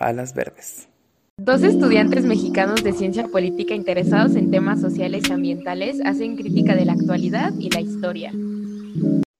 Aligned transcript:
Alas 0.00 0.34
Verdes. 0.34 0.88
Dos 1.36 1.62
estudiantes 1.62 2.24
mexicanos 2.24 2.82
de 2.82 2.94
ciencia 2.94 3.28
política 3.28 3.74
interesados 3.74 4.34
en 4.34 4.50
temas 4.50 4.80
sociales 4.80 5.28
y 5.28 5.32
ambientales 5.32 6.00
hacen 6.04 6.36
crítica 6.36 6.74
de 6.74 6.86
la 6.86 6.94
actualidad 6.94 7.52
y 7.58 7.68
la 7.68 7.82
historia. 7.82 8.32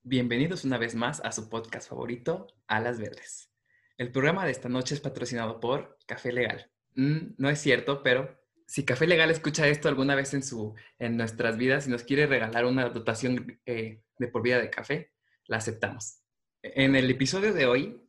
Bienvenidos 0.03 0.65
una 0.67 0.77
vez 0.77 0.95
más 0.95 1.21
a 1.25 1.33
su 1.33 1.49
podcast 1.49 1.89
favorito, 1.89 2.47
Alas 2.67 2.99
Verdes. 2.99 3.51
El 3.97 4.13
programa 4.13 4.45
de 4.45 4.53
esta 4.53 4.69
noche 4.69 4.95
es 4.95 5.01
patrocinado 5.01 5.61
por 5.61 5.97
Café 6.07 6.31
Legal. 6.31 6.71
Mm, 6.95 7.37
no 7.39 7.49
es 7.49 7.59
cierto, 7.59 8.03
pero 8.03 8.39
si 8.67 8.85
Café 8.85 9.07
Legal 9.07 9.31
escucha 9.31 9.67
esto 9.67 9.89
alguna 9.89 10.15
vez 10.15 10.35
en, 10.35 10.43
su, 10.43 10.75
en 10.99 11.17
nuestras 11.17 11.57
vidas 11.57 11.87
y 11.87 11.91
nos 11.91 12.03
quiere 12.03 12.27
regalar 12.27 12.67
una 12.67 12.91
dotación 12.91 13.59
eh, 13.65 14.03
de 14.19 14.29
por 14.29 14.43
vida 14.43 14.61
de 14.61 14.69
café, 14.69 15.11
la 15.47 15.57
aceptamos. 15.57 16.19
En 16.63 16.97
el 16.97 17.11
episodio 17.11 17.55
de 17.55 17.65
hoy, 17.65 18.03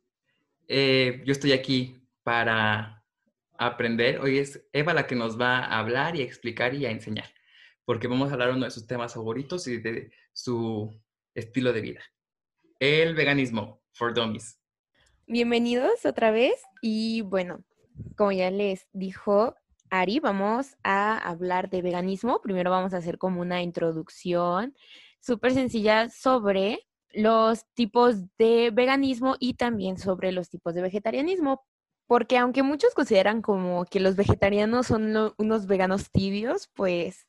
eh, 0.68 1.22
yo 1.24 1.32
estoy 1.32 1.52
aquí 1.52 2.01
para 2.22 3.04
aprender. 3.58 4.20
Hoy 4.20 4.38
es 4.38 4.64
Eva 4.72 4.94
la 4.94 5.06
que 5.06 5.14
nos 5.14 5.40
va 5.40 5.58
a 5.58 5.78
hablar 5.78 6.16
y 6.16 6.22
explicar 6.22 6.74
y 6.74 6.86
a 6.86 6.90
enseñar, 6.90 7.32
porque 7.84 8.08
vamos 8.08 8.30
a 8.30 8.34
hablar 8.34 8.50
uno 8.50 8.64
de 8.64 8.70
sus 8.70 8.86
temas 8.86 9.14
favoritos 9.14 9.66
y 9.66 9.78
de 9.78 10.10
su 10.32 10.90
estilo 11.34 11.72
de 11.72 11.80
vida. 11.80 12.00
El 12.78 13.14
veganismo 13.14 13.82
for 13.92 14.14
dummies. 14.14 14.58
Bienvenidos 15.26 16.04
otra 16.04 16.30
vez 16.30 16.54
y 16.80 17.22
bueno, 17.22 17.64
como 18.16 18.32
ya 18.32 18.50
les 18.50 18.88
dijo 18.92 19.54
Ari, 19.90 20.20
vamos 20.20 20.76
a 20.82 21.18
hablar 21.18 21.70
de 21.70 21.82
veganismo. 21.82 22.40
Primero 22.42 22.70
vamos 22.70 22.94
a 22.94 22.98
hacer 22.98 23.18
como 23.18 23.40
una 23.40 23.62
introducción 23.62 24.74
súper 25.20 25.52
sencilla 25.52 26.08
sobre 26.08 26.86
los 27.14 27.66
tipos 27.74 28.16
de 28.38 28.70
veganismo 28.72 29.36
y 29.38 29.54
también 29.54 29.98
sobre 29.98 30.32
los 30.32 30.48
tipos 30.48 30.74
de 30.74 30.82
vegetarianismo. 30.82 31.62
Porque 32.06 32.36
aunque 32.38 32.62
muchos 32.62 32.94
consideran 32.94 33.42
como 33.42 33.84
que 33.86 34.00
los 34.00 34.16
vegetarianos 34.16 34.86
son 34.88 35.32
unos 35.38 35.66
veganos 35.66 36.10
tibios, 36.10 36.68
pues 36.74 37.26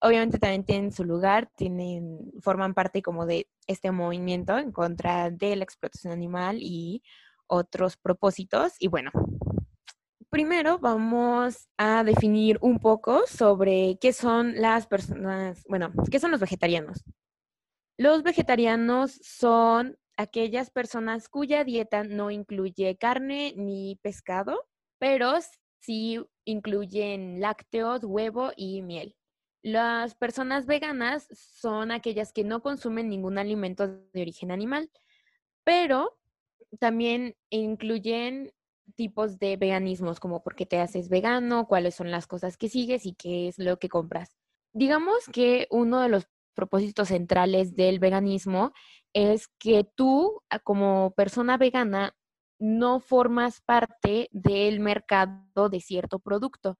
obviamente 0.00 0.38
también 0.38 0.64
tienen 0.64 0.92
su 0.92 1.04
lugar, 1.04 1.50
tienen, 1.56 2.32
forman 2.40 2.74
parte 2.74 3.02
como 3.02 3.26
de 3.26 3.48
este 3.66 3.90
movimiento 3.90 4.58
en 4.58 4.72
contra 4.72 5.30
de 5.30 5.56
la 5.56 5.64
explotación 5.64 6.12
animal 6.12 6.58
y 6.60 7.02
otros 7.46 7.96
propósitos. 7.96 8.74
Y 8.78 8.88
bueno, 8.88 9.10
primero 10.30 10.78
vamos 10.78 11.68
a 11.76 12.04
definir 12.04 12.58
un 12.62 12.78
poco 12.78 13.26
sobre 13.26 13.98
qué 14.00 14.12
son 14.12 14.54
las 14.60 14.86
personas, 14.86 15.62
bueno, 15.68 15.92
qué 16.10 16.18
son 16.18 16.30
los 16.30 16.40
vegetarianos. 16.40 17.04
Los 17.98 18.22
vegetarianos 18.22 19.20
son 19.22 19.98
aquellas 20.20 20.70
personas 20.70 21.28
cuya 21.28 21.64
dieta 21.64 22.04
no 22.04 22.30
incluye 22.30 22.96
carne 22.98 23.54
ni 23.56 23.96
pescado, 24.02 24.68
pero 24.98 25.34
sí 25.80 26.20
incluyen 26.44 27.40
lácteos, 27.40 28.04
huevo 28.04 28.52
y 28.54 28.82
miel. 28.82 29.16
Las 29.62 30.14
personas 30.14 30.66
veganas 30.66 31.26
son 31.32 31.90
aquellas 31.90 32.32
que 32.32 32.44
no 32.44 32.62
consumen 32.62 33.08
ningún 33.08 33.38
alimento 33.38 33.88
de 33.88 34.22
origen 34.22 34.50
animal, 34.50 34.90
pero 35.64 36.18
también 36.78 37.34
incluyen 37.50 38.52
tipos 38.96 39.38
de 39.38 39.56
veganismos, 39.56 40.20
como 40.20 40.42
por 40.42 40.54
qué 40.54 40.66
te 40.66 40.80
haces 40.80 41.08
vegano, 41.08 41.66
cuáles 41.66 41.94
son 41.94 42.10
las 42.10 42.26
cosas 42.26 42.56
que 42.56 42.68
sigues 42.68 43.06
y 43.06 43.14
qué 43.14 43.48
es 43.48 43.58
lo 43.58 43.78
que 43.78 43.88
compras. 43.88 44.36
Digamos 44.72 45.26
que 45.32 45.66
uno 45.70 46.00
de 46.00 46.08
los 46.08 46.28
propósitos 46.54 47.08
centrales 47.08 47.74
del 47.74 47.98
veganismo 47.98 48.72
es 49.12 49.48
que 49.58 49.84
tú, 49.84 50.42
como 50.64 51.12
persona 51.16 51.56
vegana, 51.56 52.14
no 52.58 53.00
formas 53.00 53.60
parte 53.62 54.28
del 54.32 54.80
mercado 54.80 55.68
de 55.70 55.80
cierto 55.80 56.18
producto. 56.18 56.78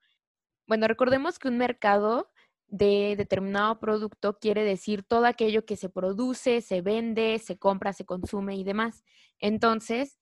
Bueno, 0.66 0.86
recordemos 0.86 1.38
que 1.38 1.48
un 1.48 1.58
mercado 1.58 2.30
de 2.68 3.14
determinado 3.16 3.80
producto 3.80 4.38
quiere 4.38 4.62
decir 4.62 5.02
todo 5.02 5.24
aquello 5.26 5.64
que 5.64 5.76
se 5.76 5.88
produce, 5.88 6.60
se 6.60 6.82
vende, 6.82 7.38
se 7.40 7.58
compra, 7.58 7.92
se 7.92 8.04
consume 8.04 8.56
y 8.56 8.62
demás. 8.62 9.02
Entonces, 9.40 10.18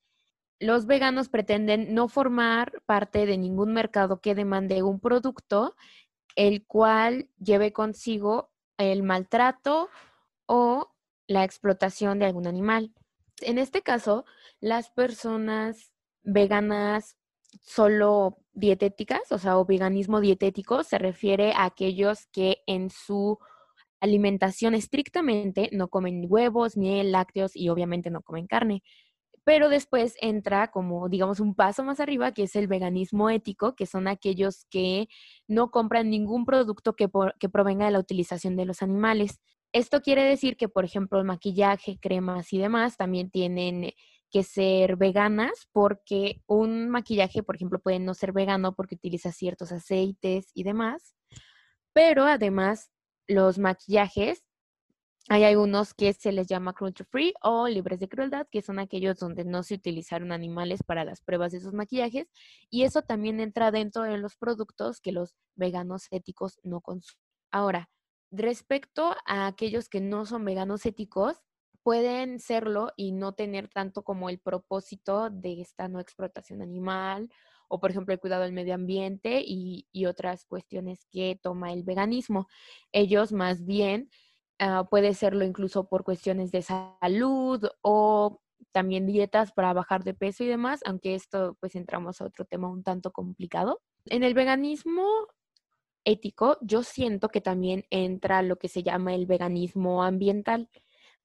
los 0.61 0.87
veganos 0.87 1.29
pretenden 1.29 1.95
no 1.95 2.09
formar 2.09 2.83
parte 2.87 3.27
de 3.27 3.37
ningún 3.37 3.75
mercado 3.75 4.21
que 4.21 4.35
demande 4.35 4.83
un 4.83 5.01
producto 5.01 5.77
el 6.37 6.65
cual 6.67 7.29
lleve 7.39 7.73
consigo 7.73 8.51
el 8.77 9.03
maltrato 9.03 9.89
o 10.47 10.95
la 11.29 11.45
explotación 11.45 12.19
de 12.19 12.27
algún 12.27 12.49
animal. 12.49 12.93
En 13.43 13.59
este 13.59 13.83
caso, 13.83 14.25
las 14.61 14.91
personas 14.91 15.93
veganas 16.25 17.17
solo 17.63 18.39
dietéticas, 18.53 19.31
o 19.31 19.39
sea, 19.39 19.59
o 19.59 19.65
veganismo 19.65 20.21
dietético, 20.21 20.83
se 20.83 20.99
refiere 20.99 21.53
a 21.53 21.65
aquellos 21.67 22.27
que 22.33 22.59
en 22.67 22.91
su 22.91 23.39
alimentación 24.01 24.75
estrictamente 24.75 25.71
no 25.73 25.89
comen 25.89 26.27
huevos, 26.29 26.77
miel, 26.77 27.13
lácteos 27.13 27.55
y 27.55 27.69
obviamente 27.69 28.11
no 28.11 28.23
comen 28.23 28.47
carne. 28.47 28.83
Pero 29.45 29.71
después 29.71 30.15
entra 30.21 30.71
como, 30.71 31.09
digamos, 31.09 31.41
un 31.41 31.55
paso 31.55 31.83
más 31.83 32.01
arriba, 32.01 32.33
que 32.33 32.45
es 32.45 32.57
el 32.57 32.69
veganismo 32.69 33.31
ético, 33.31 33.75
que 33.75 33.87
son 33.87 34.07
aquellos 34.07 34.67
que 34.71 35.09
no 35.47 35.71
compran 35.71 36.11
ningún 36.11 36.45
producto 36.45 36.95
que, 36.95 37.09
que 37.39 37.49
provenga 37.49 37.87
de 37.87 37.93
la 37.93 37.99
utilización 37.99 38.57
de 38.57 38.67
los 38.67 38.83
animales. 38.83 39.41
Esto 39.73 40.01
quiere 40.01 40.25
decir 40.25 40.57
que, 40.57 40.69
por 40.69 40.85
ejemplo, 40.85 41.19
el 41.19 41.25
maquillaje, 41.25 41.99
cremas 42.01 42.53
y 42.53 42.59
demás 42.59 42.97
también 42.97 43.31
tienen 43.31 43.93
que 44.31 44.43
ser 44.43 44.97
veganas 44.97 45.69
porque 45.73 46.43
un 46.47 46.89
maquillaje, 46.91 47.43
por 47.43 47.57
ejemplo, 47.57 47.79
puede 47.79 47.99
no 47.99 48.15
ser 48.15 48.33
vegano 48.33 48.75
porque 48.75 48.95
utiliza 48.97 49.33
ciertos 49.33 49.73
aceites 49.73 50.51
y 50.55 50.65
demás. 50.65 51.15
Pero 51.93 52.25
además, 52.25 52.91
los 53.27 53.59
maquillajes, 53.59 54.45
hay 55.29 55.45
algunos 55.45 55.95
que 55.95 56.15
se 56.15 56.33
les 56.33 56.47
llama 56.47 56.73
cruelty 56.73 57.05
free 57.05 57.35
o 57.43 57.69
libres 57.69 58.01
de 58.01 58.09
crueldad, 58.09 58.47
que 58.51 58.63
son 58.63 58.79
aquellos 58.79 59.19
donde 59.19 59.45
no 59.45 59.63
se 59.63 59.75
utilizaron 59.75 60.33
animales 60.33 60.83
para 60.83 61.05
las 61.05 61.21
pruebas 61.21 61.53
de 61.53 61.59
esos 61.59 61.75
maquillajes. 61.75 62.29
Y 62.71 62.85
eso 62.85 63.03
también 63.03 63.41
entra 63.41 63.71
dentro 63.71 64.05
de 64.05 64.19
los 64.19 64.37
productos 64.37 65.01
que 65.01 65.13
los 65.13 65.35
veganos 65.57 66.07
éticos 66.11 66.59
no 66.63 66.81
consumen. 66.81 67.23
Ahora, 67.51 67.91
Respecto 68.31 69.15
a 69.27 69.47
aquellos 69.47 69.89
que 69.89 70.01
no 70.01 70.27
son 70.27 70.45
veganos 70.45 70.85
éticos, 70.87 71.39
pueden 71.83 72.39
serlo 72.41 72.93
y 72.97 73.13
no 73.13 73.33
tener 73.33 73.69
tanto 73.69 74.03
como 74.03 74.29
el 74.29 74.39
propósito 74.39 75.31
de 75.31 75.63
esta 75.63 75.89
no 75.89 76.01
explotación 76.01 76.61
animal 76.61 77.31
o, 77.69 77.81
por 77.81 77.91
ejemplo, 77.91 78.13
el 78.13 78.21
cuidado 78.21 78.43
del 78.43 78.53
medio 78.53 78.75
ambiente 78.75 79.43
y, 79.45 79.87
otras 80.07 80.45
cuestiones 80.45 81.07
que 81.11 81.39
toma 81.43 81.73
el 81.73 81.85
veganismo. 81.85 82.47
Ellos 82.93 83.33
más 83.33 83.65
bien 83.65 84.11
uh, 84.61 84.87
puede 84.89 85.15
serlo 85.15 85.45
incluso 85.45 85.89
por 85.89 86.05
cuestiones 86.05 86.51
de 86.51 86.63
salud 86.63 87.67
o 87.83 88.41
también 88.73 89.07
dietas 89.07 89.53
para 89.53 89.73
bajar 89.73 90.05
de 90.05 90.15
peso 90.15 90.45
y 90.45 90.47
demás, 90.47 90.81
aunque 90.85 91.15
esto 91.15 91.57
pues 91.61 91.75
entramos 91.75 92.21
a 92.21 92.27
otro 92.27 92.45
tema 92.45 92.69
un 92.69 92.83
tanto 92.83 93.13
complicado. 93.13 93.81
En 94.07 94.25
el 94.25 94.35
veganismo 94.35 95.05
ético, 96.09 96.59
yo 96.63 96.83
siento 96.83 97.29
que 97.29 97.41
también 97.41 97.85
entra 97.91 98.43
lo 98.43 98.57
que 98.57 98.69
se 98.69 98.83
llama 98.83 99.15
el 99.15 99.27
veganismo 99.27 100.03
ambiental, 100.03 100.69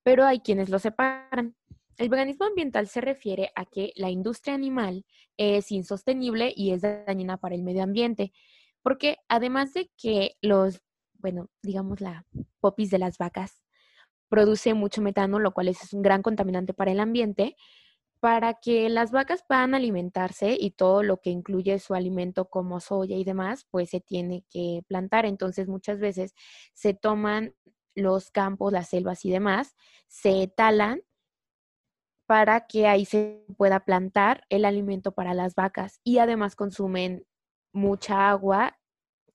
pero 0.04 0.26
hay 0.26 0.42
quienes 0.42 0.70
lo 0.70 0.80
separan. 0.80 1.56
El 1.98 2.10
veganismo 2.10 2.46
ambiental 2.46 2.88
se 2.88 3.02
refiere 3.02 3.52
a 3.56 3.66
que 3.66 3.94
la 3.96 4.10
industria 4.10 4.56
animal 4.56 5.06
es 5.38 5.72
insostenible 5.72 6.54
y 6.56 6.72
es 6.72 6.82
dañina 6.82 7.38
para 7.38 7.56
el 7.56 7.64
medio 7.64 7.84
ambiente, 7.84 8.34
porque 8.82 9.18
además 9.30 9.74
de 9.74 9.90
que 9.98 10.36
los, 10.42 10.82
bueno, 11.14 11.50
digamos 11.62 12.02
la 12.02 12.26
popis 12.60 12.90
de 12.90 13.00
las 13.00 13.18
vacas 13.18 13.64
produce 14.28 14.74
mucho 14.74 15.02
metano, 15.02 15.40
lo 15.40 15.54
cual 15.54 15.70
es 15.70 15.94
un 15.94 16.02
gran 16.02 16.22
contaminante 16.22 16.74
para 16.74 16.92
el 16.92 17.00
ambiente, 17.00 17.56
para 18.24 18.54
que 18.54 18.88
las 18.88 19.12
vacas 19.12 19.44
puedan 19.46 19.76
alimentarse 19.76 20.56
y 20.58 20.72
todo 20.72 21.04
lo 21.04 21.20
que 21.20 21.30
incluye 21.30 21.78
su 21.80 21.94
alimento 21.94 22.46
como 22.46 22.80
soya 22.80 23.18
y 23.18 23.26
demás, 23.26 23.68
pues 23.70 23.90
se 23.90 24.00
tiene 24.00 24.46
que 24.50 24.82
plantar. 24.88 25.26
Entonces 25.26 25.68
muchas 25.68 26.00
veces 26.00 26.34
se 26.74 26.94
toman 26.94 27.54
los 27.96 28.32
campos, 28.32 28.72
las 28.72 28.88
selvas 28.88 29.26
y 29.26 29.30
demás, 29.30 29.76
se 30.08 30.48
talan 30.48 31.02
para 32.26 32.66
que 32.66 32.88
ahí 32.88 33.04
se 33.04 33.44
pueda 33.58 33.82
plantar 33.82 34.46
el 34.48 34.64
alimento 34.64 35.12
para 35.12 35.34
las 35.34 35.54
vacas 35.54 36.00
y 36.06 36.20
además 36.20 36.56
consumen 36.56 37.28
mucha 37.74 38.30
agua, 38.30 38.80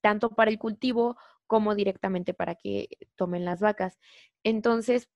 tanto 0.01 0.31
para 0.31 0.51
el 0.51 0.59
cultivo 0.59 1.19
como 1.47 1.75
directamente 1.75 2.33
para 2.33 2.55
que 2.55 2.89
tomen 3.17 3.45
las 3.45 3.61
vacas. 3.61 3.99
Entonces, 4.45 5.11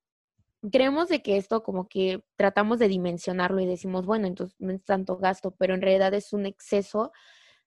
creemos 0.70 1.08
de 1.08 1.22
que 1.22 1.36
esto 1.36 1.62
como 1.62 1.88
que 1.88 2.22
tratamos 2.36 2.78
de 2.78 2.88
dimensionarlo 2.88 3.60
y 3.60 3.66
decimos, 3.66 4.06
bueno, 4.06 4.26
entonces 4.26 4.56
no 4.60 4.72
es 4.72 4.84
tanto 4.84 5.16
gasto, 5.16 5.54
pero 5.58 5.74
en 5.74 5.82
realidad 5.82 6.14
es 6.14 6.32
un 6.32 6.46
exceso 6.46 7.12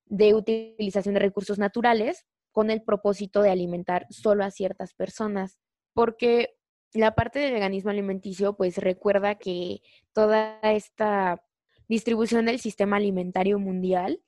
de 0.05 0.33
utilización 0.33 1.15
de 1.15 1.19
recursos 1.19 1.59
naturales 1.59 2.25
con 2.51 2.71
el 2.71 2.83
propósito 2.83 3.41
de 3.41 3.49
alimentar 3.51 4.07
solo 4.09 4.45
a 4.45 4.51
ciertas 4.51 4.93
personas, 4.93 5.57
porque 5.93 6.55
la 6.93 7.15
parte 7.15 7.39
del 7.39 7.53
veganismo 7.53 7.89
alimenticio 7.89 8.55
pues 8.55 8.77
recuerda 8.77 9.35
que 9.35 9.81
toda 10.13 10.59
esta 10.61 11.43
distribución 11.87 12.45
del 12.45 12.59
sistema 12.59 12.95
alimentario 12.97 13.59
mundial. 13.59 14.21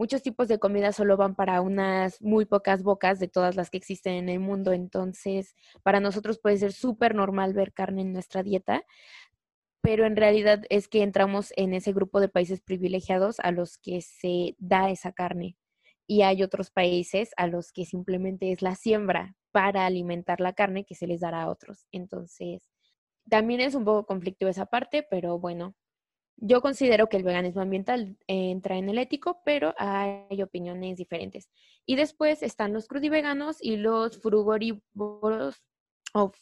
Muchos 0.00 0.22
tipos 0.22 0.48
de 0.48 0.58
comida 0.58 0.92
solo 0.92 1.18
van 1.18 1.34
para 1.34 1.60
unas 1.60 2.22
muy 2.22 2.46
pocas 2.46 2.82
bocas 2.82 3.18
de 3.18 3.28
todas 3.28 3.54
las 3.54 3.68
que 3.68 3.76
existen 3.76 4.14
en 4.14 4.30
el 4.30 4.40
mundo, 4.40 4.72
entonces 4.72 5.54
para 5.82 6.00
nosotros 6.00 6.38
puede 6.38 6.56
ser 6.56 6.72
súper 6.72 7.14
normal 7.14 7.52
ver 7.52 7.74
carne 7.74 8.00
en 8.00 8.14
nuestra 8.14 8.42
dieta, 8.42 8.82
pero 9.82 10.06
en 10.06 10.16
realidad 10.16 10.62
es 10.70 10.88
que 10.88 11.02
entramos 11.02 11.52
en 11.54 11.74
ese 11.74 11.92
grupo 11.92 12.18
de 12.18 12.30
países 12.30 12.62
privilegiados 12.62 13.40
a 13.40 13.50
los 13.50 13.76
que 13.76 14.00
se 14.00 14.56
da 14.56 14.88
esa 14.88 15.12
carne 15.12 15.58
y 16.06 16.22
hay 16.22 16.42
otros 16.42 16.70
países 16.70 17.32
a 17.36 17.46
los 17.46 17.70
que 17.70 17.84
simplemente 17.84 18.52
es 18.52 18.62
la 18.62 18.76
siembra 18.76 19.36
para 19.52 19.84
alimentar 19.84 20.40
la 20.40 20.54
carne 20.54 20.86
que 20.86 20.94
se 20.94 21.08
les 21.08 21.20
dará 21.20 21.42
a 21.42 21.50
otros. 21.50 21.86
Entonces, 21.92 22.70
también 23.28 23.60
es 23.60 23.74
un 23.74 23.84
poco 23.84 24.06
conflictivo 24.06 24.50
esa 24.50 24.64
parte, 24.64 25.06
pero 25.10 25.38
bueno, 25.38 25.74
yo 26.40 26.60
considero 26.60 27.08
que 27.08 27.16
el 27.16 27.22
veganismo 27.22 27.62
ambiental 27.62 28.16
entra 28.26 28.76
en 28.76 28.88
el 28.88 28.98
ético, 28.98 29.40
pero 29.44 29.74
hay 29.78 30.42
opiniones 30.42 30.96
diferentes. 30.96 31.48
Y 31.86 31.96
después 31.96 32.42
están 32.42 32.72
los 32.72 32.88
crudiveganos 32.88 33.58
y 33.60 33.76
los 33.76 34.20
frugorívoros 34.20 35.62
o 36.14 36.32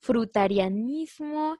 frutarianismo 0.00 1.58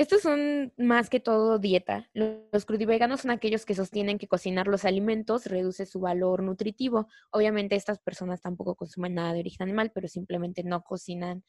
estos 0.00 0.22
son 0.22 0.72
más 0.78 1.10
que 1.10 1.20
todo 1.20 1.58
dieta. 1.58 2.08
Los 2.14 2.64
crudiveganos 2.64 3.20
son 3.20 3.32
aquellos 3.32 3.66
que 3.66 3.74
sostienen 3.74 4.16
que 4.16 4.28
cocinar 4.28 4.66
los 4.66 4.86
alimentos 4.86 5.44
reduce 5.44 5.84
su 5.84 6.00
valor 6.00 6.42
nutritivo. 6.42 7.06
Obviamente 7.30 7.76
estas 7.76 7.98
personas 7.98 8.40
tampoco 8.40 8.76
consumen 8.76 9.12
nada 9.12 9.34
de 9.34 9.40
origen 9.40 9.64
animal, 9.64 9.92
pero 9.94 10.08
simplemente 10.08 10.64
no 10.64 10.82
cocinan 10.84 11.44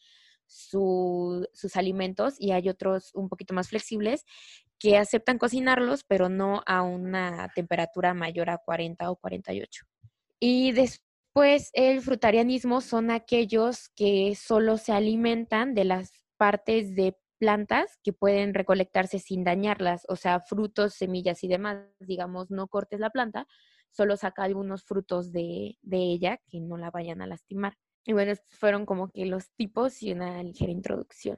sus 0.52 1.76
alimentos 1.76 2.36
y 2.40 2.52
hay 2.52 2.70
otros 2.70 3.12
un 3.14 3.30
poquito 3.30 3.54
más 3.54 3.70
flexibles 3.70 4.26
que 4.80 4.98
aceptan 4.98 5.38
cocinarlos, 5.38 6.04
pero 6.04 6.28
no 6.28 6.64
a 6.66 6.82
una 6.82 7.50
temperatura 7.56 8.14
mayor 8.14 8.50
a 8.50 8.58
40 8.58 9.12
o 9.12 9.16
48. 9.16 9.86
Y 10.40 10.72
después 10.72 11.70
el 11.74 12.02
frutarianismo 12.02 12.82
son 12.82 13.12
aquellos 13.12 13.90
que 13.96 14.36
solo 14.36 14.78
se 14.78 14.92
alimentan 14.92 15.74
de 15.74 15.86
las 15.86 16.26
partes 16.38 16.96
de 16.96 17.16
plantas 17.38 17.98
que 18.04 18.14
pueden 18.14 18.54
recolectarse 18.54 19.20
sin 19.20 19.44
dañarlas, 19.44 20.06
o 20.10 20.16
sea, 20.16 20.42
frutos, 20.42 20.96
semillas 20.96 21.44
y 21.44 21.48
demás. 21.48 21.88
Digamos, 22.00 22.52
no 22.52 22.68
cortes 22.68 23.00
la 23.00 23.10
planta, 23.10 23.48
solo 23.92 24.18
saca 24.18 24.44
algunos 24.44 24.84
frutos 24.84 25.32
de, 25.32 25.78
ella 25.92 26.40
que 26.48 26.60
no 26.60 26.78
la 26.78 26.92
vayan 26.92 27.22
a 27.22 27.28
lastimar. 27.28 27.78
Y 28.06 28.14
bueno, 28.14 28.32
estos 28.32 28.58
fueron 28.58 28.86
como 28.86 29.12
que 29.12 29.26
los 29.26 29.52
tipos 29.52 30.02
y 30.02 30.12
una 30.12 30.42
ligera 30.44 30.72
introducción. 30.72 31.38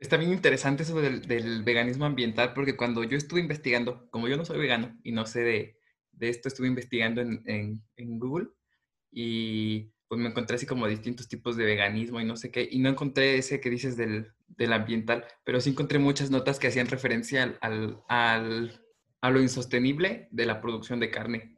Está 0.00 0.16
bien 0.16 0.32
interesante 0.32 0.82
eso 0.82 1.00
del, 1.00 1.62
veganismo 1.62 2.04
ambiental, 2.04 2.52
porque 2.52 2.76
cuando 2.76 3.04
yo 3.04 3.16
estuve 3.16 3.40
investigando, 3.40 4.10
como 4.10 4.28
yo 4.28 4.36
no 4.36 4.44
soy 4.44 4.58
vegano 4.58 4.98
y 5.02 5.12
no 5.12 5.24
sé 5.24 5.40
de, 5.40 5.78
esto, 6.20 6.48
estuve 6.48 6.68
investigando 6.68 7.20
en, 7.20 7.82
en 7.96 8.18
Google 8.18 8.48
y 9.10 9.94
pues 10.08 10.20
me 10.20 10.28
encontré 10.28 10.56
así 10.56 10.66
como 10.66 10.86
distintos 10.86 11.28
tipos 11.28 11.56
de 11.56 11.64
veganismo 11.64 12.20
y 12.20 12.24
no 12.24 12.36
sé 12.36 12.50
qué, 12.50 12.68
y 12.70 12.78
no 12.78 12.88
encontré 12.88 13.38
ese 13.38 13.60
que 13.60 13.70
dices 13.70 13.96
del, 13.96 14.32
del 14.48 14.72
ambiental, 14.72 15.24
pero 15.44 15.60
sí 15.60 15.70
encontré 15.70 15.98
muchas 15.98 16.30
notas 16.30 16.58
que 16.58 16.68
hacían 16.68 16.86
referencia 16.88 17.58
al, 17.60 18.02
al, 18.08 18.84
a 19.20 19.30
lo 19.30 19.40
insostenible 19.40 20.28
de 20.30 20.46
la 20.46 20.60
producción 20.60 21.00
de 21.00 21.10
carne. 21.10 21.56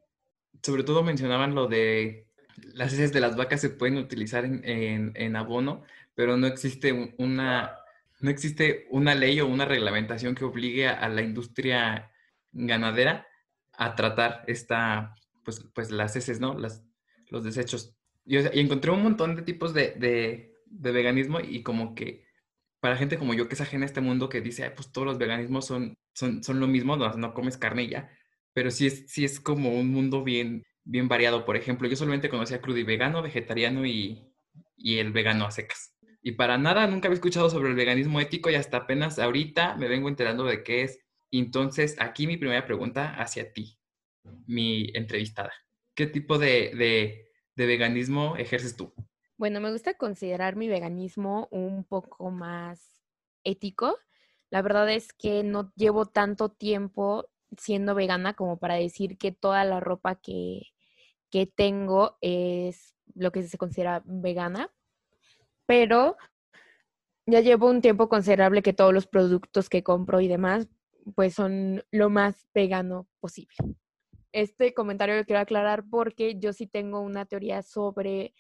Sobre 0.63 0.85
todo 0.85 1.03
mencionaban 1.03 1.55
lo 1.55 1.67
de 1.67 2.26
las 2.75 2.93
heces 2.93 3.13
de 3.13 3.21
las 3.21 3.37
vacas 3.37 3.61
se 3.61 3.71
pueden 3.71 3.99
utilizar 3.99 4.45
en, 4.45 4.63
en, 4.65 5.13
en 5.15 5.37
abono, 5.37 5.83
pero 6.15 6.37
no 6.37 6.47
existe 6.47 7.15
una, 7.19 7.79
no 8.21 8.31
existe 8.31 8.87
una 8.91 9.15
ley 9.15 9.41
o 9.41 9.47
una 9.47 9.65
reglamentación 9.65 10.35
que 10.35 10.45
obligue 10.45 10.89
a, 10.89 11.09
la 11.09 11.23
industria 11.23 12.11
ganadera 12.53 13.27
a 13.73 13.95
tratar 13.95 14.45
esta, 14.47 15.15
pues, 15.45 15.61
pues 15.75 15.91
las 15.91 16.17
heces, 16.17 16.41
¿no? 16.41 16.59
Las, 16.59 16.83
los 17.29 17.45
desechos. 17.45 17.95
Y, 18.25 18.39
y 18.39 18.61
encontré 18.61 18.91
un 18.91 19.03
montón 19.03 19.37
de 19.37 19.43
tipos 19.43 19.75
de, 19.75 19.93
de, 19.93 20.55
de 20.67 20.93
veganismo 20.93 21.41
y 21.41 21.63
como 21.63 21.95
que 21.95 22.27
para 22.81 22.97
gente 22.97 23.19
como 23.19 23.35
yo 23.35 23.49
que 23.49 23.55
es 23.55 23.61
ajena 23.61 23.85
a 23.85 23.87
este 23.87 24.01
mundo 24.01 24.29
que 24.29 24.41
dice, 24.41 24.71
pues 24.71 24.93
todos 24.93 25.07
los 25.07 25.19
veganismos 25.19 25.67
son, 25.67 25.97
son, 26.13 26.45
son 26.45 26.61
lo 26.61 26.67
mismo, 26.67 26.97
no, 26.97 27.13
no 27.15 27.35
comes 27.35 27.57
carne 27.57 27.89
ya, 27.89 28.11
pero 28.53 28.71
sí 28.71 28.87
es, 28.87 29.05
sí 29.09 29.25
es 29.25 29.41
como 29.41 29.79
un 29.79 29.91
mundo 29.91 30.23
bien, 30.23 30.65
bien 30.87 31.09
variado. 31.09 31.45
Por 31.45 31.57
ejemplo, 31.57 31.89
yo 31.89 31.97
solamente 31.97 32.31
conocía 32.31 32.63
crudo 32.63 32.79
y 32.79 32.85
vegano, 32.85 33.21
vegetariano 33.21 33.85
y, 33.85 34.33
y 34.77 34.99
el 34.99 35.13
vegano 35.13 35.45
a 35.45 35.51
secas. 35.51 35.95
Y 36.23 36.33
para 36.33 36.57
nada 36.59 36.87
nunca 36.87 37.09
había 37.09 37.17
escuchado 37.17 37.51
sobre 37.51 37.69
el 37.69 37.75
veganismo 37.75 38.21
ético 38.21 38.51
y 38.51 38.55
hasta 38.55 38.79
apenas 38.79 39.19
ahorita 39.19 39.77
me 39.77 39.89
vengo 39.89 40.09
enterando 40.09 40.45
de 40.45 40.63
qué 40.63 40.83
es. 40.83 40.99
Entonces, 41.31 41.97
aquí 41.99 42.27
mi 42.27 42.37
primera 42.37 42.65
pregunta 42.65 43.15
hacia 43.15 43.53
ti, 43.53 43.79
mi 44.47 44.91
entrevistada. 44.95 45.53
¿Qué 45.95 46.07
tipo 46.07 46.39
de, 46.39 46.73
de, 46.75 47.31
de 47.55 47.67
veganismo 47.67 48.37
ejerces 48.37 48.77
tú? 48.77 48.95
Bueno, 49.37 49.61
me 49.61 49.71
gusta 49.71 49.95
considerar 49.95 50.57
mi 50.57 50.69
veganismo 50.69 51.49
un 51.51 51.85
poco 51.85 52.31
más 52.31 53.03
ético. 53.45 53.99
La 54.51 54.63
verdad 54.63 54.91
es 54.91 55.13
que 55.13 55.43
no 55.43 55.73
llevo 55.77 56.07
tanto 56.07 56.49
tiempo 56.49 57.29
siendo 57.59 57.95
vegana 57.95 58.35
como 58.35 58.59
para 58.59 58.75
decir 58.75 59.19
que 59.19 59.33
toda 59.33 59.65
la 59.65 59.81
ropa 59.81 60.17
que, 60.17 60.63
que 61.31 61.47
tengo 61.47 62.19
es 62.21 62.95
lo 63.15 63.33
que 63.33 63.43
se 63.43 63.59
considera 63.59 64.03
vegana, 64.05 64.73
pero 65.67 66.17
ya 67.27 67.41
llevo 67.41 67.69
un 67.69 67.81
tiempo 67.81 68.09
considerable 68.09 68.63
que 68.63 68.73
todos 68.73 68.95
los 68.95 69.07
productos 69.07 69.69
que 69.69 69.83
compro 69.83 70.21
y 70.21 70.29
demás 70.29 70.69
pues 71.15 71.35
son 71.35 71.85
lo 71.91 72.11
más 72.11 72.49
vegano 72.55 73.09
posible. 73.21 73.55
Este 74.33 74.75
comentario 74.75 75.17
lo 75.17 75.25
quiero 75.25 75.41
aclarar 75.41 75.85
porque 75.89 76.39
yo 76.39 76.53
sí 76.53 76.67
tengo 76.67 77.01
una 77.01 77.27
teoría 77.27 77.63
sobre 77.63 78.35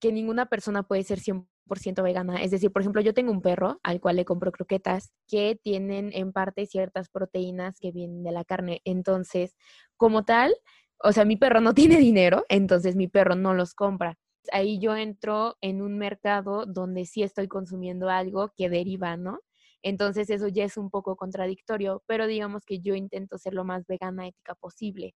que 0.00 0.12
ninguna 0.12 0.46
persona 0.46 0.84
puede 0.84 1.02
ser 1.02 1.18
100% 1.18 2.02
vegana. 2.02 2.42
Es 2.42 2.50
decir, 2.50 2.70
por 2.70 2.82
ejemplo, 2.82 3.02
yo 3.02 3.12
tengo 3.12 3.32
un 3.32 3.42
perro 3.42 3.80
al 3.82 4.00
cual 4.00 4.16
le 4.16 4.24
compro 4.24 4.52
croquetas 4.52 5.12
que 5.26 5.58
tienen 5.60 6.10
en 6.12 6.32
parte 6.32 6.66
ciertas 6.66 7.08
proteínas 7.08 7.78
que 7.80 7.92
vienen 7.92 8.22
de 8.22 8.32
la 8.32 8.44
carne. 8.44 8.82
Entonces, 8.84 9.56
como 9.96 10.24
tal, 10.24 10.54
o 10.98 11.12
sea, 11.12 11.24
mi 11.24 11.36
perro 11.36 11.60
no 11.60 11.74
tiene 11.96 11.98
dinero, 11.98 12.44
entonces 12.48 12.96
mi 12.96 13.08
perro 13.08 13.34
no 13.34 13.54
los 13.54 13.74
compra. 13.74 14.18
Ahí 14.52 14.78
yo 14.78 14.94
entro 14.96 15.56
en 15.60 15.82
un 15.82 15.98
mercado 15.98 16.66
donde 16.66 17.04
sí 17.04 17.22
estoy 17.22 17.48
consumiendo 17.48 18.08
algo 18.08 18.52
que 18.56 18.68
deriva, 18.68 19.16
¿no? 19.16 19.40
Entonces 19.82 20.30
eso 20.30 20.48
ya 20.48 20.64
es 20.64 20.76
un 20.76 20.90
poco 20.90 21.16
contradictorio, 21.16 22.02
pero 22.06 22.26
digamos 22.26 22.64
que 22.64 22.80
yo 22.80 22.94
intento 22.94 23.38
ser 23.38 23.54
lo 23.54 23.64
más 23.64 23.86
vegana 23.86 24.26
ética 24.26 24.54
posible. 24.54 25.14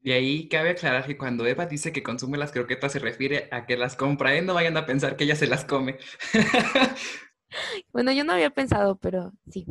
De 0.00 0.14
ahí 0.14 0.48
cabe 0.48 0.70
aclarar 0.70 1.06
que 1.06 1.18
cuando 1.18 1.46
Eva 1.46 1.66
dice 1.66 1.92
que 1.92 2.02
consume 2.02 2.38
las 2.38 2.52
croquetas 2.52 2.92
se 2.92 2.98
refiere 2.98 3.48
a 3.50 3.66
que 3.66 3.76
las 3.76 3.96
compra, 3.96 4.34
¿eh? 4.34 4.40
No 4.40 4.54
vayan 4.54 4.76
a 4.78 4.86
pensar 4.86 5.16
que 5.16 5.24
ella 5.24 5.36
se 5.36 5.46
las 5.46 5.64
come. 5.66 5.98
bueno, 7.92 8.10
yo 8.12 8.24
no 8.24 8.32
había 8.32 8.48
pensado, 8.50 8.96
pero 8.96 9.32
sí. 9.50 9.66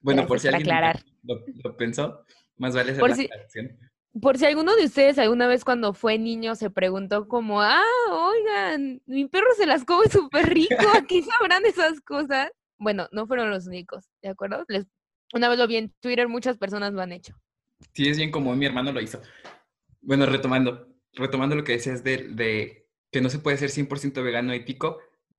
Bueno, 0.00 0.26
por 0.26 0.40
si 0.40 0.48
alguien 0.48 0.66
aclarar. 0.66 1.02
Lo, 1.22 1.76
pensó, 1.76 2.24
más 2.56 2.74
vale 2.74 2.92
hacer 2.92 3.00
por 3.00 3.10
la 3.10 3.16
si, 3.16 3.28
Por 4.20 4.38
si 4.38 4.46
alguno 4.46 4.74
de 4.76 4.84
ustedes 4.84 5.18
alguna 5.18 5.46
vez 5.46 5.64
cuando 5.64 5.92
fue 5.92 6.18
niño 6.18 6.54
se 6.54 6.70
preguntó 6.70 7.28
como, 7.28 7.60
ah, 7.62 7.82
oigan, 8.10 9.02
mi 9.06 9.26
perro 9.26 9.48
se 9.56 9.66
las 9.66 9.84
come 9.84 10.08
súper 10.08 10.48
rico, 10.48 10.74
aquí 10.96 11.22
sabrán 11.22 11.66
esas 11.66 12.00
cosas. 12.00 12.50
Bueno, 12.78 13.08
no 13.12 13.26
fueron 13.26 13.50
los 13.50 13.66
únicos, 13.66 14.08
¿de 14.22 14.30
acuerdo? 14.30 14.64
Les, 14.68 14.86
una 15.34 15.48
vez 15.48 15.58
lo 15.58 15.66
vi 15.66 15.76
en 15.76 15.92
Twitter, 16.00 16.28
muchas 16.28 16.56
personas 16.56 16.92
lo 16.92 17.02
han 17.02 17.12
hecho. 17.12 17.34
Sí, 17.92 18.08
es 18.08 18.16
bien 18.16 18.30
como 18.30 18.54
mi 18.54 18.66
hermano 18.66 18.92
lo 18.92 19.00
hizo. 19.00 19.20
Bueno, 20.00 20.26
retomando, 20.26 20.88
retomando 21.12 21.56
lo 21.56 21.64
que 21.64 21.72
decías 21.72 22.04
de, 22.04 22.28
de 22.28 22.88
que 23.10 23.20
no 23.20 23.28
se 23.28 23.38
puede 23.38 23.56
ser 23.56 23.70
100% 23.70 24.22
vegano 24.22 24.52
ético, 24.52 24.98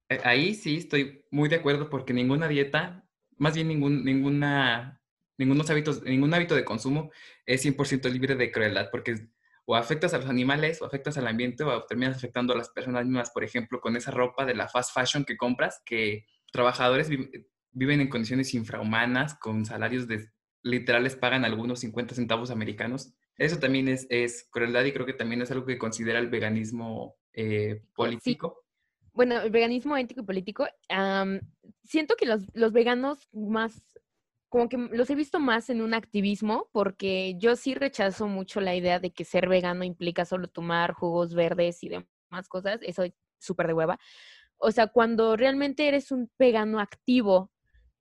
eh, 0.10 0.19
ahí 0.24 0.53
sí 0.53 0.77
estoy 0.77 1.25
muy 1.31 1.50
de 1.50 1.57
acuerdo 1.57 1.89
porque 1.89 2.13
ninguna 2.13 2.48
dieta, 2.48 3.07
más 3.38 3.55
bien 3.55 3.67
ningún, 3.67 4.03
ninguna, 4.03 5.01
ningunos 5.38 5.70
hábitos, 5.70 6.03
ningún 6.03 6.34
hábito 6.34 6.56
de 6.56 6.65
consumo 6.65 7.12
es 7.46 7.65
100% 7.65 8.10
libre 8.12 8.36
de 8.36 8.51
crueldad, 8.51 8.89
porque 8.91 9.15
o 9.65 9.75
afectas 9.75 10.13
a 10.13 10.17
los 10.17 10.29
animales, 10.29 10.82
o 10.82 10.86
afectas 10.86 11.17
al 11.17 11.27
ambiente, 11.27 11.63
o 11.63 11.86
terminas 11.86 12.15
afectando 12.15 12.53
a 12.53 12.58
las 12.58 12.70
personas 12.70 13.06
mismas, 13.06 13.32
por 13.32 13.44
ejemplo, 13.44 13.82
con 13.82 13.98
esa 13.98 14.12
ropa 14.12 14.46
de 14.46 14.56
la 14.56 14.70
fast 14.70 14.94
fashion 14.94 15.25
que 15.25 15.36
compras, 15.36 15.82
que 15.86 16.25
trabajadores 16.51 17.10
viven 17.72 18.00
en 18.00 18.10
condiciones 18.10 18.53
infrahumanas, 18.53 19.36
con 19.36 19.65
salarios 19.65 20.08
de 20.08 20.29
literal 20.63 21.03
les 21.03 21.15
pagan 21.15 21.46
algunos 21.46 21.79
50 21.79 22.15
centavos 22.15 22.51
americanos. 22.51 23.13
Eso 23.38 23.60
también 23.60 23.88
es, 23.88 24.08
es 24.10 24.48
crueldad 24.51 24.84
y 24.86 24.91
creo 24.91 25.06
que 25.06 25.13
también 25.13 25.41
es 25.41 25.51
algo 25.51 25.65
que 25.65 25.77
considera 25.77 26.20
el 26.20 26.29
veganismo 26.29 27.15
eh, 27.34 27.84
político. 27.96 28.63
Bueno, 29.13 29.41
el 29.41 29.50
veganismo 29.50 29.98
ético 29.98 30.22
y 30.22 30.25
político, 30.25 30.67
siento 31.84 32.15
que 32.15 32.25
los, 32.25 32.44
los 32.53 32.72
veganos 32.72 33.27
más, 33.34 33.82
como 34.50 34.70
que 34.70 34.77
los 34.77 35.10
he 35.10 35.16
visto 35.16 35.39
más 35.39 35.70
en 35.70 35.82
un 35.82 35.94
activismo, 35.94 36.70
porque 36.72 37.36
yo 37.38 37.56
sí 37.56 37.74
rechazo 37.74 38.27
mucho 38.27 38.62
la 38.62 38.75
idea 38.75 39.00
de 39.00 39.12
que 39.12 39.25
ser 39.25 39.50
vegano 39.50 39.84
implica 39.84 40.25
solo 40.25 40.48
tomar 40.48 40.94
jugos 40.94 41.34
verdes 41.34 41.84
y 41.84 41.89
demás 41.89 42.48
cosas, 42.50 42.80
eso 42.82 43.04
es 43.04 43.13
súper 43.39 43.68
de 43.68 43.74
hueva. 43.74 44.00
O 44.58 44.72
sea, 44.72 44.88
cuando 44.88 45.36
realmente 45.36 45.88
eres 45.88 46.12
un 46.12 46.32
vegano 46.39 46.80
activo, 46.80 47.51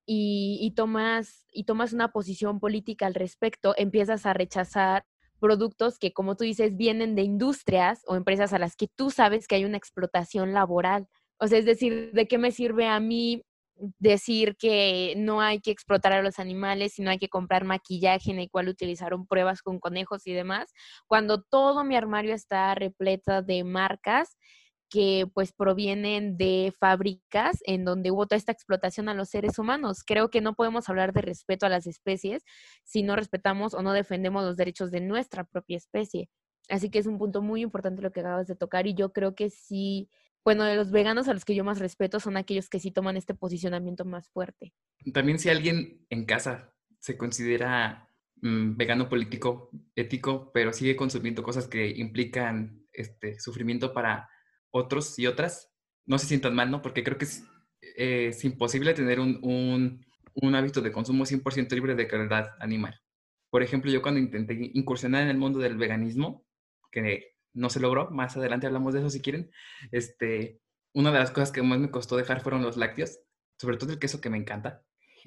y, 0.07 0.73
tomas, 0.77 1.45
y 1.53 1.65
tomas 1.65 1.93
una 1.93 2.13
posición 2.13 2.61
política 2.61 3.07
al 3.07 3.15
respecto, 3.15 3.75
empiezas 3.77 4.25
a 4.25 4.33
rechazar 4.33 5.05
productos 5.41 5.99
que, 5.99 6.13
como 6.13 6.37
tú 6.37 6.45
dices, 6.45 6.77
vienen 6.77 7.15
de 7.15 7.23
industrias 7.23 8.03
o 8.07 8.17
empresas 8.17 8.53
a 8.53 8.59
las 8.59 8.77
que 8.77 8.89
tú 8.89 9.11
sabes 9.11 9.47
que 9.47 9.57
hay 9.57 9.65
una 9.65 9.77
explotación 9.77 10.55
laboral. 10.55 11.09
O 11.39 11.49
sea, 11.49 11.59
es 11.59 11.65
decir, 11.65 12.13
¿de 12.13 12.27
qué 12.29 12.39
me 12.39 12.53
sirve 12.53 12.87
a 12.87 13.01
mí 13.01 13.43
decir 13.99 14.57
que 14.57 15.15
no 15.17 15.41
hay 15.41 15.61
que 15.61 15.71
explotar 15.71 16.13
a 16.13 16.23
los 16.23 16.39
animales, 16.39 16.95
sino 16.95 17.11
hay 17.11 17.19
que 17.19 17.29
comprar 17.29 17.65
maquillaje 17.65 18.31
en 18.31 18.39
el 18.39 18.51
cual 18.51 18.69
utilizaron 18.69 19.27
pruebas 19.27 19.63
con 19.63 19.79
conejos 19.79 20.27
y 20.27 20.33
demás, 20.33 20.73
cuando 21.07 21.43
todo 21.43 21.85
mi 21.85 21.97
armario 21.97 22.35
está 22.35 22.75
repleto 22.75 23.43
de 23.43 23.65
marcas 23.65 24.37
que 24.89 25.27
pues 25.35 25.53
provienen 25.53 26.37
de 26.37 26.73
fábricas 26.79 27.59
en 27.67 27.85
donde 27.85 28.11
hubo 28.11 28.27
toda 28.27 28.37
esta 28.39 28.53
explotación 28.53 29.09
a 29.09 29.15
los 29.15 29.29
seres 29.31 29.59
humanos. 29.59 30.03
Creo 30.07 30.31
que 30.31 30.41
no 30.41 30.55
podemos 30.55 30.89
hablar 30.89 31.13
de 31.13 31.23
respeto 31.23 31.67
a 31.67 31.69
las 31.69 31.87
especies 31.87 32.45
si 32.85 33.03
no 33.03 33.17
respetamos 33.17 33.75
o 33.75 33.83
no 33.83 33.93
defendemos 33.93 34.45
los 34.45 34.57
derechos 34.57 34.91
de 34.91 35.01
nuestra 35.01 35.45
propia 35.45 35.77
especie. 35.77 36.29
Así 36.69 36.91
que 36.91 36.99
es 36.99 37.07
un 37.07 37.19
punto 37.19 37.43
muy 37.43 37.63
importante 37.63 38.03
lo 38.03 38.13
que 38.13 38.21
acabas 38.21 38.47
de 38.47 38.57
tocar 38.57 38.87
y 38.87 38.95
yo 38.95 39.13
creo 39.13 39.35
que 39.35 39.51
sí, 39.51 40.09
bueno, 40.47 40.63
de 40.63 40.77
los 40.77 40.93
veganos 40.93 41.27
a 41.27 41.35
los 41.35 41.45
que 41.45 41.57
yo 41.57 41.65
más 41.65 41.81
respeto 41.81 42.21
son 42.21 42.37
aquellos 42.37 42.69
que 42.69 42.79
sí 42.79 42.93
toman 42.93 43.17
este 43.17 43.35
posicionamiento 43.35 44.05
más 44.05 44.29
fuerte. 44.29 44.73
También 45.13 45.41
si 45.41 45.49
alguien 45.49 46.07
en 46.09 46.25
casa 46.25 46.73
se 47.01 47.19
considera 47.19 48.09
mm, 48.43 48.77
vegano 48.77 49.09
político, 49.09 49.71
ético, 49.97 50.53
pero 50.55 50.73
sigue 50.73 50.95
consumiendo 50.95 51.43
cosas 51.43 51.67
que 51.67 51.89
implican 51.89 52.87
este 52.93 53.41
sufrimiento 53.41 53.93
para 53.93 54.31
otros 54.71 55.19
y 55.19 55.27
otras 55.27 55.75
no 56.07 56.17
se 56.17 56.27
sientan 56.29 56.55
mal, 56.55 56.71
¿no? 56.71 56.81
Porque 56.81 57.03
creo 57.03 57.19
que 57.19 57.25
es, 57.25 57.43
es 57.97 58.45
imposible 58.45 58.95
tener 58.95 59.19
un, 59.19 60.07
hábito 60.55 60.81
de 60.81 60.93
consumo 60.93 61.25
100% 61.25 61.73
libre 61.75 61.97
de 61.97 62.07
crueldad 62.07 62.51
animal. 62.61 63.01
Por 63.51 63.65
ejemplo, 63.65 63.91
yo 63.91 64.01
cuando 64.01 64.21
intenté 64.21 64.71
incursionar 64.75 65.25
en 65.25 65.29
el 65.29 65.39
mundo 65.39 65.59
del 65.59 65.77
veganismo, 65.77 66.47
que 66.93 67.36
no 67.57 67.71
se 67.71 67.81
logró, 67.81 68.11
más 68.11 68.37
adelante 68.37 68.67
hablamos 68.67 68.95
de 68.95 69.01
eso 69.01 69.11
si 69.11 69.21
quieren, 69.21 69.51
este, 69.91 70.61
una 70.93 71.11
de 71.13 71.19
las 71.19 71.31
cosas 71.31 71.53
que 71.53 71.63
más 71.63 71.79
me 71.79 71.91
costó 71.91 72.17
dejar 72.17 72.41
fueron 72.41 72.63
los 72.63 72.77
lácteos, 72.77 73.19
sobre 73.59 73.77
todo 73.77 73.93
el 73.93 73.99
queso 73.99 74.21
que 74.21 74.31
me 74.31 74.39
encanta. 74.39 74.83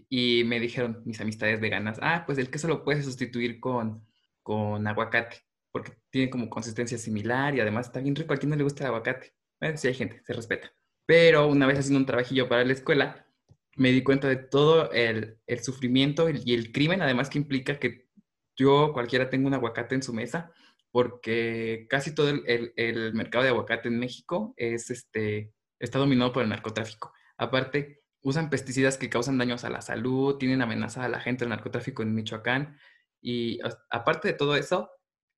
Y 0.07 0.43
me 0.45 0.59
dijeron 0.59 1.01
mis 1.05 1.19
amistades 1.19 1.59
veganas, 1.59 1.99
ah, 2.01 2.23
pues 2.25 2.37
el 2.37 2.49
queso 2.49 2.67
lo 2.67 2.83
puedes 2.83 3.05
sustituir 3.05 3.59
con, 3.59 4.07
con 4.43 4.87
aguacate, 4.87 5.37
porque 5.71 5.93
tiene 6.09 6.29
como 6.29 6.49
consistencia 6.49 6.97
similar 6.97 7.55
y 7.55 7.59
además 7.59 7.87
está 7.87 7.99
bien 7.99 8.15
rico. 8.15 8.33
¿A 8.33 8.37
quién 8.37 8.49
no 8.49 8.55
le 8.55 8.63
gusta 8.63 8.83
el 8.83 8.87
aguacate? 8.87 9.33
Bueno, 9.59 9.77
sí 9.77 9.87
hay 9.87 9.93
gente, 9.93 10.21
se 10.25 10.33
respeta. 10.33 10.71
Pero 11.05 11.47
una 11.47 11.67
vez 11.67 11.79
haciendo 11.79 11.99
un 11.99 12.05
trabajillo 12.05 12.47
para 12.47 12.63
la 12.63 12.73
escuela, 12.73 13.27
me 13.75 13.91
di 13.91 14.03
cuenta 14.03 14.27
de 14.27 14.37
todo 14.37 14.91
el, 14.91 15.37
el 15.47 15.63
sufrimiento 15.63 16.29
y 16.29 16.53
el 16.53 16.71
crimen, 16.71 17.01
además 17.01 17.29
que 17.29 17.39
implica 17.39 17.79
que 17.79 18.09
yo, 18.55 18.91
cualquiera, 18.93 19.29
tenga 19.29 19.47
un 19.47 19.53
aguacate 19.53 19.95
en 19.95 20.03
su 20.03 20.13
mesa, 20.13 20.51
porque 20.91 21.85
casi 21.89 22.15
todo 22.15 22.29
el, 22.29 22.73
el, 22.75 23.13
mercado 23.13 23.43
de 23.43 23.49
aguacate 23.49 23.89
en 23.89 23.99
México 23.99 24.53
es, 24.57 24.89
este, 24.89 25.53
está 25.79 25.99
dominado 25.99 26.33
por 26.33 26.43
el 26.43 26.49
narcotráfico. 26.49 27.13
Aparte, 27.37 28.01
usan 28.21 28.49
pesticidas 28.49 28.97
que 28.97 29.09
causan 29.09 29.37
daños 29.37 29.63
a 29.63 29.69
la 29.69 29.81
salud, 29.81 30.37
tienen 30.37 30.61
amenazada 30.61 31.05
a 31.05 31.09
la 31.09 31.19
gente 31.19 31.43
el 31.43 31.49
narcotráfico 31.49 32.01
en 32.01 32.15
Michoacán. 32.15 32.77
Y 33.21 33.59
aparte 33.89 34.29
de 34.29 34.33
todo 34.33 34.55
eso, 34.55 34.91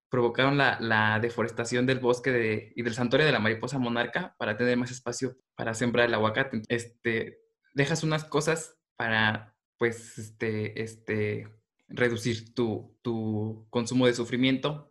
provocaron 0.08 0.58
la, 0.58 1.18
deforestación 1.20 1.86
del 1.86 2.00
bosque 2.00 2.72
y 2.74 2.82
del 2.82 2.94
santuario 2.94 3.26
de 3.26 3.32
la 3.32 3.38
mariposa 3.38 3.78
monarca 3.78 4.34
para 4.38 4.56
tener 4.56 4.76
más 4.76 4.90
espacio 4.90 5.36
para 5.54 5.74
sembrar 5.74 6.08
el 6.08 6.14
aguacate. 6.14 6.62
Este, 6.68 7.38
dejas 7.74 8.02
unas 8.02 8.24
cosas 8.24 8.76
para, 8.96 9.54
pues, 9.78 10.18
este, 10.18 10.82
este, 10.82 11.48
reducir 11.88 12.54
tu, 12.54 12.96
tu 13.02 13.66
consumo 13.70 14.06
de 14.06 14.14
sufrimiento, 14.14 14.89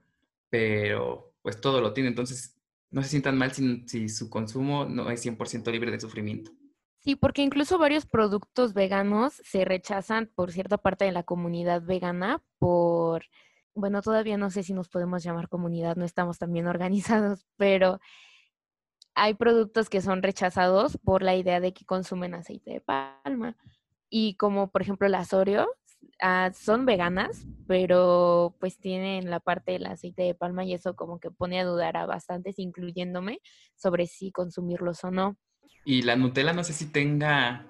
pero 0.49 1.33
pues 1.41 1.59
todo 1.61 1.81
lo 1.81 1.93
tiene. 1.93 2.09
Entonces, 2.09 2.59
no 2.91 3.03
se 3.03 3.09
sientan 3.09 3.37
mal 3.37 3.51
si, 3.51 3.87
si 3.87 4.09
su 4.09 4.29
consumo 4.29 4.85
no 4.85 5.09
es 5.09 5.25
100% 5.25 5.71
libre 5.71 5.91
de 5.91 5.99
sufrimiento. 5.99 6.51
Sí, 6.99 7.15
porque 7.15 7.41
incluso 7.41 7.77
varios 7.77 8.05
productos 8.05 8.73
veganos 8.73 9.33
se 9.43 9.63
rechazan 9.63 10.29
por 10.35 10.51
cierta 10.51 10.77
parte 10.77 11.05
de 11.05 11.11
la 11.11 11.23
comunidad 11.23 11.81
vegana 11.81 12.43
por 12.57 13.23
bueno, 13.79 14.01
todavía 14.01 14.37
no 14.37 14.49
sé 14.49 14.63
si 14.63 14.73
nos 14.73 14.89
podemos 14.89 15.23
llamar 15.23 15.49
comunidad, 15.49 15.95
no 15.95 16.05
estamos 16.05 16.37
tan 16.37 16.51
bien 16.51 16.67
organizados, 16.67 17.45
pero 17.57 17.99
hay 19.15 19.33
productos 19.33 19.89
que 19.89 20.01
son 20.01 20.21
rechazados 20.21 20.97
por 20.97 21.23
la 21.23 21.35
idea 21.35 21.59
de 21.59 21.73
que 21.73 21.85
consumen 21.85 22.35
aceite 22.35 22.71
de 22.71 22.81
palma. 22.81 23.57
Y 24.09 24.35
como 24.35 24.71
por 24.71 24.81
ejemplo 24.81 25.07
las 25.07 25.33
Oreo, 25.33 25.67
ah, 26.21 26.51
son 26.53 26.85
veganas, 26.85 27.45
pero 27.69 28.55
pues 28.59 28.79
tienen 28.79 29.29
la 29.29 29.39
parte 29.39 29.73
del 29.73 29.85
aceite 29.85 30.23
de 30.23 30.33
palma 30.33 30.65
y 30.65 30.73
eso 30.73 30.95
como 30.95 31.19
que 31.19 31.29
pone 31.29 31.59
a 31.59 31.65
dudar 31.65 31.97
a 31.97 32.07
bastantes, 32.07 32.57
incluyéndome, 32.57 33.41
sobre 33.75 34.07
si 34.07 34.31
consumirlos 34.31 35.03
o 35.03 35.11
no. 35.11 35.37
Y 35.85 36.01
la 36.01 36.15
Nutella 36.15 36.51
no 36.51 36.63
sé 36.63 36.73
si 36.73 36.91
tenga 36.91 37.67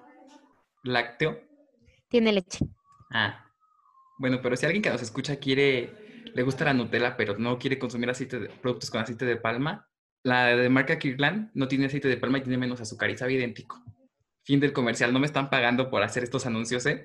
lácteo. 0.84 1.38
Tiene 2.08 2.32
leche. 2.32 2.64
Ah, 3.12 3.44
bueno, 4.18 4.40
pero 4.42 4.56
si 4.56 4.64
alguien 4.64 4.82
que 4.82 4.88
nos 4.88 5.02
escucha 5.02 5.36
quiere, 5.36 5.92
le 6.32 6.42
gusta 6.44 6.64
la 6.64 6.72
Nutella, 6.72 7.18
pero 7.18 7.36
no 7.36 7.58
quiere 7.58 7.78
consumir 7.78 8.08
aceite 8.08 8.40
de, 8.40 8.48
productos 8.48 8.90
con 8.90 9.02
aceite 9.02 9.26
de 9.26 9.36
palma, 9.36 9.86
la 10.22 10.56
de 10.56 10.70
marca 10.70 10.98
Kirkland 10.98 11.50
no 11.52 11.68
tiene 11.68 11.84
aceite 11.84 12.08
de 12.08 12.16
palma 12.16 12.38
y 12.38 12.42
tiene 12.42 12.56
menos 12.56 12.80
azúcar 12.80 13.10
y 13.10 13.18
sabe 13.18 13.34
idéntico. 13.34 13.84
Fin 14.44 14.60
del 14.60 14.72
comercial. 14.72 15.12
No 15.12 15.18
me 15.18 15.26
están 15.26 15.50
pagando 15.50 15.90
por 15.90 16.02
hacer 16.02 16.22
estos 16.22 16.46
anuncios, 16.46 16.86
¿eh? 16.86 17.04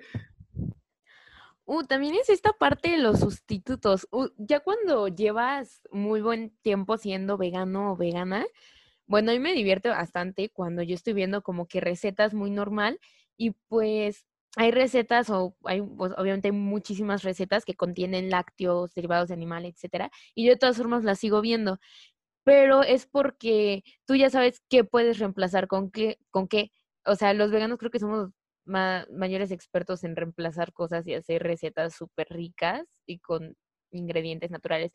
Uh, 1.66 1.84
también 1.84 2.16
es 2.16 2.30
esta 2.30 2.54
parte 2.54 2.92
de 2.92 2.98
los 2.98 3.20
sustitutos. 3.20 4.08
Uh, 4.12 4.28
ya 4.38 4.60
cuando 4.60 5.08
llevas 5.08 5.82
muy 5.92 6.22
buen 6.22 6.52
tiempo 6.62 6.98
siendo 6.98 7.38
vegano 7.38 7.94
o 7.94 7.98
vegana, 7.98 8.46
bueno, 9.08 9.32
a 9.32 9.34
mí 9.34 9.40
me 9.40 9.54
divierte 9.54 9.90
bastante 9.90 10.50
cuando 10.50 10.84
yo 10.84 10.96
estoy 10.96 11.14
viendo 11.14 11.42
como 11.44 11.68
que 11.68 11.82
recetas 11.82 12.34
muy 12.34 12.52
normal 12.52 13.00
y 13.38 13.52
pues 13.68 14.26
hay 14.58 14.72
recetas 14.72 15.30
o 15.30 15.56
hay, 15.66 15.82
pues, 15.82 16.14
obviamente 16.18 16.50
hay 16.50 16.52
muchísimas 16.54 17.24
recetas 17.24 17.66
que 17.66 17.76
contienen 17.76 18.30
lácteos, 18.30 18.94
derivados 18.94 19.28
de 19.30 19.34
animales, 19.36 19.76
etcétera, 19.76 20.12
y 20.36 20.46
yo 20.46 20.52
de 20.52 20.58
todas 20.58 20.78
formas 20.78 21.04
las 21.04 21.20
sigo 21.20 21.42
viendo, 21.42 21.80
pero 22.44 22.84
es 22.84 23.08
porque 23.08 23.84
tú 24.06 24.16
ya 24.16 24.30
sabes 24.30 24.62
qué 24.70 24.84
puedes 24.86 25.20
reemplazar 25.20 25.68
con 25.68 25.92
qué, 25.92 26.20
con 26.32 26.48
qué. 26.48 26.72
O 27.06 27.16
sea, 27.16 27.34
los 27.34 27.52
veganos 27.52 27.80
creo 27.80 27.92
que 27.92 28.00
somos 28.00 28.32
mayores 28.66 29.52
expertos 29.52 30.04
en 30.04 30.16
reemplazar 30.16 30.74
cosas 30.74 31.08
y 31.08 31.14
hacer 31.14 31.44
recetas 31.44 31.96
súper 31.96 32.28
ricas 32.30 32.84
y 33.06 33.20
con 33.20 33.56
ingredientes 33.92 34.52
naturales. 34.52 34.92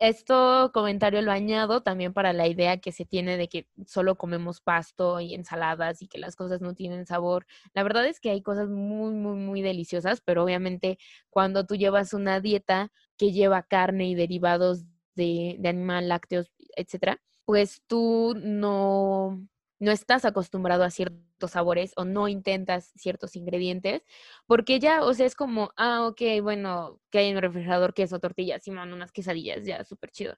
Esto 0.00 0.70
comentario 0.72 1.20
lo 1.22 1.32
añado 1.32 1.82
también 1.82 2.12
para 2.12 2.32
la 2.32 2.46
idea 2.46 2.78
que 2.80 2.92
se 2.92 3.04
tiene 3.04 3.36
de 3.36 3.48
que 3.48 3.66
solo 3.84 4.16
comemos 4.16 4.60
pasto 4.60 5.18
y 5.18 5.34
ensaladas 5.34 6.02
y 6.02 6.06
que 6.08 6.18
las 6.18 6.36
cosas 6.36 6.60
no 6.60 6.72
tienen 6.74 7.04
sabor. 7.04 7.46
La 7.74 7.82
verdad 7.82 8.06
es 8.06 8.20
que 8.20 8.30
hay 8.30 8.40
cosas 8.40 8.68
muy, 8.68 9.12
muy, 9.12 9.34
muy 9.36 9.60
deliciosas, 9.60 10.20
pero 10.20 10.44
obviamente 10.44 10.98
cuando 11.30 11.66
tú 11.66 11.74
llevas 11.74 12.12
una 12.14 12.40
dieta 12.40 12.92
que 13.16 13.32
lleva 13.32 13.64
carne 13.64 14.08
y 14.08 14.14
derivados 14.14 14.84
de, 15.16 15.56
de 15.58 15.68
animal, 15.68 16.08
lácteos, 16.08 16.52
etcétera, 16.76 17.20
pues 17.44 17.82
tú 17.88 18.34
no, 18.36 19.40
no 19.78 19.92
estás 19.92 20.24
acostumbrado 20.24 20.84
a 20.84 20.90
ciertos 20.90 21.52
sabores 21.52 21.92
o 21.96 22.04
no 22.04 22.28
intentas 22.28 22.92
ciertos 22.96 23.36
ingredientes, 23.36 24.02
porque 24.46 24.80
ya, 24.80 25.04
o 25.04 25.14
sea, 25.14 25.26
es 25.26 25.36
como, 25.36 25.70
ah, 25.76 26.06
ok, 26.06 26.20
bueno, 26.42 27.00
que 27.10 27.18
hay 27.18 27.28
en 27.28 27.36
el 27.36 27.42
refrigerador 27.42 27.94
queso, 27.94 28.18
tortillas, 28.20 28.66
y 28.66 28.70
man, 28.72 28.92
unas 28.92 29.12
quesadillas, 29.12 29.64
ya, 29.64 29.84
súper 29.84 30.10
chido. 30.10 30.34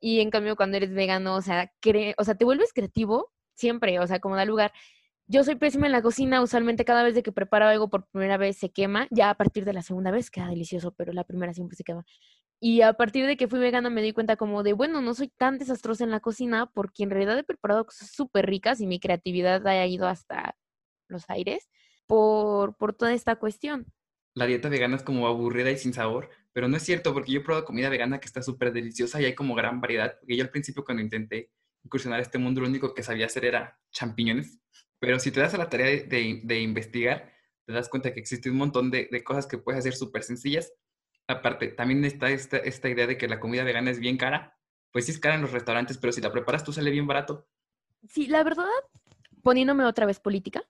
Y 0.00 0.20
en 0.20 0.30
cambio, 0.30 0.56
cuando 0.56 0.76
eres 0.76 0.92
vegano, 0.94 1.36
o 1.36 1.42
sea, 1.42 1.72
cre 1.80 2.14
o 2.18 2.24
sea, 2.24 2.34
te 2.36 2.44
vuelves 2.44 2.72
creativo 2.72 3.32
siempre, 3.54 3.98
o 4.00 4.06
sea, 4.06 4.20
como 4.20 4.36
da 4.36 4.44
lugar. 4.44 4.72
Yo 5.26 5.44
soy 5.44 5.54
pésima 5.56 5.86
en 5.86 5.92
la 5.92 6.02
cocina, 6.02 6.42
usualmente 6.42 6.84
cada 6.84 7.02
vez 7.02 7.14
de 7.14 7.22
que 7.22 7.32
preparo 7.32 7.66
algo 7.66 7.88
por 7.88 8.06
primera 8.08 8.36
vez 8.36 8.58
se 8.58 8.70
quema, 8.70 9.08
ya 9.10 9.30
a 9.30 9.34
partir 9.36 9.64
de 9.64 9.72
la 9.72 9.82
segunda 9.82 10.10
vez 10.10 10.30
queda 10.30 10.48
delicioso, 10.48 10.92
pero 10.92 11.12
la 11.14 11.24
primera 11.24 11.54
siempre 11.54 11.76
se 11.76 11.84
quema. 11.84 12.04
Y 12.66 12.80
a 12.80 12.94
partir 12.94 13.26
de 13.26 13.36
que 13.36 13.46
fui 13.46 13.58
vegana 13.58 13.90
me 13.90 14.00
di 14.00 14.14
cuenta 14.14 14.36
como 14.36 14.62
de, 14.62 14.72
bueno, 14.72 15.02
no 15.02 15.12
soy 15.12 15.28
tan 15.28 15.58
desastrosa 15.58 16.02
en 16.02 16.10
la 16.10 16.20
cocina 16.20 16.64
porque 16.72 17.02
en 17.02 17.10
realidad 17.10 17.38
he 17.38 17.44
preparado 17.44 17.84
cosas 17.84 18.08
súper 18.10 18.46
ricas 18.46 18.80
y 18.80 18.86
mi 18.86 18.98
creatividad 18.98 19.66
haya 19.66 19.84
ido 19.84 20.08
hasta 20.08 20.56
los 21.08 21.28
aires 21.28 21.68
por, 22.06 22.74
por 22.78 22.94
toda 22.94 23.12
esta 23.12 23.36
cuestión. 23.36 23.84
La 24.34 24.46
dieta 24.46 24.70
vegana 24.70 24.96
es 24.96 25.02
como 25.02 25.26
aburrida 25.26 25.70
y 25.72 25.76
sin 25.76 25.92
sabor, 25.92 26.30
pero 26.54 26.66
no 26.66 26.78
es 26.78 26.82
cierto 26.82 27.12
porque 27.12 27.32
yo 27.32 27.40
he 27.40 27.44
probado 27.44 27.66
comida 27.66 27.90
vegana 27.90 28.18
que 28.18 28.24
está 28.24 28.42
súper 28.42 28.72
deliciosa 28.72 29.20
y 29.20 29.26
hay 29.26 29.34
como 29.34 29.54
gran 29.54 29.82
variedad. 29.82 30.16
Porque 30.18 30.34
yo 30.34 30.42
al 30.42 30.48
principio 30.48 30.86
cuando 30.86 31.02
intenté 31.02 31.50
incursionar 31.82 32.20
este 32.20 32.38
mundo 32.38 32.62
lo 32.62 32.68
único 32.68 32.94
que 32.94 33.02
sabía 33.02 33.26
hacer 33.26 33.44
era 33.44 33.78
champiñones, 33.92 34.58
pero 34.98 35.18
si 35.18 35.30
te 35.30 35.40
das 35.40 35.52
a 35.52 35.58
la 35.58 35.68
tarea 35.68 35.88
de, 36.06 36.40
de, 36.42 36.60
investigar, 36.62 37.30
te 37.66 37.74
das 37.74 37.90
cuenta 37.90 38.14
que 38.14 38.20
existe 38.20 38.48
un 38.48 38.56
montón 38.56 38.90
de, 38.90 39.06
de 39.12 39.22
cosas 39.22 39.46
que 39.46 39.58
puedes 39.58 39.80
hacer 39.80 39.92
súper 39.92 40.22
sencillas 40.22 40.72
aparte, 41.26 41.68
también 41.68 42.04
está 42.04 42.30
esta, 42.30 42.56
esta 42.58 42.88
idea 42.88 43.06
de 43.06 43.16
que 43.16 43.28
la 43.28 43.40
comida 43.40 43.64
vegana 43.64 43.90
es 43.90 44.00
bien 44.00 44.16
cara. 44.16 44.58
Pues 44.90 45.06
sí 45.06 45.12
es 45.12 45.18
cara 45.18 45.34
en 45.34 45.42
los 45.42 45.52
restaurantes, 45.52 45.98
pero 45.98 46.12
si 46.12 46.20
la 46.20 46.30
preparas 46.30 46.64
tú 46.64 46.72
sale 46.72 46.90
bien 46.90 47.06
barato. 47.06 47.48
Sí, 48.08 48.26
la 48.26 48.44
verdad, 48.44 48.66
poniéndome 49.42 49.84
otra 49.84 50.06
vez 50.06 50.20
política, 50.20 50.62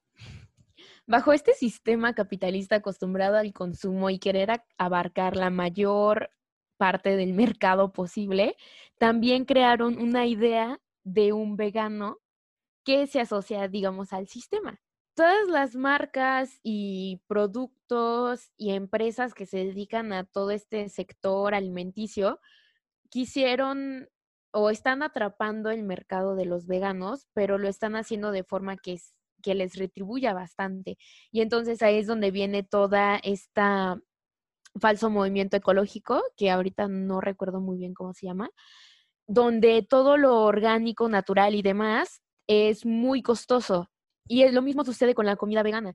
bajo 1.06 1.32
este 1.32 1.52
sistema 1.54 2.14
capitalista 2.14 2.76
acostumbrado 2.76 3.36
al 3.36 3.52
consumo 3.52 4.10
y 4.10 4.18
querer 4.18 4.62
abarcar 4.78 5.36
la 5.36 5.50
mayor 5.50 6.30
parte 6.76 7.16
del 7.16 7.34
mercado 7.34 7.92
posible, 7.92 8.56
también 8.98 9.44
crearon 9.44 9.98
una 9.98 10.26
idea 10.26 10.80
de 11.02 11.32
un 11.32 11.56
vegano 11.56 12.18
que 12.84 13.06
se 13.06 13.20
asocia, 13.20 13.68
digamos, 13.68 14.12
al 14.12 14.28
sistema. 14.28 14.80
Todas 15.14 15.46
las 15.48 15.76
marcas 15.76 16.58
y 16.64 17.22
productos 17.28 18.50
y 18.56 18.72
empresas 18.72 19.32
que 19.32 19.46
se 19.46 19.58
dedican 19.58 20.12
a 20.12 20.24
todo 20.24 20.50
este 20.50 20.88
sector 20.88 21.54
alimenticio 21.54 22.40
quisieron 23.10 24.08
o 24.52 24.70
están 24.70 25.02
atrapando 25.02 25.70
el 25.70 25.84
mercado 25.84 26.34
de 26.34 26.46
los 26.46 26.66
veganos, 26.66 27.28
pero 27.32 27.58
lo 27.58 27.68
están 27.68 27.94
haciendo 27.96 28.32
de 28.32 28.44
forma 28.44 28.76
que, 28.76 29.00
que 29.42 29.54
les 29.54 29.76
retribuya 29.76 30.34
bastante. 30.34 30.98
Y 31.30 31.42
entonces 31.42 31.82
ahí 31.82 31.98
es 31.98 32.08
donde 32.08 32.32
viene 32.32 32.64
toda 32.64 33.16
esta 33.18 34.00
falso 34.80 35.10
movimiento 35.10 35.56
ecológico, 35.56 36.22
que 36.36 36.50
ahorita 36.50 36.88
no 36.88 37.20
recuerdo 37.20 37.60
muy 37.60 37.78
bien 37.78 37.94
cómo 37.94 38.14
se 38.14 38.26
llama, 38.26 38.50
donde 39.26 39.86
todo 39.88 40.16
lo 40.16 40.42
orgánico, 40.42 41.08
natural 41.08 41.54
y 41.54 41.62
demás 41.62 42.22
es 42.48 42.84
muy 42.84 43.22
costoso. 43.22 43.90
Y 44.26 44.42
es 44.42 44.52
lo 44.52 44.62
mismo 44.62 44.84
sucede 44.84 45.14
con 45.14 45.26
la 45.26 45.36
comida 45.36 45.62
vegana. 45.62 45.94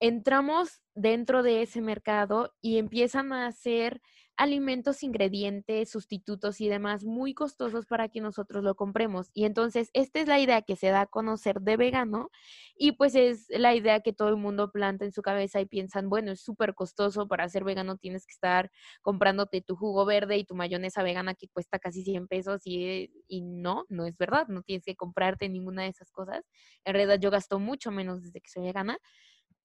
Entramos 0.00 0.80
dentro 0.94 1.42
de 1.42 1.62
ese 1.62 1.80
mercado 1.80 2.54
y 2.60 2.78
empiezan 2.78 3.32
a 3.32 3.46
hacer 3.46 4.00
alimentos, 4.36 5.02
ingredientes, 5.02 5.90
sustitutos 5.90 6.60
y 6.60 6.68
demás 6.68 7.04
muy 7.04 7.34
costosos 7.34 7.86
para 7.86 8.08
que 8.08 8.20
nosotros 8.20 8.62
lo 8.64 8.74
compremos. 8.74 9.30
Y 9.34 9.44
entonces, 9.46 9.90
esta 9.94 10.20
es 10.20 10.28
la 10.28 10.40
idea 10.40 10.62
que 10.62 10.76
se 10.76 10.88
da 10.88 11.02
a 11.02 11.06
conocer 11.06 11.60
de 11.62 11.76
vegano 11.76 12.30
y 12.76 12.92
pues 12.92 13.14
es 13.14 13.46
la 13.50 13.74
idea 13.74 14.00
que 14.00 14.12
todo 14.12 14.28
el 14.28 14.36
mundo 14.36 14.70
planta 14.72 15.04
en 15.04 15.12
su 15.12 15.22
cabeza 15.22 15.60
y 15.60 15.66
piensan, 15.66 16.08
bueno, 16.08 16.32
es 16.32 16.40
súper 16.40 16.74
costoso 16.74 17.28
para 17.28 17.48
ser 17.48 17.64
vegano, 17.64 17.96
tienes 17.96 18.26
que 18.26 18.32
estar 18.32 18.70
comprándote 19.02 19.62
tu 19.62 19.76
jugo 19.76 20.04
verde 20.04 20.36
y 20.38 20.44
tu 20.44 20.54
mayonesa 20.54 21.02
vegana 21.02 21.34
que 21.34 21.48
cuesta 21.48 21.78
casi 21.78 22.02
100 22.04 22.28
pesos 22.28 22.62
y, 22.64 23.10
y 23.28 23.42
no, 23.42 23.84
no 23.88 24.06
es 24.06 24.16
verdad, 24.18 24.48
no 24.48 24.62
tienes 24.62 24.84
que 24.84 24.96
comprarte 24.96 25.48
ninguna 25.48 25.82
de 25.82 25.88
esas 25.88 26.10
cosas. 26.12 26.44
En 26.84 26.94
realidad 26.94 27.18
yo 27.20 27.30
gasto 27.30 27.58
mucho 27.58 27.90
menos 27.90 28.22
desde 28.22 28.40
que 28.40 28.50
soy 28.50 28.64
vegana 28.64 28.98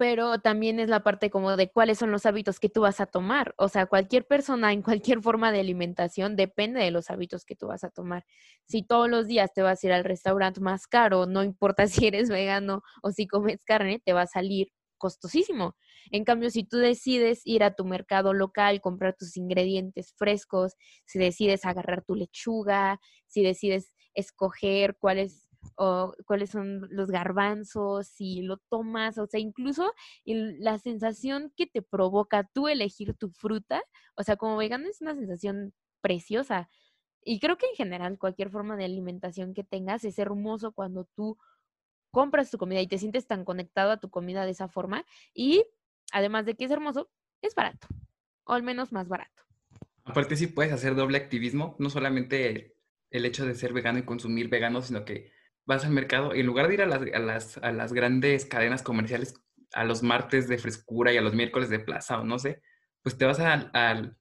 pero 0.02 0.40
también 0.40 0.80
es 0.80 0.90
la 0.90 1.04
parte 1.04 1.30
como 1.30 1.56
de 1.56 1.70
cuáles 1.70 2.00
son 2.00 2.10
los 2.10 2.26
hábitos 2.26 2.60
que 2.60 2.70
tú 2.70 2.82
vas 2.82 3.00
a 3.00 3.06
tomar. 3.06 3.54
O 3.60 3.70
sea, 3.70 3.86
cualquier 3.86 4.26
persona 4.26 4.74
en 4.74 4.82
cualquier 4.82 5.22
forma 5.22 5.52
de 5.52 5.60
alimentación 5.60 6.36
depende 6.36 6.80
de 6.80 6.90
los 6.90 7.12
hábitos 7.12 7.46
que 7.46 7.56
tú 7.56 7.68
vas 7.68 7.84
a 7.84 7.92
tomar. 7.92 8.26
Si 8.66 8.82
todos 8.82 9.08
los 9.08 9.28
días 9.28 9.54
te 9.54 9.62
vas 9.62 9.84
a 9.84 9.86
ir 9.88 9.94
al 9.94 10.04
restaurante 10.04 10.60
más 10.60 10.88
caro, 10.88 11.28
no 11.28 11.44
importa 11.44 11.86
si 12.04 12.08
eres 12.08 12.32
vegano 12.32 12.82
o 13.04 13.12
si 13.12 13.28
comes 13.28 13.64
carne, 13.64 14.02
te 14.04 14.14
va 14.14 14.24
a 14.24 14.26
salir 14.28 14.70
costosísimo. 14.98 15.76
En 16.10 16.24
cambio, 16.24 16.50
si 16.50 16.64
tú 16.64 16.78
decides 16.78 17.44
ir 17.46 17.64
a 17.64 17.76
tu 17.76 17.86
mercado 17.86 18.34
local, 18.34 18.82
comprar 18.82 19.16
tus 19.16 19.38
ingredientes 19.38 20.16
frescos, 20.18 20.74
si 21.06 21.20
decides 21.20 21.64
agarrar 21.64 22.04
tu 22.04 22.16
lechuga, 22.16 23.00
si 23.28 23.44
decides 23.44 23.94
escoger 24.16 24.98
cuáles 24.98 25.51
o 25.76 26.14
cuáles 26.26 26.50
son 26.50 26.88
los 26.90 27.10
garbanzos, 27.10 28.08
si 28.08 28.42
lo 28.42 28.58
tomas, 28.70 29.18
o 29.18 29.28
sea, 29.28 29.40
incluso 29.40 29.94
la 30.26 30.78
sensación 30.78 31.52
que 31.56 31.68
te 31.68 31.82
provoca 31.82 32.50
tú 32.54 32.68
elegir 32.68 33.16
tu 33.16 33.30
fruta, 33.32 33.82
o 34.16 34.24
sea, 34.24 34.36
como 34.38 34.58
vegano 34.58 34.88
es 34.88 35.02
una 35.02 35.16
sensación 35.16 35.74
preciosa. 36.02 36.70
Y 37.24 37.40
creo 37.40 37.58
que 37.58 37.68
en 37.68 37.76
general 37.76 38.18
cualquier 38.18 38.50
forma 38.50 38.76
de 38.76 38.86
alimentación 38.86 39.54
que 39.54 39.64
tengas 39.64 40.04
es 40.04 40.18
hermoso 40.18 40.72
cuando 40.72 41.06
tú 41.16 41.38
compras 42.12 42.52
tu 42.52 42.58
comida 42.58 42.82
y 42.82 42.88
te 42.88 42.98
sientes 42.98 43.28
tan 43.28 43.46
conectado 43.46 43.92
a 43.92 44.00
tu 44.00 44.10
comida 44.10 44.46
de 44.46 44.52
esa 44.52 44.68
forma. 44.68 45.06
Y 45.34 45.66
además 46.12 46.46
de 46.46 46.56
que 46.56 46.66
es 46.66 46.72
hermoso, 46.72 47.10
es 47.42 47.56
barato, 47.56 47.88
o 48.46 48.54
al 48.54 48.64
menos 48.64 48.92
más 48.92 49.08
barato. 49.08 49.44
Aparte 50.04 50.36
sí 50.36 50.48
puedes 50.48 50.74
hacer 50.74 50.96
doble 50.96 51.18
activismo, 51.18 51.76
no 51.80 51.90
solamente 51.90 52.76
el 53.12 53.26
hecho 53.26 53.46
de 53.46 53.56
ser 53.56 53.72
vegano 53.74 54.00
y 54.00 54.04
consumir 54.04 54.50
vegano, 54.50 54.82
sino 54.82 55.06
que 55.06 55.32
vas 55.66 55.86
al 55.86 55.92
mercado 55.92 56.36
y 56.36 56.40
en 56.40 56.46
lugar 56.46 56.68
de 56.68 56.76
ir 56.76 56.82
a 56.82 56.86
las, 56.86 57.02
a 57.02 57.20
las, 57.20 57.58
a 57.58 57.72
las 57.72 57.94
grandes 57.94 58.46
cadenas 58.46 58.84
comerciales 58.84 59.36
a 59.74 59.84
los 59.84 60.04
martes 60.04 60.48
de 60.48 60.58
frescura 60.58 61.14
y 61.14 61.18
a 61.18 61.22
los 61.22 61.34
miércoles 61.34 61.70
de 61.70 61.80
plaza 61.80 62.20
o 62.20 62.24
no 62.24 62.40
sé, 62.40 62.62
pues 63.02 63.18
te 63.18 63.26
vas 63.26 63.40
al, 63.40 63.70
al, 63.74 64.18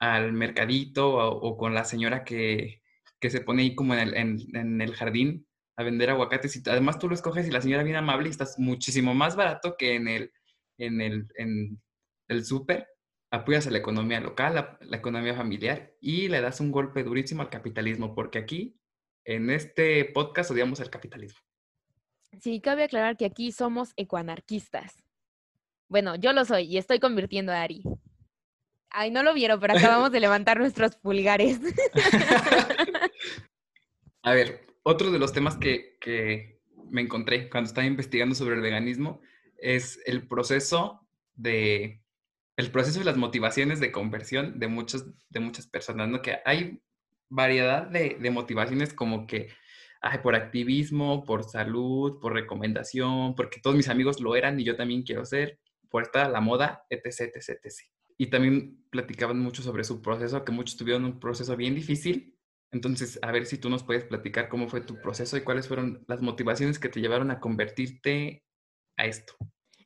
al 0.00 0.32
mercadito 0.32 1.14
o, 1.14 1.56
con 1.56 1.74
la 1.74 1.84
señora 1.84 2.24
que, 2.24 2.82
que, 3.20 3.30
se 3.30 3.40
pone 3.40 3.62
ahí 3.62 3.74
como 3.74 3.94
en 3.94 4.00
el, 4.00 4.14
en, 4.54 4.80
el, 4.80 4.94
jardín 4.94 5.46
a 5.76 5.82
vender 5.82 6.10
aguacates 6.10 6.56
y 6.56 6.62
además 6.68 6.98
tú 6.98 7.08
lo 7.08 7.14
escoges 7.14 7.46
y 7.46 7.50
la 7.50 7.60
señora 7.60 7.82
viene 7.82 7.98
amable 7.98 8.28
y 8.28 8.30
estás 8.30 8.58
muchísimo 8.58 9.14
más 9.14 9.36
barato 9.36 9.76
que 9.76 9.94
en 9.94 10.08
el, 10.08 10.32
en 10.78 11.00
el, 11.00 11.28
en 11.36 11.80
el 12.28 12.44
súper. 12.44 12.88
Apoyas 13.30 13.66
a 13.66 13.70
la 13.70 13.78
economía 13.78 14.20
local, 14.20 14.54
la, 14.54 14.78
la 14.80 14.96
economía 14.96 15.34
familiar 15.34 15.92
y 16.00 16.28
le 16.28 16.40
das 16.40 16.60
un 16.60 16.72
golpe 16.72 17.02
durísimo 17.02 17.42
al 17.42 17.50
capitalismo 17.50 18.14
porque 18.14 18.38
aquí 18.38 18.78
en 19.28 19.50
este 19.50 20.06
podcast 20.06 20.50
odiamos 20.50 20.80
el 20.80 20.88
capitalismo. 20.88 21.38
Sí, 22.40 22.62
cabe 22.62 22.84
aclarar 22.84 23.18
que 23.18 23.26
aquí 23.26 23.52
somos 23.52 23.92
ecoanarquistas. 23.96 25.04
Bueno, 25.86 26.16
yo 26.16 26.32
lo 26.32 26.46
soy 26.46 26.64
y 26.64 26.78
estoy 26.78 26.98
convirtiendo 26.98 27.52
a 27.52 27.60
Ari. 27.60 27.82
Ay, 28.88 29.10
no 29.10 29.22
lo 29.22 29.34
vieron, 29.34 29.60
pero 29.60 29.76
acabamos 29.76 30.12
de 30.12 30.20
levantar 30.20 30.58
nuestros 30.58 30.96
pulgares. 30.96 31.60
a 34.22 34.32
ver, 34.32 34.66
otro 34.82 35.10
de 35.10 35.18
los 35.18 35.34
temas 35.34 35.58
que, 35.58 35.98
que, 36.00 36.58
me 36.90 37.02
encontré 37.02 37.50
cuando 37.50 37.68
estaba 37.68 37.86
investigando 37.86 38.34
sobre 38.34 38.54
el 38.54 38.62
veganismo 38.62 39.20
es 39.58 40.00
el 40.06 40.26
proceso 40.26 41.06
de 41.34 42.02
el 42.56 42.70
proceso 42.70 43.02
y 43.02 43.04
las 43.04 43.18
motivaciones 43.18 43.78
de 43.78 43.92
conversión 43.92 44.58
de 44.58 44.68
muchos 44.68 45.04
de 45.28 45.40
muchas 45.40 45.66
personas, 45.66 46.08
¿no? 46.08 46.22
Que 46.22 46.38
hay 46.46 46.80
variedad 47.28 47.86
de, 47.86 48.30
motivaciones 48.30 48.92
como 48.92 49.26
que, 49.26 49.48
ay, 50.00 50.18
por 50.22 50.34
activismo, 50.34 51.24
por 51.24 51.44
salud, 51.44 52.18
por 52.20 52.32
recomendación, 52.32 53.34
porque 53.34 53.60
todos 53.60 53.76
mis 53.76 53.88
amigos 53.88 54.20
lo 54.20 54.36
eran 54.36 54.58
y 54.58 54.64
yo 54.64 54.76
también 54.76 55.02
quiero 55.02 55.24
ser, 55.24 55.58
por 55.88 56.02
estar 56.02 56.26
a 56.26 56.30
la 56.30 56.40
moda, 56.40 56.84
etc, 56.90 57.32
etc, 57.34 57.60
etc. 57.62 57.74
Y 58.16 58.26
también 58.28 58.84
platicaban 58.90 59.38
mucho 59.38 59.62
sobre 59.62 59.84
su 59.84 60.02
proceso, 60.02 60.44
que 60.44 60.52
muchos 60.52 60.76
tuvieron 60.76 61.04
un 61.04 61.20
proceso 61.20 61.56
bien 61.56 61.74
difícil. 61.74 62.36
Entonces, 62.70 63.18
a 63.22 63.32
ver 63.32 63.46
si 63.46 63.58
tú 63.58 63.70
nos 63.70 63.82
puedes 63.82 64.04
platicar 64.04 64.48
cómo 64.48 64.68
fue 64.68 64.80
tu 64.80 65.00
proceso 65.00 65.36
y 65.36 65.42
cuáles 65.42 65.68
fueron 65.68 66.04
las 66.06 66.20
motivaciones 66.20 66.78
que 66.78 66.88
te 66.88 67.00
llevaron 67.00 67.30
a 67.30 67.40
convertirte 67.40 68.44
a 68.96 69.06
esto. 69.06 69.34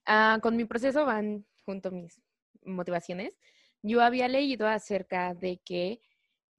Ah, 0.06 0.38
con 0.42 0.56
mi 0.56 0.64
proceso 0.64 1.04
van 1.04 1.46
junto 1.64 1.92
mis 1.92 2.20
motivaciones. 2.64 3.38
Yo 3.82 4.00
había 4.00 4.28
leído 4.28 4.66
acerca 4.66 5.34
de 5.34 5.60
que 5.64 6.00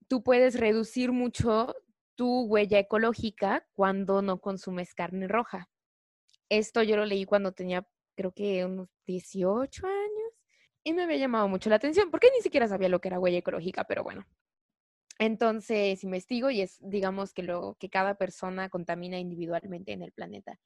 tú 0.08 0.22
puedes 0.22 0.58
reducir 0.58 1.12
mucho 1.12 1.74
tu 2.14 2.42
huella 2.44 2.78
ecológica 2.78 3.66
cuando 3.74 4.22
no 4.22 4.40
consumes 4.40 4.94
carne 4.94 5.28
roja. 5.28 5.68
Esto 6.48 6.82
yo 6.82 6.96
lo 6.96 7.04
leí 7.04 7.24
cuando 7.24 7.52
tenía, 7.52 7.86
creo 8.16 8.32
que 8.32 8.64
unos 8.64 8.88
18 9.06 9.86
años 9.86 10.24
y 10.84 10.92
me 10.92 11.04
había 11.04 11.16
llamado 11.16 11.48
mucho 11.48 11.70
la 11.70 11.76
atención 11.76 12.10
porque 12.10 12.30
ni 12.34 12.42
siquiera 12.42 12.68
sabía 12.68 12.88
lo 12.88 13.00
que 13.00 13.08
era 13.08 13.18
huella 13.18 13.38
ecológica, 13.38 13.84
pero 13.84 14.04
bueno. 14.04 14.24
Entonces 15.18 16.02
investigo 16.04 16.50
y 16.50 16.60
es, 16.60 16.78
digamos, 16.80 17.32
que 17.32 17.42
lo 17.42 17.76
que 17.78 17.88
cada 17.88 18.16
persona 18.16 18.68
contamina 18.68 19.18
individualmente 19.18 19.92
en 19.92 20.02
el 20.02 20.12
planeta. 20.12 20.58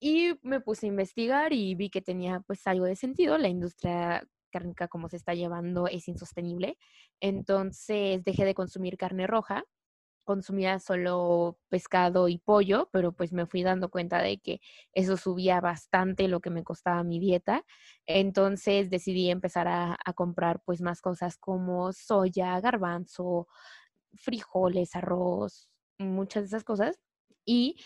Y 0.00 0.38
me 0.42 0.60
puse 0.60 0.86
a 0.86 0.88
investigar 0.88 1.52
y 1.52 1.74
vi 1.74 1.90
que 1.90 2.02
tenía 2.02 2.40
pues 2.40 2.66
algo 2.66 2.84
de 2.84 2.96
sentido. 2.96 3.38
La 3.38 3.48
industria 3.48 4.26
cárnica 4.56 4.88
como 4.88 5.08
se 5.08 5.16
está 5.16 5.34
llevando 5.34 5.86
es 5.86 6.08
insostenible. 6.08 6.78
Entonces 7.20 8.24
dejé 8.24 8.44
de 8.44 8.54
consumir 8.54 8.96
carne 8.96 9.26
roja, 9.26 9.64
consumía 10.24 10.80
solo 10.80 11.58
pescado 11.68 12.28
y 12.28 12.38
pollo, 12.38 12.88
pero 12.92 13.12
pues 13.12 13.32
me 13.32 13.46
fui 13.46 13.62
dando 13.62 13.90
cuenta 13.90 14.20
de 14.22 14.38
que 14.38 14.60
eso 14.92 15.16
subía 15.16 15.60
bastante 15.60 16.26
lo 16.28 16.40
que 16.40 16.50
me 16.50 16.64
costaba 16.64 17.04
mi 17.04 17.20
dieta. 17.20 17.64
Entonces 18.06 18.90
decidí 18.90 19.30
empezar 19.30 19.68
a, 19.68 19.98
comprar 20.14 20.62
pues 20.64 20.80
más 20.80 21.00
cosas 21.02 21.36
como 21.36 21.92
soya, 21.92 22.58
garbanzo, 22.60 23.46
frijoles, 24.14 24.96
arroz, 24.96 25.68
muchas 25.98 26.44
de 26.44 26.46
esas 26.48 26.64
cosas. 26.64 26.98
Y 27.44 27.76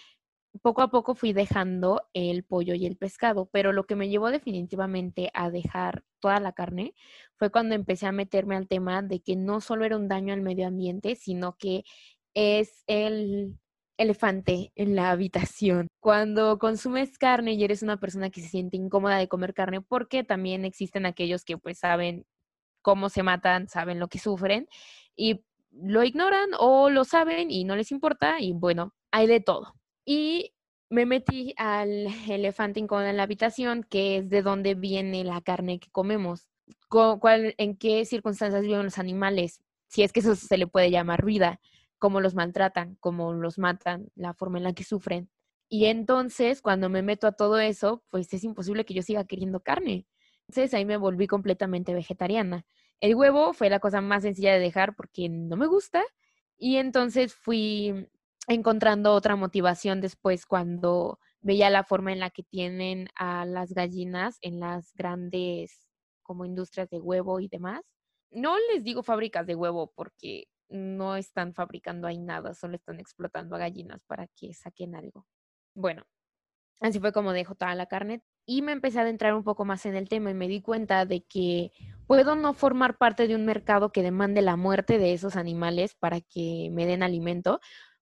poco 0.62 0.82
a 0.82 0.90
poco 0.90 1.14
fui 1.14 1.32
dejando 1.32 2.02
el 2.12 2.44
pollo 2.44 2.74
y 2.74 2.86
el 2.86 2.96
pescado, 2.96 3.48
pero 3.52 3.72
lo 3.72 3.84
que 3.84 3.96
me 3.96 4.08
llevó 4.08 4.30
definitivamente 4.30 5.30
a 5.34 5.50
dejar 5.50 6.04
toda 6.20 6.40
la 6.40 6.52
carne 6.52 6.94
fue 7.36 7.50
cuando 7.50 7.74
empecé 7.74 8.06
a 8.06 8.12
meterme 8.12 8.56
al 8.56 8.68
tema 8.68 9.02
de 9.02 9.20
que 9.20 9.36
no 9.36 9.60
solo 9.60 9.84
era 9.84 9.96
un 9.96 10.08
daño 10.08 10.34
al 10.34 10.42
medio 10.42 10.66
ambiente, 10.66 11.14
sino 11.14 11.56
que 11.56 11.84
es 12.34 12.82
el 12.86 13.58
elefante 13.96 14.72
en 14.76 14.96
la 14.96 15.10
habitación. 15.10 15.86
Cuando 16.00 16.58
consumes 16.58 17.18
carne 17.18 17.52
y 17.52 17.64
eres 17.64 17.82
una 17.82 18.00
persona 18.00 18.30
que 18.30 18.40
se 18.40 18.48
siente 18.48 18.76
incómoda 18.76 19.18
de 19.18 19.28
comer 19.28 19.54
carne, 19.54 19.82
porque 19.82 20.24
también 20.24 20.64
existen 20.64 21.06
aquellos 21.06 21.44
que 21.44 21.58
pues 21.58 21.78
saben 21.78 22.24
cómo 22.82 23.10
se 23.10 23.22
matan, 23.22 23.68
saben 23.68 24.00
lo 24.00 24.08
que 24.08 24.18
sufren 24.18 24.68
y 25.14 25.44
lo 25.70 26.02
ignoran 26.02 26.50
o 26.58 26.90
lo 26.90 27.04
saben 27.04 27.50
y 27.50 27.64
no 27.64 27.76
les 27.76 27.92
importa 27.92 28.40
y 28.40 28.52
bueno, 28.52 28.94
hay 29.10 29.26
de 29.26 29.40
todo. 29.40 29.74
Y 30.04 30.54
me 30.90 31.06
metí 31.06 31.54
al 31.56 32.06
elefante 32.28 32.80
incómodo 32.80 33.06
en 33.06 33.16
la 33.16 33.24
habitación, 33.24 33.84
que 33.84 34.18
es 34.18 34.30
de 34.30 34.42
dónde 34.42 34.74
viene 34.74 35.24
la 35.24 35.40
carne 35.40 35.78
que 35.78 35.90
comemos. 35.90 36.48
Cuál, 36.88 37.54
¿En 37.58 37.76
qué 37.76 38.04
circunstancias 38.04 38.62
viven 38.62 38.84
los 38.84 38.98
animales? 38.98 39.60
Si 39.88 40.02
es 40.02 40.12
que 40.12 40.20
eso 40.20 40.36
se 40.36 40.56
le 40.56 40.66
puede 40.66 40.90
llamar 40.90 41.24
vida, 41.24 41.60
cómo 41.98 42.20
los 42.20 42.34
maltratan, 42.34 42.96
cómo 43.00 43.32
los 43.32 43.58
matan, 43.58 44.08
la 44.14 44.34
forma 44.34 44.58
en 44.58 44.64
la 44.64 44.72
que 44.72 44.84
sufren. 44.84 45.30
Y 45.68 45.86
entonces, 45.86 46.62
cuando 46.62 46.88
me 46.88 47.02
meto 47.02 47.26
a 47.28 47.32
todo 47.32 47.60
eso, 47.60 48.02
pues 48.10 48.32
es 48.32 48.42
imposible 48.44 48.84
que 48.84 48.94
yo 48.94 49.02
siga 49.02 49.24
queriendo 49.24 49.60
carne. 49.60 50.06
Entonces 50.48 50.74
ahí 50.74 50.84
me 50.84 50.96
volví 50.96 51.28
completamente 51.28 51.94
vegetariana. 51.94 52.66
El 53.00 53.14
huevo 53.14 53.52
fue 53.52 53.70
la 53.70 53.78
cosa 53.78 54.00
más 54.00 54.22
sencilla 54.22 54.52
de 54.52 54.58
dejar 54.58 54.96
porque 54.96 55.28
no 55.28 55.56
me 55.56 55.66
gusta. 55.68 56.02
Y 56.58 56.76
entonces 56.76 57.34
fui 57.34 58.08
encontrando 58.54 59.14
otra 59.14 59.36
motivación 59.36 60.00
después 60.00 60.44
cuando 60.44 61.18
veía 61.40 61.70
la 61.70 61.84
forma 61.84 62.12
en 62.12 62.18
la 62.18 62.30
que 62.30 62.42
tienen 62.42 63.08
a 63.14 63.44
las 63.44 63.72
gallinas 63.72 64.38
en 64.42 64.60
las 64.60 64.92
grandes 64.94 65.88
como 66.22 66.44
industrias 66.44 66.90
de 66.90 67.00
huevo 67.00 67.40
y 67.40 67.48
demás. 67.48 67.82
No 68.30 68.56
les 68.72 68.84
digo 68.84 69.02
fábricas 69.02 69.46
de 69.46 69.54
huevo 69.54 69.92
porque 69.94 70.48
no 70.68 71.16
están 71.16 71.54
fabricando 71.54 72.06
ahí 72.06 72.18
nada, 72.18 72.54
solo 72.54 72.76
están 72.76 73.00
explotando 73.00 73.56
a 73.56 73.60
gallinas 73.60 74.02
para 74.06 74.26
que 74.36 74.52
saquen 74.52 74.94
algo. 74.94 75.26
Bueno, 75.74 76.04
así 76.80 77.00
fue 77.00 77.12
como 77.12 77.32
dejo 77.32 77.54
toda 77.54 77.74
la 77.74 77.86
carne 77.86 78.22
y 78.46 78.62
me 78.62 78.72
empecé 78.72 78.98
a 78.98 79.02
adentrar 79.02 79.34
un 79.34 79.44
poco 79.44 79.64
más 79.64 79.86
en 79.86 79.94
el 79.94 80.08
tema 80.08 80.30
y 80.30 80.34
me 80.34 80.48
di 80.48 80.60
cuenta 80.60 81.06
de 81.06 81.24
que 81.24 81.72
puedo 82.06 82.34
no 82.34 82.54
formar 82.54 82.98
parte 82.98 83.28
de 83.28 83.36
un 83.36 83.44
mercado 83.44 83.92
que 83.92 84.02
demande 84.02 84.42
la 84.42 84.56
muerte 84.56 84.98
de 84.98 85.12
esos 85.12 85.36
animales 85.36 85.94
para 85.94 86.20
que 86.20 86.68
me 86.72 86.86
den 86.86 87.04
alimento, 87.04 87.60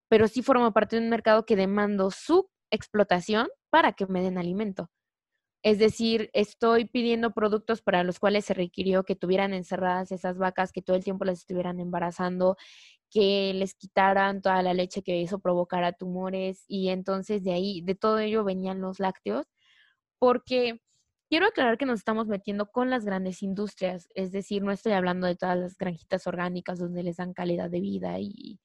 pero 0.09 0.29
sí 0.29 0.42
formo 0.42 0.73
parte 0.73 0.97
de 0.97 1.03
un 1.03 1.11
mercado 1.11 1.44
que 1.47 1.57
demando 1.57 2.11
su 2.11 2.51
explotación 2.71 3.49
para 3.71 3.92
que 3.92 4.07
me 4.07 4.23
den 4.23 4.38
alimento. 4.38 4.90
Es 5.64 5.79
decir, 5.79 6.31
estoy 6.35 6.85
pidiendo 6.87 7.33
productos 7.33 7.83
para 7.83 8.05
los 8.05 8.21
cuales 8.21 8.44
se 8.44 8.55
requirió 8.55 9.03
que 9.05 9.16
tuvieran 9.16 9.55
encerradas 9.55 10.12
esas 10.12 10.38
vacas, 10.38 10.73
que 10.73 10.83
todo 10.83 10.97
el 10.97 11.05
tiempo 11.05 11.25
las 11.25 11.40
estuvieran 11.40 11.81
embarazando, 11.81 12.57
que 13.11 13.53
les 13.55 13.75
quitaran 13.75 14.40
toda 14.42 14.62
la 14.62 14.75
leche 14.75 15.03
que 15.03 15.23
eso 15.23 15.40
provocara 15.40 15.92
tumores 15.92 16.64
y 16.68 16.90
entonces 16.90 17.42
de 17.44 17.53
ahí, 17.53 17.83
de 17.83 17.94
todo 17.97 18.18
ello 18.21 18.44
venían 18.44 18.81
los 18.81 19.01
lácteos, 19.01 19.47
porque 20.18 20.81
quiero 21.29 21.47
aclarar 21.47 21.79
que 21.79 21.87
nos 21.87 22.01
estamos 22.01 22.29
metiendo 22.29 22.71
con 22.71 22.90
las 22.90 23.05
grandes 23.05 23.42
industrias, 23.42 24.09
es 24.14 24.33
decir, 24.33 24.62
no 24.62 24.73
estoy 24.73 24.92
hablando 24.92 25.27
de 25.27 25.37
todas 25.37 25.59
las 25.59 25.77
granjitas 25.77 26.27
orgánicas 26.27 26.79
donde 26.79 27.03
les 27.03 27.16
dan 27.16 27.35
calidad 27.35 27.71
de 27.71 27.81
vida 27.81 28.18
y 28.21 28.61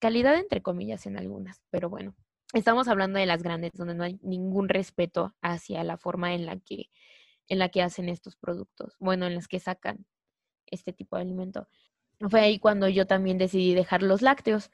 calidad 0.00 0.36
entre 0.36 0.62
comillas 0.62 1.06
en 1.06 1.16
algunas, 1.16 1.62
pero 1.70 1.88
bueno, 1.88 2.16
estamos 2.52 2.88
hablando 2.88 3.18
de 3.18 3.26
las 3.26 3.42
grandes 3.42 3.70
donde 3.74 3.94
no 3.94 4.02
hay 4.02 4.18
ningún 4.22 4.68
respeto 4.68 5.36
hacia 5.40 5.84
la 5.84 5.96
forma 5.96 6.34
en 6.34 6.46
la 6.46 6.58
que 6.58 6.90
en 7.48 7.58
la 7.58 7.68
que 7.68 7.82
hacen 7.82 8.08
estos 8.08 8.36
productos, 8.36 8.96
bueno, 9.00 9.26
en 9.26 9.34
las 9.34 9.48
que 9.48 9.58
sacan 9.58 10.06
este 10.66 10.92
tipo 10.92 11.16
de 11.16 11.22
alimento. 11.22 11.68
Fue 12.30 12.40
ahí 12.40 12.58
cuando 12.60 12.88
yo 12.88 13.06
también 13.06 13.38
decidí 13.38 13.74
dejar 13.74 14.02
los 14.02 14.22
lácteos. 14.22 14.70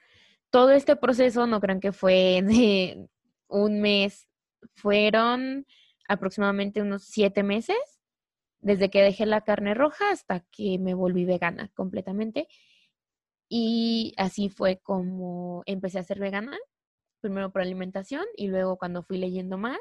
Todo 0.50 0.72
este 0.72 0.94
proceso, 0.94 1.46
no 1.46 1.60
crean 1.60 1.80
que 1.80 1.92
fue 1.92 2.42
de 2.44 3.08
un 3.48 3.80
mes, 3.80 4.28
fueron 4.74 5.66
aproximadamente 6.06 6.82
unos 6.82 7.04
siete 7.04 7.42
meses, 7.42 7.78
desde 8.60 8.90
que 8.90 9.02
dejé 9.02 9.26
la 9.26 9.42
carne 9.42 9.74
roja 9.74 10.10
hasta 10.10 10.40
que 10.50 10.78
me 10.78 10.92
volví 10.92 11.24
vegana 11.24 11.70
completamente. 11.74 12.46
Y 13.48 14.14
así 14.16 14.48
fue 14.48 14.80
como 14.82 15.62
empecé 15.66 15.98
a 15.98 16.04
ser 16.04 16.18
vegana, 16.18 16.58
primero 17.20 17.50
por 17.50 17.62
alimentación 17.62 18.24
y 18.36 18.48
luego 18.48 18.76
cuando 18.76 19.02
fui 19.02 19.18
leyendo 19.18 19.58
más, 19.58 19.78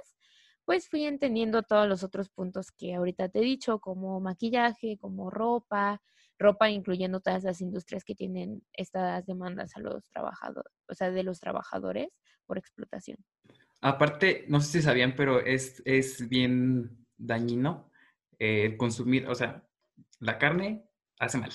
pues 0.66 0.90
fui 0.90 1.06
entendiendo 1.06 1.64
todos 1.64 1.88
los 1.88 2.04
otros 2.04 2.30
puntos 2.30 2.72
que 2.72 2.96
ahorita 2.96 3.30
te 3.30 3.40
he 3.40 3.44
dicho, 3.44 3.80
como 3.80 4.20
maquillaje, 4.20 4.98
como 5.00 5.30
ropa, 5.30 6.02
ropa 6.40 6.70
incluyendo 6.70 7.20
todas 7.20 7.44
las 7.44 7.62
industrias 7.62 8.04
que 8.04 8.16
tienen 8.16 8.64
estas 8.74 9.26
demandas 9.26 9.76
a 9.76 9.80
los 9.80 10.10
trabajadores, 10.10 10.74
o 10.88 10.94
sea, 10.94 11.12
de 11.12 11.24
los 11.24 11.40
trabajadores 11.40 12.10
por 12.46 12.58
explotación. 12.58 13.18
Aparte, 13.82 14.46
no 14.48 14.60
sé 14.60 14.80
si 14.80 14.82
sabían, 14.82 15.16
pero 15.16 15.40
es, 15.40 15.82
es 15.86 16.28
bien 16.28 17.06
dañino 17.18 17.92
eh, 18.40 18.76
consumir, 18.78 19.28
o 19.28 19.36
sea, 19.36 19.68
la 20.20 20.38
carne 20.40 20.90
hace 21.20 21.38
mal 21.38 21.52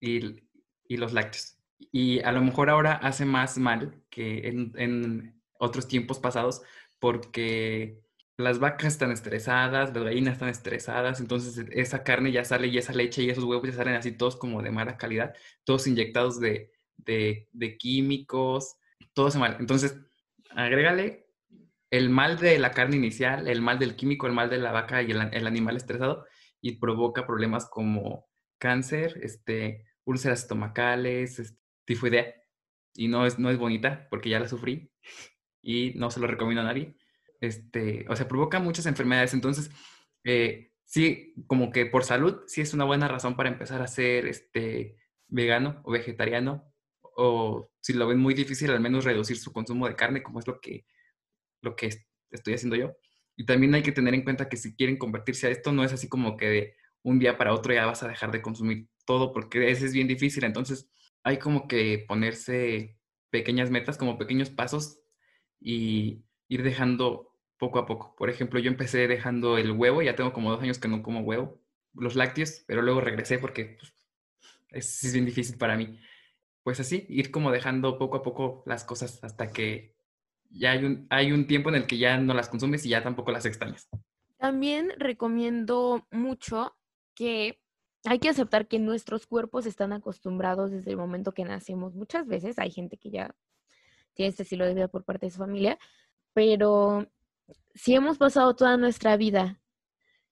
y, 0.00 0.48
y 0.88 0.96
los 0.96 1.12
lácteos 1.12 1.53
y 1.78 2.20
a 2.20 2.32
lo 2.32 2.42
mejor 2.42 2.70
ahora 2.70 2.94
hace 2.94 3.24
más 3.24 3.58
mal 3.58 4.02
que 4.10 4.48
en, 4.48 5.34
otros 5.58 5.88
tiempos 5.88 6.18
pasados 6.18 6.62
porque 6.98 8.02
las 8.36 8.58
vacas 8.58 8.94
están 8.94 9.12
estresadas, 9.12 9.94
las 9.94 10.04
gallinas 10.04 10.34
están 10.34 10.48
estresadas, 10.48 11.20
entonces 11.20 11.66
esa 11.72 12.02
carne 12.02 12.32
ya 12.32 12.44
sale 12.44 12.66
y 12.66 12.76
esa 12.76 12.92
leche 12.92 13.22
y 13.22 13.30
esos 13.30 13.44
huevos 13.44 13.68
ya 13.68 13.74
salen 13.74 13.94
así 13.94 14.12
todos 14.12 14.36
como 14.36 14.62
de 14.62 14.70
mala 14.72 14.96
calidad, 14.98 15.34
todos 15.64 15.86
inyectados 15.86 16.40
de, 16.40 16.70
químicos, 17.78 18.76
todo 19.14 19.28
hace 19.28 19.38
mal. 19.38 19.56
Entonces, 19.60 19.96
agrégale 20.50 21.28
el 21.90 22.10
mal 22.10 22.38
de 22.38 22.58
la 22.58 22.72
carne 22.72 22.96
inicial, 22.96 23.48
el 23.48 23.62
mal 23.62 23.78
del 23.78 23.96
químico, 23.96 24.26
el 24.26 24.32
mal 24.32 24.50
de 24.50 24.58
la 24.58 24.72
vaca 24.72 25.02
y 25.02 25.12
el, 25.12 25.32
el 25.32 25.46
animal 25.46 25.76
estresado 25.76 26.26
y 26.60 26.78
provoca 26.78 27.26
problemas 27.26 27.66
como 27.66 28.26
cáncer, 28.58 29.20
este, 29.22 29.84
úlceras 30.04 30.40
estomacales, 30.42 31.38
este, 31.38 31.63
tifoidea 31.84 32.34
y 32.94 33.08
no 33.08 33.26
es, 33.26 33.38
no 33.38 33.50
es 33.50 33.58
bonita 33.58 34.06
porque 34.10 34.30
ya 34.30 34.40
la 34.40 34.48
sufrí 34.48 34.90
y 35.62 35.92
no 35.96 36.10
se 36.10 36.20
lo 36.20 36.26
recomiendo 36.26 36.62
a 36.62 36.64
nadie. 36.64 36.96
Este, 37.40 38.06
o 38.08 38.16
sea, 38.16 38.28
provoca 38.28 38.60
muchas 38.60 38.86
enfermedades. 38.86 39.34
Entonces, 39.34 39.70
eh, 40.24 40.72
sí, 40.84 41.34
como 41.46 41.70
que 41.70 41.86
por 41.86 42.04
salud, 42.04 42.42
sí 42.46 42.60
es 42.60 42.74
una 42.74 42.84
buena 42.84 43.08
razón 43.08 43.36
para 43.36 43.48
empezar 43.48 43.82
a 43.82 43.88
ser 43.88 44.26
este, 44.26 44.96
vegano 45.28 45.80
o 45.84 45.92
vegetariano. 45.92 46.72
O 47.16 47.70
si 47.80 47.92
lo 47.92 48.06
ven 48.06 48.18
muy 48.18 48.34
difícil, 48.34 48.70
al 48.70 48.80
menos 48.80 49.04
reducir 49.04 49.38
su 49.38 49.52
consumo 49.52 49.86
de 49.88 49.96
carne, 49.96 50.22
como 50.22 50.38
es 50.40 50.46
lo 50.46 50.60
que, 50.60 50.86
lo 51.62 51.76
que 51.76 51.90
estoy 52.30 52.54
haciendo 52.54 52.76
yo. 52.76 52.96
Y 53.36 53.46
también 53.46 53.74
hay 53.74 53.82
que 53.82 53.92
tener 53.92 54.14
en 54.14 54.22
cuenta 54.22 54.48
que 54.48 54.56
si 54.56 54.76
quieren 54.76 54.98
convertirse 54.98 55.46
a 55.46 55.50
esto, 55.50 55.72
no 55.72 55.84
es 55.84 55.92
así 55.92 56.08
como 56.08 56.36
que 56.36 56.46
de 56.48 56.76
un 57.02 57.18
día 57.18 57.36
para 57.36 57.52
otro 57.52 57.74
ya 57.74 57.86
vas 57.86 58.02
a 58.02 58.08
dejar 58.08 58.32
de 58.32 58.42
consumir 58.42 58.88
todo, 59.04 59.32
porque 59.32 59.70
ese 59.70 59.86
es 59.86 59.92
bien 59.92 60.08
difícil. 60.08 60.44
Entonces, 60.44 60.88
hay 61.24 61.38
como 61.38 61.66
que 61.66 62.04
ponerse 62.06 62.98
pequeñas 63.30 63.70
metas, 63.70 63.96
como 63.96 64.18
pequeños 64.18 64.50
pasos 64.50 65.00
y 65.58 66.22
ir 66.48 66.62
dejando 66.62 67.32
poco 67.58 67.78
a 67.78 67.86
poco. 67.86 68.14
Por 68.16 68.30
ejemplo, 68.30 68.60
yo 68.60 68.70
empecé 68.70 69.08
dejando 69.08 69.58
el 69.58 69.72
huevo, 69.72 70.02
ya 70.02 70.14
tengo 70.14 70.32
como 70.32 70.50
dos 70.50 70.62
años 70.62 70.78
que 70.78 70.86
no 70.86 71.02
como 71.02 71.20
huevo, 71.20 71.60
los 71.94 72.14
lácteos, 72.14 72.62
pero 72.66 72.82
luego 72.82 73.00
regresé 73.00 73.38
porque 73.38 73.78
pues, 74.70 75.02
es, 75.02 75.12
bien 75.12 75.24
difícil 75.24 75.56
para 75.56 75.76
mí. 75.76 75.98
Pues 76.62 76.78
así, 76.80 77.06
ir 77.08 77.30
como 77.30 77.50
dejando 77.50 77.98
poco 77.98 78.18
a 78.18 78.22
poco 78.22 78.62
las 78.66 78.84
cosas 78.84 79.22
hasta 79.24 79.50
que 79.50 79.96
ya 80.50 80.72
hay 80.72 80.84
un, 80.84 81.06
hay 81.10 81.32
un 81.32 81.46
tiempo 81.46 81.70
en 81.70 81.76
el 81.76 81.86
que 81.86 81.98
ya 81.98 82.18
no 82.18 82.34
las 82.34 82.48
consumes 82.48 82.84
y 82.84 82.90
ya 82.90 83.02
tampoco 83.02 83.32
las 83.32 83.46
extrañas. 83.46 83.88
También 84.36 84.92
recomiendo 84.98 86.06
mucho 86.10 86.76
que 87.14 87.63
hay 88.04 88.18
que 88.18 88.28
aceptar 88.28 88.68
que 88.68 88.78
nuestros 88.78 89.26
cuerpos 89.26 89.66
están 89.66 89.92
acostumbrados 89.92 90.70
desde 90.70 90.90
el 90.90 90.96
momento 90.96 91.32
que 91.32 91.44
nacemos. 91.44 91.94
Muchas 91.94 92.26
veces 92.26 92.58
hay 92.58 92.70
gente 92.70 92.98
que 92.98 93.10
ya 93.10 93.34
tiene 94.12 94.30
este 94.30 94.42
estilo 94.42 94.66
de 94.66 94.74
vida 94.74 94.88
por 94.88 95.04
parte 95.04 95.26
de 95.26 95.32
su 95.32 95.38
familia, 95.38 95.78
pero 96.32 97.06
si 97.74 97.94
hemos 97.94 98.18
pasado 98.18 98.54
toda 98.54 98.76
nuestra 98.76 99.16
vida 99.16 99.60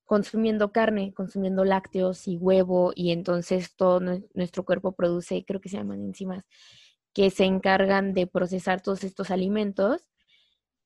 consumiendo 0.05 0.73
carne, 0.73 1.15
consumiendo 1.15 1.65
lácteos 1.65 2.29
y 2.29 2.37
huevo, 2.37 2.93
y 2.95 3.13
entonces 3.13 3.75
todo 3.75 4.01
nuestro 4.35 4.65
cuerpo 4.65 4.93
produce, 4.93 5.45
creo 5.47 5.61
que 5.61 5.71
se 5.71 5.79
llaman 5.79 6.03
enzimas, 6.03 6.45
que 7.15 7.31
se 7.31 7.45
encargan 7.45 8.13
de 8.13 8.27
procesar 8.27 8.83
todos 8.83 9.05
estos 9.05 9.31
alimentos, 9.31 10.09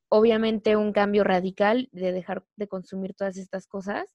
obviamente 0.09 0.77
un 0.77 0.92
cambio 0.92 1.25
radical 1.25 1.88
de 1.92 2.12
dejar 2.12 2.46
de 2.57 2.68
consumir 2.68 3.14
todas 3.14 3.37
estas 3.37 3.66
cosas, 3.66 4.14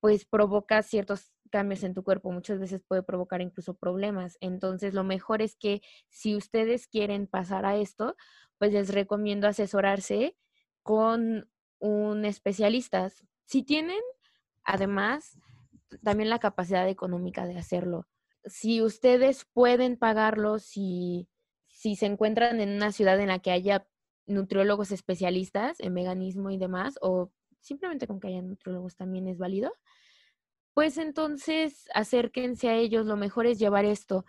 pues 0.00 0.26
provoca 0.26 0.82
ciertos 0.82 1.32
cambios 1.52 1.84
en 1.84 1.94
tu 1.94 2.02
cuerpo, 2.02 2.32
muchas 2.32 2.58
veces 2.58 2.82
puede 2.82 3.04
provocar 3.04 3.40
incluso 3.40 3.74
problemas. 3.74 4.38
Entonces, 4.40 4.94
lo 4.94 5.04
mejor 5.04 5.42
es 5.42 5.54
que 5.54 5.82
si 6.08 6.34
ustedes 6.34 6.88
quieren 6.88 7.28
pasar 7.28 7.66
a 7.66 7.76
esto, 7.76 8.16
pues 8.58 8.72
les 8.72 8.92
recomiendo 8.92 9.46
asesorarse 9.46 10.36
con 10.82 11.48
un 11.78 12.24
especialista. 12.24 13.10
Si 13.44 13.62
tienen, 13.62 14.00
además, 14.64 15.38
también 16.02 16.30
la 16.30 16.38
capacidad 16.38 16.88
económica 16.88 17.46
de 17.46 17.58
hacerlo. 17.58 18.08
Si 18.44 18.82
ustedes 18.82 19.46
pueden 19.52 19.96
pagarlo, 19.96 20.58
si, 20.58 21.28
si 21.68 21.96
se 21.96 22.06
encuentran 22.06 22.60
en 22.60 22.70
una 22.70 22.90
ciudad 22.92 23.20
en 23.20 23.28
la 23.28 23.38
que 23.40 23.50
haya 23.50 23.86
nutriólogos 24.26 24.90
especialistas 24.90 25.78
en 25.80 25.94
veganismo 25.94 26.50
y 26.50 26.56
demás, 26.56 26.98
o 27.02 27.30
simplemente 27.60 28.06
con 28.06 28.20
que 28.20 28.28
haya 28.28 28.42
nutriólogos 28.42 28.96
también 28.96 29.28
es 29.28 29.38
válido, 29.38 29.72
pues 30.74 30.98
entonces 30.98 31.84
acérquense 31.94 32.68
a 32.68 32.76
ellos. 32.76 33.06
Lo 33.06 33.16
mejor 33.16 33.46
es 33.46 33.58
llevar 33.58 33.84
esto. 33.84 34.24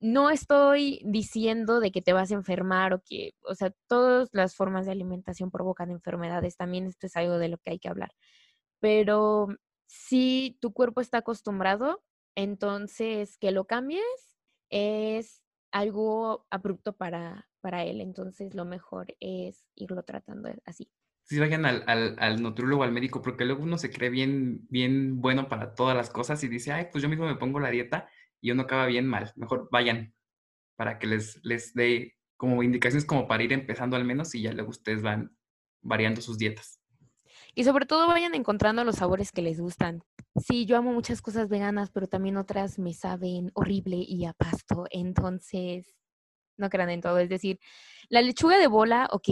no 0.00 0.30
estoy 0.30 1.00
diciendo 1.04 1.80
de 1.80 1.92
que 1.92 2.02
te 2.02 2.12
vas 2.14 2.30
a 2.32 2.34
enfermar 2.34 2.94
o 2.94 3.02
que, 3.04 3.32
o 3.42 3.54
sea, 3.54 3.72
todas 3.88 4.28
las 4.32 4.54
formas 4.56 4.86
de 4.86 4.92
alimentación 4.92 5.50
provocan 5.50 5.90
enfermedades, 5.90 6.56
también 6.56 6.86
esto 6.86 7.06
es 7.06 7.16
algo 7.16 7.38
de 7.38 7.48
lo 7.48 7.58
que 7.58 7.72
hay 7.72 7.78
que 7.80 7.88
hablar. 7.88 8.12
Pero 8.80 9.48
si 9.86 10.58
tu 10.60 10.72
cuerpo 10.72 11.00
está 11.00 11.18
acostumbrado, 11.18 12.02
entonces 12.36 13.38
que 13.38 13.52
lo 13.52 13.66
cambies 13.66 14.04
es 14.70 15.42
algo 15.72 16.46
abrupto 16.50 16.94
para, 16.96 17.48
para 17.60 17.84
él, 17.84 18.00
entonces 18.00 18.54
lo 18.54 18.64
mejor 18.64 19.16
es 19.20 19.64
irlo 19.74 20.02
tratando 20.04 20.50
así. 20.64 20.90
Si 21.28 21.38
vayan 21.38 21.66
al, 21.66 21.84
al, 21.86 22.16
al 22.18 22.42
nutrólogo, 22.42 22.84
al 22.84 22.92
médico, 22.92 23.20
porque 23.20 23.44
luego 23.44 23.62
uno 23.62 23.76
se 23.76 23.90
cree 23.90 24.08
bien, 24.08 24.66
bien 24.70 25.20
bueno 25.20 25.48
para 25.48 25.74
todas 25.74 25.94
las 25.94 26.08
cosas 26.08 26.42
y 26.42 26.48
dice, 26.48 26.72
ay, 26.72 26.86
pues 26.90 27.02
yo 27.02 27.08
mismo 27.10 27.26
me 27.26 27.36
pongo 27.36 27.60
la 27.60 27.70
dieta 27.70 28.08
y 28.40 28.50
uno 28.50 28.62
acaba 28.62 28.86
bien 28.86 29.06
mal. 29.06 29.32
Mejor 29.36 29.68
vayan 29.70 30.14
para 30.76 30.98
que 30.98 31.06
les, 31.06 31.38
les 31.44 31.74
dé 31.74 32.16
como 32.38 32.62
indicaciones 32.62 33.04
como 33.04 33.28
para 33.28 33.42
ir 33.42 33.52
empezando 33.52 33.96
al 33.96 34.04
menos 34.04 34.34
y 34.34 34.42
ya 34.42 34.52
luego 34.52 34.70
ustedes 34.70 35.02
van 35.02 35.36
variando 35.82 36.22
sus 36.22 36.38
dietas. 36.38 36.80
Y 37.54 37.64
sobre 37.64 37.84
todo 37.84 38.06
vayan 38.06 38.34
encontrando 38.34 38.84
los 38.84 38.96
sabores 38.96 39.32
que 39.32 39.42
les 39.42 39.60
gustan. 39.60 40.02
Sí, 40.36 40.64
yo 40.64 40.76
amo 40.76 40.92
muchas 40.92 41.20
cosas 41.20 41.48
veganas, 41.48 41.90
pero 41.90 42.06
también 42.06 42.36
otras 42.36 42.78
me 42.78 42.94
saben 42.94 43.50
horrible 43.54 43.96
y 43.96 44.24
a 44.24 44.32
pasto. 44.32 44.86
Entonces, 44.90 45.94
no 46.56 46.70
crean 46.70 46.90
en 46.90 47.00
todo. 47.00 47.18
Es 47.18 47.28
decir, 47.28 47.58
la 48.08 48.22
lechuga 48.22 48.58
de 48.58 48.66
bola, 48.66 49.08
ok, 49.10 49.28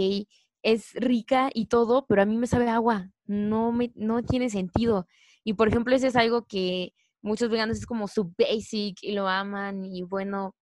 es 0.66 0.94
rica 0.94 1.48
y 1.54 1.66
todo, 1.66 2.06
pero 2.08 2.22
a 2.22 2.24
mí 2.24 2.36
me 2.36 2.48
sabe 2.48 2.68
agua. 2.68 3.12
No, 3.24 3.70
me, 3.70 3.92
no 3.94 4.24
tiene 4.24 4.50
sentido. 4.50 5.06
Y 5.44 5.52
por 5.54 5.68
ejemplo, 5.68 5.94
ese 5.94 6.08
es 6.08 6.16
algo 6.16 6.44
que 6.46 6.92
muchos 7.22 7.50
veganos 7.50 7.78
es 7.78 7.86
como 7.86 8.08
su 8.08 8.34
basic 8.36 8.98
y 9.02 9.12
lo 9.12 9.28
aman 9.28 9.84
y 9.84 10.02
bueno, 10.02 10.56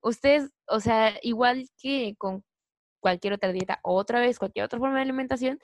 ustedes, 0.00 0.50
o 0.68 0.78
sea, 0.78 1.14
igual 1.22 1.66
que 1.76 2.14
con 2.18 2.44
cualquier 3.00 3.32
otra 3.32 3.52
dieta, 3.52 3.80
otra 3.82 4.20
vez, 4.20 4.38
cualquier 4.38 4.64
otra 4.64 4.78
forma 4.78 4.96
de 4.96 5.02
alimentación, 5.02 5.58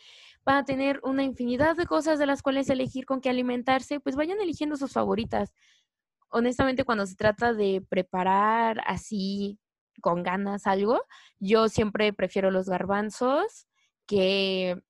van 0.45 0.57
a 0.57 0.65
tener 0.65 1.01
una 1.05 1.23
infinidad 1.23 1.77
de 1.77 1.87
cosas 1.87 2.19
de 2.19 2.27
las 2.27 2.43
cuales 2.43 2.69
elegir 2.69 3.07
con 3.07 3.21
qué 3.21 3.31
alimentarse, 3.31 4.01
pues 4.01 4.17
vayan 4.17 4.41
eligiendo 4.41 4.77
sus 4.77 4.93
favoritas. 4.93 5.55
Honestamente, 6.31 6.85
cuando 6.85 7.07
se 7.07 7.15
trata 7.15 7.53
de 7.55 7.81
preparar 7.89 8.83
así 8.87 9.61
con 10.01 10.23
ganas 10.23 10.67
algo, 10.67 11.03
yo 11.39 11.69
siempre 11.69 12.13
prefiero 12.13 12.51
los 12.51 12.69
garbanzos 12.69 13.67
que 14.07 14.81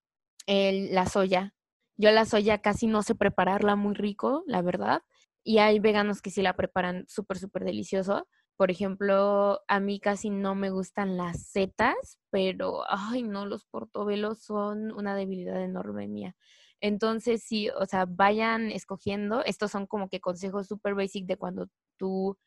la 0.47 1.07
soya. 1.07 1.55
Yo 1.97 2.11
la 2.11 2.25
soya 2.27 2.59
casi 2.59 2.87
no 2.87 3.03
sé 3.03 3.15
prepararla 3.15 3.75
muy 3.77 3.95
rico, 3.95 4.43
la 4.47 4.63
verdad. 4.63 5.03
Y 5.43 5.59
hay 5.59 5.79
veganos 5.79 6.23
que 6.23 6.31
sí 6.31 6.43
la 6.43 6.55
preparan 6.57 7.05
súper, 7.09 7.39
súper 7.39 7.65
delicioso. 7.65 8.27
Por 8.57 8.71
ejemplo, 8.71 9.61
a 9.69 9.81
mí 9.81 10.01
casi 10.01 10.31
no 10.31 10.55
me 10.55 10.71
gustan 10.71 11.17
las 11.17 11.47
setas, 11.51 12.19
pero, 12.31 12.85
ay, 12.89 13.23
no, 13.23 13.47
los 13.47 13.65
portobelos 13.67 14.43
son 14.43 14.93
una 14.93 15.15
debilidad 15.15 15.63
enorme 15.63 16.09
mía. 16.09 16.35
Entonces, 16.81 17.43
sí, 17.43 17.71
o 17.71 17.87
sea, 17.87 18.07
vayan 18.07 18.71
escogiendo. 18.71 19.43
Estos 19.45 19.71
son 19.71 19.87
como 19.87 20.09
que 20.09 20.21
consejos 20.21 20.67
súper 20.67 20.95
basic 20.95 21.27
de 21.27 21.37
cuando 21.37 21.69
tú 21.97 22.39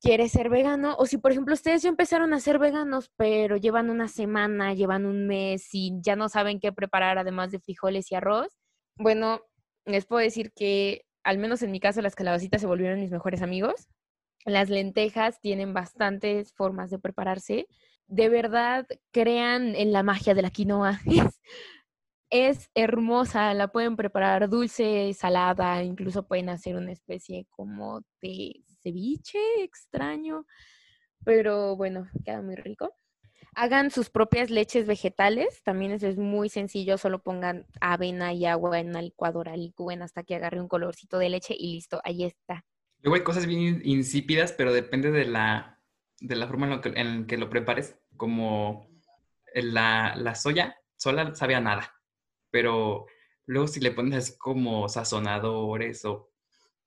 quieres 0.00 0.32
ser 0.32 0.48
vegano. 0.50 0.96
O 0.98 1.06
si, 1.06 1.18
por 1.18 1.32
ejemplo, 1.32 1.54
ustedes 1.54 1.82
ya 1.82 1.88
empezaron 1.88 2.32
a 2.34 2.40
ser 2.40 2.58
veganos, 2.58 3.10
pero 3.16 3.56
llevan 3.56 3.90
una 3.90 4.08
semana, 4.08 4.74
llevan 4.74 5.06
un 5.06 5.26
mes 5.26 5.68
y 5.72 5.92
ya 6.00 6.16
no 6.16 6.28
saben 6.28 6.60
qué 6.60 6.72
preparar 6.72 7.18
además 7.18 7.50
de 7.50 7.60
frijoles 7.60 8.10
y 8.12 8.14
arroz, 8.14 8.56
bueno, 8.98 9.42
les 9.84 10.06
puedo 10.06 10.22
decir 10.22 10.52
que, 10.52 11.04
al 11.22 11.38
menos 11.38 11.62
en 11.62 11.70
mi 11.70 11.80
caso, 11.80 12.02
las 12.02 12.14
calabacitas 12.14 12.60
se 12.60 12.66
volvieron 12.66 13.00
mis 13.00 13.10
mejores 13.10 13.42
amigos. 13.42 13.88
Las 14.44 14.70
lentejas 14.70 15.40
tienen 15.40 15.74
bastantes 15.74 16.52
formas 16.54 16.90
de 16.90 16.98
prepararse. 16.98 17.66
De 18.06 18.28
verdad, 18.28 18.86
crean 19.12 19.74
en 19.74 19.92
la 19.92 20.02
magia 20.02 20.34
de 20.34 20.42
la 20.42 20.50
quinoa. 20.50 21.00
Es, 22.28 22.70
hermosa, 22.74 23.54
la 23.54 23.68
pueden 23.68 23.94
preparar 23.94 24.48
dulce, 24.48 25.14
salada, 25.14 25.84
incluso 25.84 26.26
pueden 26.26 26.48
hacer 26.48 26.74
una 26.74 26.90
especie 26.90 27.46
como 27.50 28.02
de 28.20 28.64
ceviche 28.86 29.38
extraño, 29.62 30.46
pero 31.24 31.76
bueno, 31.76 32.08
queda 32.24 32.42
muy 32.42 32.56
rico 32.56 32.94
hagan 33.56 33.90
sus 33.90 34.10
propias 34.10 34.50
leches 34.50 34.86
vegetales, 34.86 35.62
también 35.64 35.90
eso 35.90 36.06
es 36.06 36.18
muy 36.18 36.50
sencillo, 36.50 36.98
solo 36.98 37.22
pongan 37.22 37.66
avena 37.80 38.34
y 38.34 38.44
agua 38.44 38.78
en 38.78 38.90
una 38.90 39.00
licuadora, 39.00 39.56
licúen 39.56 40.02
hasta 40.02 40.22
que 40.22 40.34
agarre 40.34 40.60
un 40.60 40.68
colorcito 40.68 41.18
de 41.18 41.30
leche 41.30 41.56
y 41.58 41.74
listo, 41.74 42.00
ahí 42.04 42.24
está. 42.24 42.64
Luego 43.00 43.16
hay 43.16 43.22
cosas 43.22 43.46
bien 43.46 43.80
insípidas, 43.82 44.52
pero 44.52 44.74
depende 44.74 45.10
de 45.10 45.24
la, 45.24 45.80
de 46.20 46.36
la 46.36 46.46
forma 46.46 46.80
en, 46.84 47.26
que, 47.26 47.38
lo 47.38 47.48
prepares, 47.48 47.98
como 48.16 48.88
la, 49.54 50.14
la 50.16 50.34
soya 50.34 50.76
sola 50.96 51.34
sabe 51.34 51.54
a 51.54 51.60
nada, 51.60 51.94
pero 52.50 53.06
luego 53.46 53.68
si 53.68 53.80
le 53.80 53.90
pones 53.90 54.36
como 54.36 54.88
sazonadores 54.90 56.04
o 56.04 56.30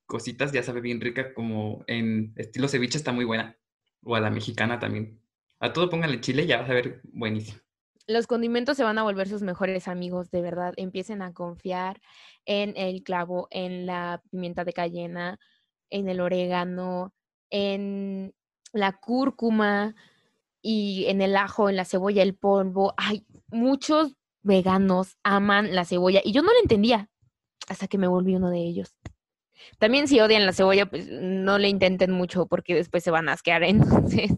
cositas, 0.09 0.51
ya 0.51 0.63
sabe 0.63 0.81
bien 0.81 0.99
rica, 0.99 1.33
como 1.35 1.83
en 1.85 2.33
estilo 2.35 2.67
ceviche 2.67 2.97
está 2.97 3.11
muy 3.11 3.25
buena, 3.25 3.55
o 4.03 4.15
a 4.15 4.19
la 4.19 4.31
mexicana 4.31 4.79
también. 4.79 5.21
A 5.59 5.71
todo 5.71 5.89
póngale 5.89 6.19
chile, 6.19 6.47
ya 6.47 6.57
vas 6.57 6.69
a 6.69 6.73
ver 6.73 7.01
buenísimo. 7.03 7.59
Los 8.07 8.25
condimentos 8.25 8.75
se 8.75 8.83
van 8.83 8.97
a 8.97 9.03
volver 9.03 9.29
sus 9.29 9.43
mejores 9.43 9.87
amigos, 9.87 10.31
de 10.31 10.41
verdad. 10.41 10.73
Empiecen 10.77 11.21
a 11.21 11.31
confiar 11.31 12.01
en 12.45 12.73
el 12.75 13.03
clavo, 13.03 13.47
en 13.51 13.85
la 13.85 14.23
pimienta 14.31 14.65
de 14.65 14.73
cayena, 14.73 15.39
en 15.91 16.09
el 16.09 16.19
orégano, 16.19 17.13
en 17.51 18.33
la 18.73 18.93
cúrcuma 18.93 19.95
y 20.59 21.05
en 21.07 21.21
el 21.21 21.37
ajo, 21.37 21.69
en 21.69 21.75
la 21.75 21.85
cebolla, 21.85 22.23
el 22.23 22.35
polvo. 22.35 22.95
Hay 22.97 23.27
muchos 23.49 24.15
veganos 24.41 25.17
aman 25.23 25.75
la 25.75 25.85
cebolla 25.85 26.21
y 26.23 26.31
yo 26.31 26.41
no 26.41 26.51
la 26.51 26.59
entendía 26.61 27.09
hasta 27.67 27.87
que 27.87 27.99
me 27.99 28.07
volví 28.07 28.35
uno 28.35 28.49
de 28.49 28.59
ellos. 28.59 28.95
También 29.77 30.07
si 30.07 30.19
odian 30.19 30.45
la 30.45 30.53
cebolla, 30.53 30.85
pues 30.85 31.07
no 31.09 31.57
le 31.57 31.69
intenten 31.69 32.11
mucho 32.11 32.47
porque 32.47 32.75
después 32.75 33.03
se 33.03 33.11
van 33.11 33.29
a 33.29 33.33
asquear. 33.33 33.63
Entonces, 33.63 34.31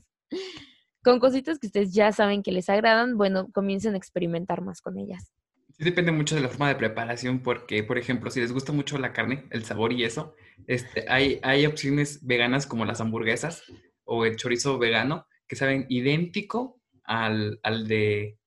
con 1.03 1.19
cositas 1.19 1.59
que 1.59 1.67
ustedes 1.67 1.93
ya 1.93 2.11
saben 2.11 2.43
que 2.43 2.51
les 2.51 2.69
agradan, 2.69 3.17
bueno, 3.17 3.49
comiencen 3.51 3.93
a 3.93 3.97
experimentar 3.97 4.61
más 4.61 4.81
con 4.81 4.97
ellas. 4.97 5.31
Depende 5.77 6.11
mucho 6.11 6.35
de 6.35 6.41
la 6.41 6.49
forma 6.49 6.67
de 6.67 6.75
preparación, 6.75 7.41
porque, 7.41 7.83
por 7.83 7.97
ejemplo, 7.97 8.29
si 8.29 8.39
les 8.39 8.51
gusta 8.51 8.71
mucho 8.71 8.99
la 8.99 9.13
carne, 9.13 9.47
el 9.49 9.63
sabor 9.63 9.93
y 9.93 10.03
eso, 10.03 10.35
este, 10.67 11.05
hay, 11.07 11.39
hay 11.41 11.65
opciones 11.65 12.25
veganas 12.25 12.67
como 12.67 12.85
las 12.85 13.01
hamburguesas 13.01 13.63
o 14.03 14.25
el 14.25 14.35
chorizo 14.35 14.77
vegano 14.77 15.25
que 15.47 15.55
saben 15.55 15.87
idéntico 15.89 16.79
al, 17.03 17.59
al 17.63 17.87
de 17.87 18.37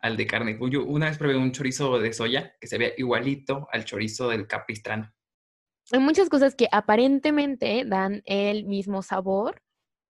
al 0.00 0.16
de 0.16 0.26
carne. 0.26 0.58
Yo 0.70 0.84
una 0.84 1.06
vez 1.06 1.18
probé 1.18 1.36
un 1.36 1.52
chorizo 1.52 1.98
de 1.98 2.12
soya 2.12 2.54
que 2.60 2.66
se 2.66 2.78
ve 2.78 2.94
igualito 2.96 3.68
al 3.70 3.84
chorizo 3.84 4.28
del 4.28 4.46
capistrano. 4.46 5.12
Hay 5.92 5.98
muchas 6.00 6.28
cosas 6.28 6.54
que 6.54 6.68
aparentemente 6.70 7.84
dan 7.84 8.22
el 8.24 8.64
mismo 8.64 9.02
sabor, 9.02 9.62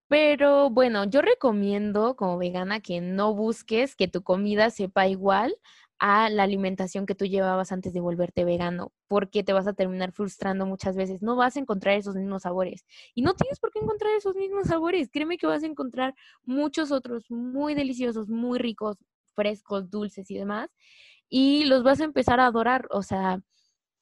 pero 0.09 0.69
bueno, 0.71 1.05
yo 1.05 1.21
recomiendo 1.21 2.15
como 2.15 2.37
vegana 2.37 2.81
que 2.81 3.01
no 3.01 3.33
busques 3.35 3.95
que 3.95 4.07
tu 4.09 4.23
comida 4.23 4.69
sepa 4.71 5.07
igual 5.07 5.55
a 5.99 6.29
la 6.29 6.43
alimentación 6.43 7.05
que 7.07 7.15
tú 7.15 7.25
llevabas 7.25 7.71
antes 7.71 7.93
de 7.93 8.01
volverte 8.01 8.45
vegano, 8.45 8.93
porque 9.07 9.43
te 9.43 9.53
vas 9.53 9.67
a 9.67 9.73
terminar 9.73 10.11
frustrando 10.13 10.65
muchas 10.67 10.95
veces. 10.97 11.21
No 11.23 11.35
vas 11.37 11.57
a 11.57 11.59
encontrar 11.61 11.97
esos 11.97 12.15
mismos 12.15 12.43
sabores. 12.43 12.85
Y 13.15 13.23
no 13.23 13.33
tienes 13.35 13.59
por 13.59 13.71
qué 13.71 13.79
encontrar 13.79 14.13
esos 14.15 14.35
mismos 14.35 14.67
sabores. 14.67 15.09
Créeme 15.11 15.37
que 15.37 15.47
vas 15.47 15.63
a 15.63 15.67
encontrar 15.67 16.15
muchos 16.45 16.91
otros 16.91 17.31
muy 17.31 17.75
deliciosos, 17.75 18.29
muy 18.29 18.59
ricos, 18.59 18.97
frescos, 19.35 19.89
dulces 19.91 20.31
y 20.31 20.37
demás. 20.37 20.69
Y 21.29 21.65
los 21.65 21.83
vas 21.83 22.01
a 22.01 22.05
empezar 22.05 22.39
a 22.39 22.47
adorar. 22.47 22.87
O 22.91 23.03
sea, 23.03 23.41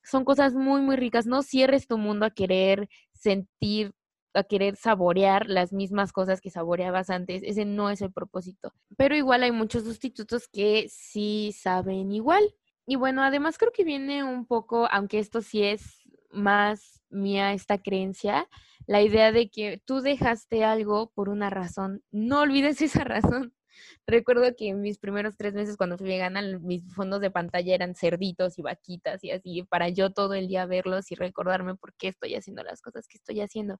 son 0.09 0.25
cosas 0.25 0.53
muy, 0.55 0.81
muy 0.81 0.95
ricas. 0.95 1.25
No 1.25 1.41
cierres 1.43 1.87
tu 1.87 1.97
mundo 1.97 2.25
a 2.25 2.31
querer 2.31 2.89
sentir 3.13 3.93
a 4.33 4.43
querer 4.43 4.75
saborear 4.75 5.47
las 5.47 5.73
mismas 5.73 6.11
cosas 6.11 6.41
que 6.41 6.51
saboreabas 6.51 7.09
antes. 7.09 7.41
Ese 7.43 7.65
no 7.65 7.89
es 7.89 8.01
el 8.01 8.11
propósito. 8.11 8.73
Pero 8.97 9.15
igual 9.15 9.43
hay 9.43 9.51
muchos 9.51 9.83
sustitutos 9.83 10.47
que 10.47 10.87
sí 10.89 11.51
saben 11.59 12.11
igual. 12.11 12.43
Y 12.85 12.95
bueno, 12.95 13.23
además 13.23 13.57
creo 13.57 13.71
que 13.71 13.83
viene 13.83 14.23
un 14.23 14.45
poco, 14.45 14.87
aunque 14.91 15.19
esto 15.19 15.41
sí 15.41 15.63
es 15.63 16.03
más 16.31 17.01
mía 17.09 17.53
esta 17.53 17.79
creencia, 17.79 18.47
la 18.87 19.01
idea 19.01 19.31
de 19.31 19.49
que 19.49 19.81
tú 19.85 20.01
dejaste 20.01 20.63
algo 20.63 21.11
por 21.11 21.29
una 21.29 21.49
razón. 21.49 22.03
No 22.11 22.41
olvides 22.41 22.81
esa 22.81 23.03
razón. 23.03 23.53
Recuerdo 24.07 24.55
que 24.55 24.73
mis 24.73 24.97
primeros 24.97 25.37
tres 25.37 25.53
meses 25.53 25.77
cuando 25.77 25.97
fui 25.97 26.07
vegana, 26.07 26.41
mis 26.61 26.83
fondos 26.93 27.21
de 27.21 27.31
pantalla 27.31 27.75
eran 27.75 27.95
cerditos 27.95 28.57
y 28.57 28.61
vaquitas 28.61 29.23
y 29.23 29.31
así, 29.31 29.63
para 29.63 29.89
yo 29.89 30.11
todo 30.11 30.33
el 30.33 30.47
día 30.47 30.65
verlos 30.65 31.11
y 31.11 31.15
recordarme 31.15 31.75
por 31.75 31.93
qué 31.95 32.09
estoy 32.09 32.35
haciendo 32.35 32.63
las 32.63 32.81
cosas 32.81 33.07
que 33.07 33.17
estoy 33.17 33.41
haciendo. 33.41 33.77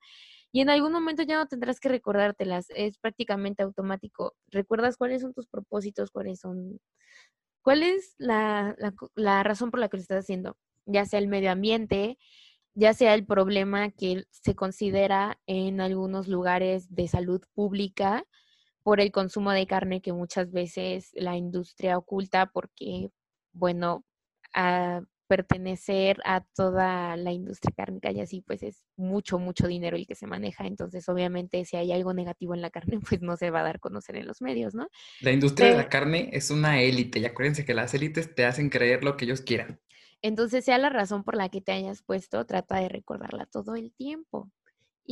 Y 0.52 0.62
en 0.62 0.70
algún 0.70 0.92
momento 0.92 1.24
ya 1.24 1.38
no 1.38 1.48
tendrás 1.48 1.80
que 1.80 1.90
recordártelas, 1.90 2.68
es 2.70 2.98
prácticamente 2.98 3.64
automático. 3.64 4.36
Recuerdas 4.48 4.98
cuáles 4.98 5.22
son 5.22 5.34
tus 5.34 5.48
propósitos, 5.48 6.12
cuáles 6.12 6.40
son, 6.40 6.80
cuál 7.62 7.84
es 7.84 8.16
la, 8.18 8.76
la, 8.78 8.94
la 9.16 9.44
razón 9.44 9.72
por 9.72 9.80
la 9.80 9.90
que 9.90 9.98
lo 9.98 10.02
estás 10.02 10.24
haciendo, 10.24 10.58
ya 10.86 11.06
sea 11.06 11.20
el 11.20 11.28
medio 11.28 11.52
ambiente, 11.52 12.18
ya 12.76 12.94
sea 12.94 13.14
el 13.14 13.26
problema 13.26 13.92
que 13.92 14.24
se 14.30 14.56
considera 14.56 15.40
en 15.48 15.82
algunos 15.82 16.28
lugares 16.28 16.94
de 16.94 17.08
salud 17.08 17.42
pública 17.54 18.24
por 18.90 19.02
el 19.02 19.12
consumo 19.12 19.52
de 19.52 19.68
carne 19.68 20.02
que 20.02 20.14
muchas 20.14 20.52
veces 20.52 21.12
la 21.14 21.38
industria 21.38 21.96
oculta 21.96 22.48
porque, 22.48 23.12
bueno, 23.54 24.04
a 24.52 25.04
pertenecer 25.28 26.18
a 26.26 26.44
toda 26.56 27.16
la 27.16 27.32
industria 27.32 27.72
cárnica 27.78 28.12
y 28.12 28.20
así 28.20 28.42
pues 28.42 28.64
es 28.64 28.82
mucho, 28.98 29.38
mucho 29.38 29.68
dinero 29.68 29.96
el 29.96 30.08
que 30.08 30.16
se 30.16 30.26
maneja. 30.26 30.66
Entonces, 30.66 31.08
obviamente, 31.08 31.64
si 31.66 31.78
hay 31.78 31.92
algo 31.92 32.16
negativo 32.16 32.56
en 32.56 32.64
la 32.64 32.72
carne, 32.72 32.98
pues 33.08 33.22
no 33.22 33.38
se 33.38 33.52
va 33.52 33.60
a 33.60 33.64
dar 33.64 33.76
a 33.76 33.80
conocer 33.80 34.16
en 34.16 34.26
los 34.26 34.42
medios, 34.42 34.74
¿no? 34.74 34.88
La 35.22 35.34
industria 35.34 35.70
de 35.70 35.78
la 35.78 35.88
carne 35.88 36.32
es 36.34 36.50
una 36.50 36.82
élite 36.82 37.20
y 37.20 37.26
acuérdense 37.26 37.66
que 37.66 37.76
las 37.76 37.94
élites 37.94 38.34
te 38.34 38.46
hacen 38.46 38.72
creer 38.72 39.04
lo 39.04 39.18
que 39.18 39.26
ellos 39.26 39.42
quieran. 39.42 39.80
Entonces, 40.24 40.66
sea 40.66 40.80
la 40.80 40.90
razón 40.90 41.24
por 41.24 41.36
la 41.36 41.50
que 41.50 41.62
te 41.62 41.74
hayas 41.74 42.02
puesto, 42.02 42.44
trata 42.48 42.78
de 42.78 42.90
recordarla 42.90 43.46
todo 43.46 43.76
el 43.76 43.94
tiempo. 43.94 44.52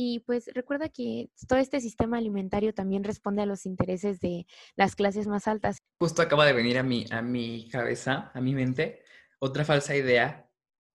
Y 0.00 0.20
pues 0.20 0.48
recuerda 0.54 0.88
que 0.88 1.28
todo 1.48 1.58
este 1.58 1.80
sistema 1.80 2.18
alimentario 2.18 2.72
también 2.72 3.02
responde 3.02 3.42
a 3.42 3.46
los 3.46 3.66
intereses 3.66 4.20
de 4.20 4.46
las 4.76 4.94
clases 4.94 5.26
más 5.26 5.48
altas. 5.48 5.78
Justo 5.98 6.22
acaba 6.22 6.46
de 6.46 6.52
venir 6.52 6.78
a 6.78 6.84
mi, 6.84 7.04
a 7.10 7.20
mi 7.20 7.68
cabeza, 7.68 8.30
a 8.32 8.40
mi 8.40 8.54
mente, 8.54 9.02
otra 9.40 9.64
falsa 9.64 9.96
idea, 9.96 10.48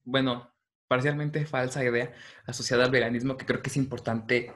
bueno, 0.06 0.56
parcialmente 0.88 1.46
falsa 1.46 1.84
idea 1.84 2.14
asociada 2.46 2.86
al 2.86 2.92
veganismo 2.92 3.36
que 3.36 3.46
creo 3.46 3.62
que 3.62 3.70
es 3.70 3.76
importante 3.76 4.54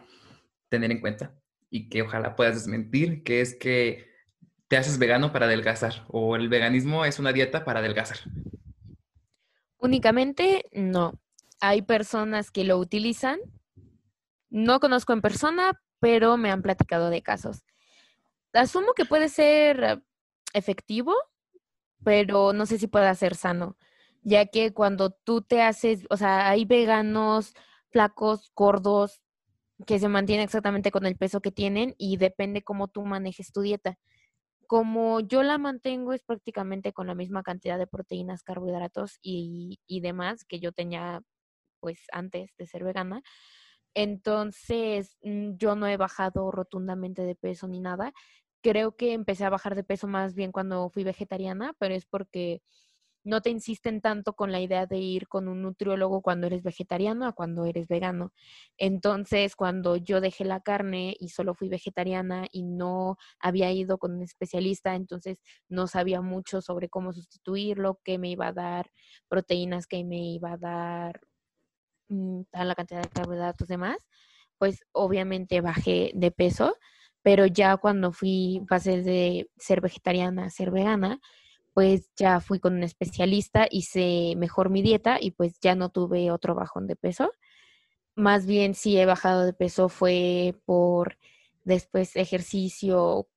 tener 0.69 0.91
en 0.91 1.01
cuenta 1.01 1.37
y 1.69 1.89
que 1.89 2.03
ojalá 2.03 2.37
puedas 2.37 2.55
desmentir, 2.55 3.23
que 3.23 3.41
es 3.41 3.53
que 3.53 4.07
te 4.69 4.77
haces 4.77 4.97
vegano 4.97 5.33
para 5.33 5.47
adelgazar 5.47 6.05
o 6.07 6.37
el 6.37 6.47
veganismo 6.47 7.03
es 7.03 7.19
una 7.19 7.33
dieta 7.33 7.65
para 7.65 7.79
adelgazar. 7.81 8.19
Únicamente 9.77 10.63
no. 10.71 11.19
Hay 11.59 11.81
personas 11.81 12.49
que 12.49 12.63
lo 12.63 12.77
utilizan. 12.77 13.39
No 14.49 14.79
conozco 14.79 15.13
en 15.13 15.21
persona, 15.21 15.81
pero 15.99 16.37
me 16.37 16.51
han 16.51 16.61
platicado 16.61 17.09
de 17.09 17.21
casos. 17.21 17.63
Asumo 18.53 18.93
que 18.93 19.05
puede 19.05 19.29
ser 19.29 20.03
efectivo, 20.53 21.13
pero 22.03 22.53
no 22.53 22.65
sé 22.65 22.77
si 22.79 22.87
pueda 22.87 23.13
ser 23.15 23.35
sano, 23.35 23.77
ya 24.23 24.45
que 24.45 24.73
cuando 24.73 25.11
tú 25.11 25.41
te 25.41 25.61
haces, 25.61 26.05
o 26.09 26.17
sea, 26.17 26.49
hay 26.49 26.65
veganos 26.65 27.53
flacos, 27.91 28.51
gordos, 28.55 29.21
que 29.85 29.99
se 29.99 30.07
mantienen 30.07 30.43
exactamente 30.45 30.91
con 30.91 31.05
el 31.05 31.17
peso 31.17 31.41
que 31.41 31.51
tienen 31.51 31.93
y 31.97 32.17
depende 32.17 32.63
cómo 32.63 32.87
tú 32.87 33.05
manejes 33.05 33.51
tu 33.51 33.61
dieta 33.61 33.97
como 34.67 35.21
yo 35.21 35.43
la 35.43 35.57
mantengo 35.57 36.13
es 36.13 36.23
prácticamente 36.23 36.93
con 36.93 37.07
la 37.07 37.15
misma 37.15 37.41
cantidad 37.41 37.79
de 37.79 37.87
proteínas, 37.87 38.43
carbohidratos 38.43 39.17
y, 39.21 39.79
y 39.87 40.01
demás 40.01 40.43
que 40.43 40.59
yo 40.59 40.73
tenía 40.73 41.21
pues 41.79 42.01
antes 42.11 42.51
de 42.57 42.67
ser 42.67 42.83
vegana. 42.83 43.23
Entonces, 43.97 45.17
mm, 45.23 45.55
yo 45.57 45.75
no 45.75 45.87
he 45.87 45.97
bajado 45.97 46.51
rotundamente 46.51 47.23
de 47.23 47.33
peso 47.35 47.67
ni 47.67 47.79
nada. 47.79 48.13
Creo 48.61 48.95
que 48.95 49.13
empecé 49.13 49.43
a 49.45 49.49
bajar 49.49 49.75
de 49.75 49.83
peso 49.83 50.07
más 50.07 50.35
bien 50.35 50.51
cuando 50.51 50.89
fui 50.91 51.03
vegetariana, 51.03 51.73
pero 51.79 51.95
es 51.95 52.05
porque 52.05 52.61
no 53.23 53.41
te 53.41 53.49
insisten 53.49 54.01
tanto 54.01 54.33
con 54.35 54.51
la 54.51 54.61
idea 54.61 54.85
de 54.85 54.99
ir 54.99 55.27
con 55.27 55.47
un 55.47 55.63
nutriólogo 55.63 56.21
cuando 56.21 56.47
eres 56.47 56.63
vegetariano 56.63 57.25
a 57.27 57.33
cuando 57.33 57.65
eres 57.65 57.87
vegano. 57.87 58.33
Entonces, 58.77 59.55
cuando 59.55 59.97
yo 59.97 60.21
dejé 60.21 60.45
la 60.45 60.61
carne 60.61 61.15
y 61.19 61.29
solo 61.29 61.55
fui 61.55 61.67
vegetariana 61.69 62.47
y 62.51 62.63
no 62.63 63.17
había 63.39 63.71
ido 63.71 63.97
con 63.97 64.13
un 64.15 64.21
especialista, 64.23 64.95
entonces 64.95 65.39
no 65.69 65.87
sabía 65.87 66.21
mucho 66.21 66.61
sobre 66.61 66.89
cómo 66.89 67.13
sustituirlo, 67.13 67.99
qué 68.03 68.19
me 68.19 68.29
iba 68.29 68.47
a 68.49 68.53
dar 68.53 68.91
proteínas, 69.27 69.87
qué 69.87 70.03
me 70.05 70.19
iba 70.33 70.53
a 70.53 70.57
dar 70.57 71.21
mm, 72.09 72.41
la 72.53 72.75
cantidad 72.75 73.01
de 73.01 73.09
carbohidratos 73.09 73.67
demás, 73.67 73.97
pues 74.57 74.85
obviamente 74.91 75.61
bajé 75.61 76.11
de 76.15 76.31
peso, 76.31 76.75
pero 77.21 77.45
ya 77.45 77.77
cuando 77.77 78.11
fui, 78.11 78.61
pasé 78.69 79.01
de 79.03 79.49
ser 79.57 79.81
vegetariana 79.81 80.45
a 80.45 80.49
ser 80.49 80.71
vegana, 80.71 81.19
pues 81.73 82.09
ya 82.15 82.39
fui 82.39 82.59
con 82.59 82.75
un 82.75 82.83
especialista, 82.83 83.67
hice 83.69 84.33
mejor 84.37 84.69
mi 84.69 84.81
dieta 84.81 85.17
y 85.21 85.31
pues 85.31 85.59
ya 85.61 85.75
no 85.75 85.89
tuve 85.89 86.31
otro 86.31 86.55
bajón 86.55 86.87
de 86.87 86.95
peso. 86.95 87.31
Más 88.15 88.47
bien 88.47 88.73
si 88.73 88.97
he 88.97 89.05
bajado 89.05 89.45
de 89.45 89.53
peso 89.53 89.89
fue 89.89 90.55
por 90.65 91.17
después 91.65 92.15
ejercicio 92.15 93.27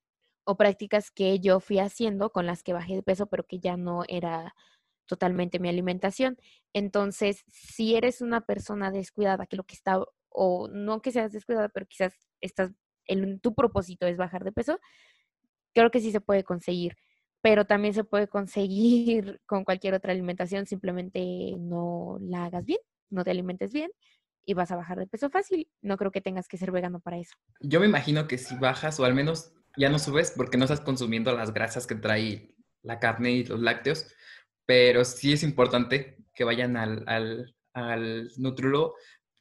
o 0.44 0.56
prácticas 0.56 1.10
que 1.10 1.38
yo 1.40 1.60
fui 1.60 1.78
haciendo 1.80 2.30
con 2.30 2.46
las 2.46 2.62
que 2.62 2.72
bajé 2.72 2.94
de 2.94 3.02
peso, 3.02 3.26
pero 3.26 3.44
que 3.46 3.60
ya 3.60 3.76
no 3.76 4.04
era 4.08 4.54
totalmente 5.10 5.58
mi 5.58 5.68
alimentación. 5.68 6.38
Entonces, 6.72 7.44
si 7.48 7.96
eres 7.96 8.20
una 8.20 8.40
persona 8.40 8.92
descuidada, 8.92 9.46
que 9.46 9.56
lo 9.56 9.64
que 9.64 9.74
está, 9.74 10.00
o 10.28 10.68
no 10.68 11.02
que 11.02 11.10
seas 11.10 11.32
descuidada, 11.32 11.68
pero 11.68 11.86
quizás 11.86 12.14
estás, 12.40 12.70
tu 13.42 13.54
propósito 13.54 14.06
es 14.06 14.16
bajar 14.16 14.44
de 14.44 14.52
peso, 14.52 14.78
creo 15.74 15.90
que 15.90 16.00
sí 16.00 16.12
se 16.12 16.20
puede 16.20 16.44
conseguir 16.44 16.96
pero 17.42 17.64
también 17.64 17.94
se 17.94 18.04
puede 18.04 18.28
conseguir 18.28 19.40
con 19.46 19.64
cualquier 19.64 19.94
otra 19.94 20.12
alimentación, 20.12 20.66
simplemente 20.66 21.54
no 21.58 22.18
la 22.20 22.44
hagas 22.44 22.64
bien, 22.64 22.80
no 23.08 23.24
te 23.24 23.30
alimentes 23.30 23.72
bien 23.72 23.90
y 24.44 24.54
vas 24.54 24.70
a 24.70 24.76
bajar 24.76 24.98
de 24.98 25.06
peso 25.06 25.30
fácil. 25.30 25.68
No 25.80 25.96
creo 25.96 26.10
que 26.10 26.20
tengas 26.20 26.48
que 26.48 26.58
ser 26.58 26.70
vegano 26.70 27.00
para 27.00 27.18
eso. 27.18 27.34
Yo 27.60 27.80
me 27.80 27.86
imagino 27.86 28.26
que 28.26 28.38
si 28.38 28.56
bajas 28.56 29.00
o 29.00 29.04
al 29.04 29.14
menos 29.14 29.52
ya 29.76 29.88
no 29.88 29.98
subes 29.98 30.32
porque 30.36 30.58
no 30.58 30.64
estás 30.64 30.80
consumiendo 30.80 31.34
las 31.34 31.54
grasas 31.54 31.86
que 31.86 31.94
trae 31.94 32.54
la 32.82 32.98
carne 32.98 33.32
y 33.32 33.44
los 33.44 33.60
lácteos, 33.60 34.12
pero 34.66 35.04
sí 35.04 35.32
es 35.32 35.42
importante 35.42 36.16
que 36.34 36.44
vayan 36.44 36.76
al, 36.76 37.04
al, 37.06 37.54
al 37.72 38.30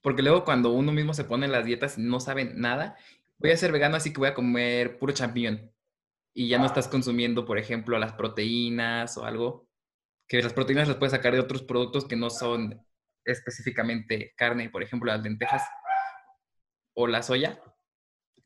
porque 0.02 0.22
luego 0.22 0.46
cuando 0.46 0.72
uno 0.72 0.92
mismo 0.92 1.14
se 1.14 1.26
pone 1.26 1.46
en 1.46 1.52
las 1.52 1.66
dietas 1.66 1.98
no 1.98 2.20
saben 2.20 2.60
nada, 2.60 2.98
voy 3.38 3.52
a 3.52 3.58
ser 3.58 3.72
vegano 3.72 3.96
así 3.96 4.14
que 4.14 4.20
voy 4.20 4.30
a 4.30 4.34
comer 4.34 4.98
puro 4.98 5.14
champiñón. 5.14 5.72
Y 6.34 6.48
ya 6.48 6.60
no 6.60 6.66
estás 6.66 6.88
consumiendo, 6.88 7.46
por 7.46 7.58
ejemplo, 7.58 7.98
las 8.00 8.14
proteínas 8.14 9.18
o 9.18 9.26
algo, 9.26 9.68
que 10.28 10.42
las 10.42 10.54
proteínas 10.54 10.88
las 10.88 10.98
puedes 10.98 11.12
sacar 11.12 11.34
de 11.34 11.40
otros 11.40 11.64
productos 11.64 12.06
que 12.06 12.16
no 12.16 12.30
son 12.30 12.86
específicamente 13.26 14.34
carne, 14.38 14.70
por 14.70 14.84
ejemplo, 14.84 15.12
las 15.12 15.22
lentejas 15.22 15.64
o 16.94 17.08
la 17.08 17.24
soya, 17.24 17.62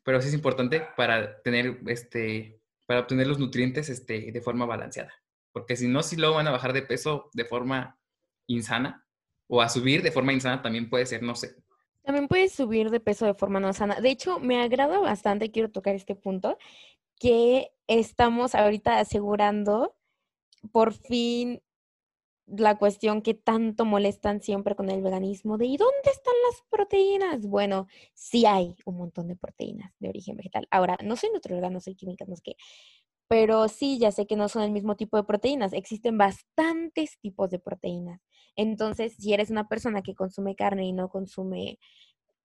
pero 0.02 0.20
sí 0.20 0.28
es 0.28 0.34
importante 0.34 0.86
para 0.96 1.40
tener 1.42 1.80
este 1.86 2.60
para 2.86 3.00
obtener 3.00 3.26
los 3.26 3.38
nutrientes 3.38 3.88
este, 3.88 4.30
de 4.30 4.40
forma 4.42 4.66
balanceada, 4.66 5.12
porque 5.54 5.76
si 5.76 5.86
no, 5.86 6.02
si 6.02 6.16
luego 6.16 6.34
van 6.34 6.48
a 6.48 6.50
bajar 6.50 6.72
de 6.72 6.82
peso 6.82 7.30
de 7.32 7.44
forma 7.44 7.96
insana 8.48 9.06
o 9.46 9.62
a 9.62 9.68
subir 9.68 10.02
de 10.02 10.10
forma 10.10 10.32
insana 10.32 10.60
también 10.60 10.90
puede 10.90 11.06
ser, 11.06 11.22
no 11.22 11.36
sé. 11.36 11.54
También 12.02 12.26
puedes 12.26 12.52
subir 12.52 12.90
de 12.90 12.98
peso 12.98 13.24
de 13.24 13.34
forma 13.34 13.60
no 13.60 13.72
sana. 13.72 14.00
De 14.00 14.10
hecho, 14.10 14.40
me 14.40 14.60
agrada 14.60 14.98
bastante, 14.98 15.52
quiero 15.52 15.70
tocar 15.70 15.94
este 15.94 16.16
punto, 16.16 16.58
que 17.20 17.70
estamos 17.86 18.56
ahorita 18.56 18.98
asegurando 18.98 19.94
por 20.72 20.92
fin 20.92 21.62
la 22.46 22.76
cuestión 22.76 23.22
que 23.22 23.34
tanto 23.34 23.84
molestan 23.84 24.42
siempre 24.42 24.74
con 24.74 24.90
el 24.90 25.02
veganismo 25.02 25.56
de 25.56 25.66
¿y 25.66 25.76
dónde 25.76 26.10
están 26.10 26.34
las 26.50 26.62
proteínas? 26.68 27.46
Bueno, 27.46 27.86
sí 28.12 28.44
hay 28.44 28.74
un 28.84 28.96
montón 28.96 29.28
de 29.28 29.36
proteínas 29.36 29.94
de 30.00 30.08
origen 30.08 30.36
vegetal. 30.36 30.66
Ahora, 30.72 30.98
no 31.02 31.14
soy 31.14 31.30
nutrióloga, 31.30 31.70
no 31.70 31.80
soy 31.80 31.94
química, 31.94 32.24
no 32.26 32.34
sé 32.34 32.42
qué, 32.42 32.56
pero 33.28 33.68
sí, 33.68 33.98
ya 33.98 34.12
sé 34.12 34.26
que 34.26 34.36
no 34.36 34.48
son 34.48 34.62
el 34.62 34.72
mismo 34.72 34.96
tipo 34.96 35.16
de 35.16 35.24
proteínas. 35.24 35.72
Existen 35.72 36.18
bastantes 36.18 37.18
tipos 37.20 37.50
de 37.50 37.58
proteínas. 37.58 38.20
Entonces, 38.56 39.14
si 39.18 39.32
eres 39.32 39.50
una 39.50 39.68
persona 39.68 40.02
que 40.02 40.14
consume 40.14 40.54
carne 40.56 40.86
y 40.86 40.92
no 40.92 41.08
consume 41.08 41.78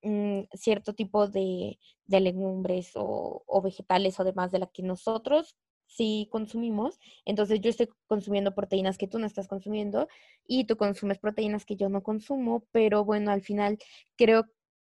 Mm, 0.01 0.43
cierto 0.53 0.93
tipo 0.93 1.27
de, 1.27 1.77
legumbres 2.07 2.91
o, 2.95 3.61
vegetales 3.61 4.19
o 4.19 4.23
demás 4.23 4.51
de 4.51 4.59
la 4.59 4.67
que 4.67 4.81
nosotros 4.83 5.57
sí 5.87 6.27
consumimos. 6.31 6.99
Entonces 7.25 7.59
yo 7.61 7.69
estoy 7.69 7.89
consumiendo 8.07 8.55
proteínas 8.55 8.97
que 8.97 9.07
tú 9.07 9.19
no 9.19 9.25
estás 9.25 9.47
consumiendo 9.47 10.07
y 10.47 10.65
tú 10.65 10.77
consumes 10.77 11.19
proteínas 11.19 11.65
que 11.65 11.75
yo 11.75 11.89
no 11.89 12.03
consumo, 12.03 12.65
pero 12.71 13.03
bueno, 13.05 13.31
al 13.31 13.41
final 13.41 13.77
creo 14.15 14.45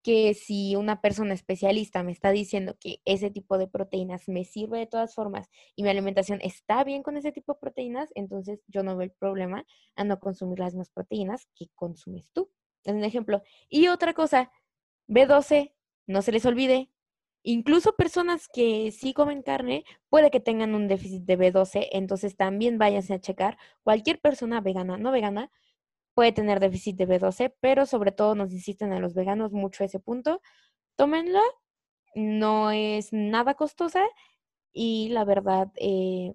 que 0.08 0.34
si 0.36 0.78
una 0.78 1.02
persona 1.02 1.34
especialista 1.34 2.02
me 2.02 2.14
está 2.14 2.32
diciendo 2.32 2.78
que 2.80 3.02
ese 3.04 3.30
tipo 3.30 3.58
de 3.58 3.68
proteínas 3.68 4.30
me 4.30 4.46
sirve 4.46 4.80
de 4.80 4.88
todas 4.88 5.14
formas 5.14 5.50
y 5.76 5.84
mi 5.84 5.90
alimentación 5.90 6.40
está 6.42 6.86
bien 6.86 7.04
con 7.04 7.18
ese 7.18 7.34
tipo 7.34 7.52
de 7.52 7.60
proteínas, 7.60 8.10
entonces 8.16 8.64
yo 8.68 8.84
no 8.84 8.96
veo 8.96 9.04
el 9.04 9.12
problema 9.12 9.66
a 9.98 10.06
no 10.06 10.18
consumir 10.22 10.60
las 10.60 10.76
mismas 10.76 10.92
proteínas 10.92 11.50
que 11.58 11.66
consumes 11.76 12.32
tú. 12.32 12.50
Es 12.86 12.94
un 12.94 13.04
ejemplo. 13.04 13.42
Y 13.68 13.90
otra 13.90 14.14
cosa, 14.14 14.50
B12, 15.10 15.74
no 16.06 16.22
se 16.22 16.32
les 16.32 16.46
olvide. 16.46 16.90
Incluso 17.44 17.98
personas 17.98 18.48
que 18.48 18.92
sí 18.92 19.14
comen 19.14 19.42
carne 19.42 19.84
puede 20.08 20.32
que 20.32 20.40
tengan 20.40 20.74
un 20.74 20.88
déficit 20.88 21.24
de 21.24 21.38
B12, 21.38 21.90
entonces 21.92 22.38
también 22.38 22.78
váyanse 22.78 23.14
a 23.14 23.20
checar. 23.20 23.58
Cualquier 23.84 24.22
persona 24.22 24.62
vegana, 24.62 24.98
no 24.98 25.12
vegana, 25.12 25.52
puede 26.18 26.32
tener 26.32 26.60
déficit 26.60 26.98
de 26.98 27.08
B12, 27.08 27.54
pero 27.62 27.86
sobre 27.86 28.12
todo 28.12 28.34
nos 28.34 28.52
insisten 28.52 28.92
a 28.92 29.00
los 29.00 29.14
veganos 29.14 29.52
mucho 29.52 29.84
ese 29.84 30.00
punto. 30.00 30.42
Tómenla, 30.96 31.44
no 32.16 32.72
es 32.72 33.14
nada 33.14 33.54
costosa 33.54 34.04
y 34.74 35.10
la 35.10 35.26
verdad, 35.26 35.68
eh, 35.76 36.34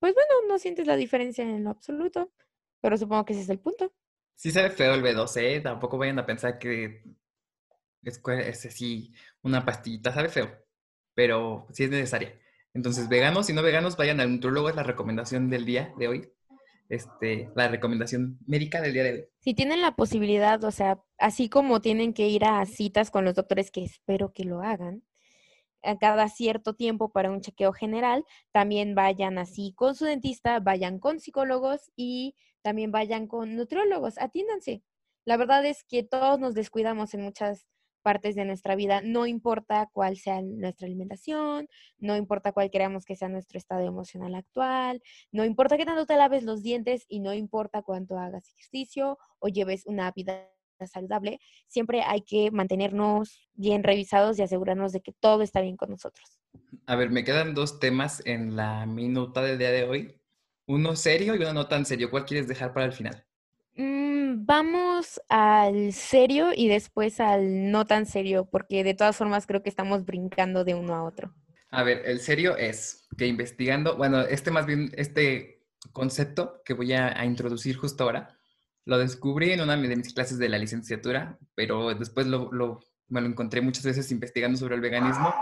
pues 0.00 0.14
bueno, 0.14 0.48
no 0.48 0.58
sientes 0.58 0.88
la 0.88 0.96
diferencia 0.96 1.44
en 1.44 1.62
lo 1.62 1.70
absoluto, 1.70 2.32
pero 2.80 2.98
supongo 2.98 3.24
que 3.24 3.34
ese 3.34 3.42
es 3.42 3.50
el 3.50 3.60
punto. 3.60 3.94
Sí 4.34 4.50
sabe 4.50 4.70
feo 4.70 4.94
el 4.94 5.04
B12, 5.04 5.42
¿eh? 5.42 5.60
tampoco 5.60 5.96
vayan 5.96 6.18
a 6.18 6.26
pensar 6.26 6.58
que 6.58 7.04
es, 8.02 8.20
es 8.26 8.66
así 8.66 9.12
una 9.42 9.64
pastillita, 9.64 10.12
sabe 10.12 10.28
feo, 10.28 10.50
pero 11.14 11.68
sí 11.70 11.84
es 11.84 11.90
necesaria. 11.90 12.36
Entonces, 12.72 13.08
veganos 13.08 13.48
y 13.48 13.52
no 13.52 13.62
veganos, 13.62 13.96
vayan 13.96 14.18
al 14.18 14.32
nutrólogo, 14.32 14.70
es 14.70 14.74
la 14.74 14.82
recomendación 14.82 15.50
del 15.50 15.66
día 15.66 15.94
de 15.98 16.08
hoy. 16.08 16.32
Este, 16.88 17.50
la 17.54 17.68
recomendación 17.68 18.38
médica 18.46 18.80
del 18.80 18.92
día 18.92 19.04
de 19.04 19.12
hoy. 19.12 19.24
Si 19.40 19.54
tienen 19.54 19.80
la 19.80 19.96
posibilidad, 19.96 20.62
o 20.64 20.70
sea, 20.70 21.02
así 21.18 21.48
como 21.48 21.80
tienen 21.80 22.12
que 22.12 22.28
ir 22.28 22.44
a 22.44 22.64
citas 22.66 23.10
con 23.10 23.24
los 23.24 23.34
doctores, 23.34 23.70
que 23.70 23.82
espero 23.82 24.32
que 24.32 24.44
lo 24.44 24.60
hagan, 24.60 25.02
a 25.82 25.98
cada 25.98 26.28
cierto 26.28 26.74
tiempo 26.74 27.10
para 27.10 27.30
un 27.30 27.40
chequeo 27.40 27.72
general, 27.72 28.24
también 28.52 28.94
vayan 28.94 29.38
así 29.38 29.72
con 29.76 29.94
su 29.94 30.04
dentista, 30.04 30.60
vayan 30.60 30.98
con 30.98 31.20
psicólogos 31.20 31.90
y 31.96 32.36
también 32.62 32.90
vayan 32.90 33.26
con 33.26 33.56
nutriólogos, 33.56 34.18
atiéndanse. 34.18 34.82
La 35.24 35.36
verdad 35.36 35.64
es 35.64 35.84
que 35.84 36.02
todos 36.02 36.38
nos 36.38 36.54
descuidamos 36.54 37.14
en 37.14 37.22
muchas 37.22 37.66
partes 38.04 38.36
de 38.36 38.44
nuestra 38.44 38.76
vida, 38.76 39.00
no 39.02 39.26
importa 39.26 39.88
cuál 39.90 40.18
sea 40.18 40.42
nuestra 40.42 40.86
alimentación, 40.86 41.68
no 41.98 42.16
importa 42.16 42.52
cuál 42.52 42.70
queramos 42.70 43.06
que 43.06 43.16
sea 43.16 43.30
nuestro 43.30 43.58
estado 43.58 43.80
emocional 43.80 44.34
actual, 44.34 45.02
no 45.32 45.44
importa 45.44 45.78
qué 45.78 45.86
tanto 45.86 46.04
te 46.04 46.16
laves 46.16 46.44
los 46.44 46.62
dientes 46.62 47.06
y 47.08 47.20
no 47.20 47.32
importa 47.32 47.82
cuánto 47.82 48.18
hagas 48.18 48.52
ejercicio 48.52 49.18
o 49.38 49.48
lleves 49.48 49.86
una 49.86 50.12
vida 50.12 50.50
saludable, 50.86 51.40
siempre 51.66 52.02
hay 52.02 52.20
que 52.20 52.50
mantenernos 52.50 53.48
bien 53.54 53.82
revisados 53.82 54.38
y 54.38 54.42
asegurarnos 54.42 54.92
de 54.92 55.00
que 55.00 55.12
todo 55.12 55.42
está 55.42 55.62
bien 55.62 55.76
con 55.76 55.88
nosotros. 55.90 56.38
A 56.86 56.96
ver, 56.96 57.10
me 57.10 57.24
quedan 57.24 57.54
dos 57.54 57.80
temas 57.80 58.22
en 58.26 58.56
la 58.56 58.84
minuta 58.84 59.40
del 59.42 59.58
día 59.58 59.70
de 59.70 59.84
hoy. 59.84 60.20
Uno 60.66 60.94
serio 60.96 61.34
y 61.34 61.38
uno 61.38 61.54
no 61.54 61.68
tan 61.68 61.86
serio. 61.86 62.10
¿Cuál 62.10 62.26
quieres 62.26 62.48
dejar 62.48 62.74
para 62.74 62.86
el 62.86 62.92
final? 62.92 63.24
Mm, 63.76 64.44
vamos 64.46 65.20
al 65.28 65.92
serio 65.92 66.50
y 66.54 66.68
después 66.68 67.20
al 67.20 67.70
no 67.70 67.86
tan 67.86 68.06
serio, 68.06 68.48
porque 68.50 68.84
de 68.84 68.94
todas 68.94 69.16
formas 69.16 69.46
creo 69.46 69.62
que 69.62 69.68
estamos 69.68 70.04
brincando 70.04 70.64
de 70.64 70.74
uno 70.74 70.94
a 70.94 71.04
otro. 71.04 71.34
A 71.70 71.82
ver, 71.82 72.02
el 72.04 72.20
serio 72.20 72.56
es 72.56 73.08
que 73.18 73.26
investigando, 73.26 73.96
bueno, 73.96 74.20
este 74.20 74.50
más 74.50 74.66
bien, 74.66 74.92
este 74.96 75.64
concepto 75.92 76.62
que 76.64 76.74
voy 76.74 76.92
a, 76.92 77.18
a 77.18 77.24
introducir 77.24 77.76
justo 77.76 78.04
ahora, 78.04 78.38
lo 78.84 78.98
descubrí 78.98 79.52
en 79.52 79.60
una 79.60 79.76
de 79.76 79.96
mis 79.96 80.12
clases 80.12 80.38
de 80.38 80.48
la 80.48 80.58
licenciatura, 80.58 81.38
pero 81.54 81.94
después 81.94 82.26
lo, 82.26 82.50
me 83.08 83.20
lo 83.20 83.26
encontré 83.26 83.60
muchas 83.60 83.84
veces 83.84 84.10
investigando 84.10 84.58
sobre 84.58 84.74
el 84.74 84.80
veganismo. 84.80 85.34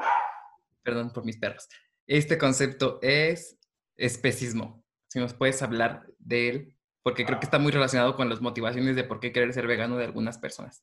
Perdón 0.82 1.12
por 1.12 1.24
mis 1.24 1.38
perros. 1.38 1.68
Este 2.06 2.38
concepto 2.38 2.98
es 3.02 3.58
especismo. 3.96 4.84
Si 5.08 5.18
nos 5.18 5.34
puedes 5.34 5.62
hablar 5.62 6.06
de 6.18 6.48
él, 6.48 6.76
porque 7.02 7.24
creo 7.24 7.38
que 7.38 7.46
está 7.46 7.58
muy 7.58 7.72
relacionado 7.72 8.16
con 8.16 8.28
las 8.28 8.40
motivaciones 8.40 8.96
de 8.96 9.04
por 9.04 9.20
qué 9.20 9.32
querer 9.32 9.52
ser 9.52 9.66
vegano 9.66 9.96
de 9.96 10.04
algunas 10.04 10.38
personas. 10.38 10.80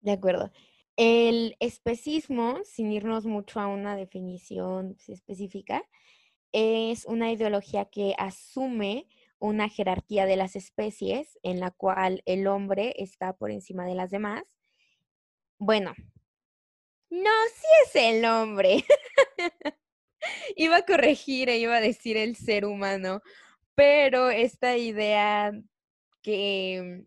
De 0.00 0.12
acuerdo. 0.12 0.50
El 0.96 1.56
especismo, 1.60 2.60
sin 2.64 2.92
irnos 2.92 3.24
mucho 3.24 3.60
a 3.60 3.66
una 3.66 3.96
definición 3.96 4.96
específica, 5.08 5.82
es 6.52 7.06
una 7.06 7.32
ideología 7.32 7.86
que 7.86 8.14
asume 8.18 9.08
una 9.38 9.68
jerarquía 9.68 10.26
de 10.26 10.36
las 10.36 10.54
especies 10.54 11.38
en 11.42 11.60
la 11.60 11.70
cual 11.70 12.22
el 12.26 12.46
hombre 12.46 12.94
está 12.98 13.32
por 13.32 13.50
encima 13.50 13.86
de 13.86 13.94
las 13.94 14.10
demás. 14.10 14.44
Bueno, 15.58 15.94
no, 17.10 17.30
sí 17.54 17.66
es 17.84 17.96
el 17.96 18.24
hombre. 18.24 18.84
iba 20.56 20.76
a 20.76 20.86
corregir 20.86 21.48
e 21.48 21.58
iba 21.58 21.76
a 21.76 21.80
decir 21.80 22.16
el 22.16 22.36
ser 22.36 22.64
humano, 22.64 23.22
pero 23.74 24.30
esta 24.30 24.76
idea 24.76 25.52
que 26.22 27.04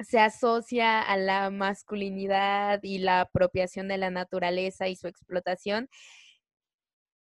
se 0.00 0.18
asocia 0.18 1.00
a 1.00 1.16
la 1.16 1.50
masculinidad 1.50 2.80
y 2.82 2.98
la 2.98 3.22
apropiación 3.22 3.88
de 3.88 3.98
la 3.98 4.10
naturaleza 4.10 4.88
y 4.88 4.96
su 4.96 5.08
explotación, 5.08 5.88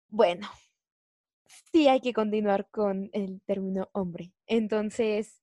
bueno, 0.08 0.48
sí 1.72 1.88
hay 1.88 2.00
que 2.00 2.12
continuar 2.12 2.68
con 2.70 3.10
el 3.12 3.42
término 3.42 3.90
hombre. 3.92 4.32
Entonces, 4.46 5.42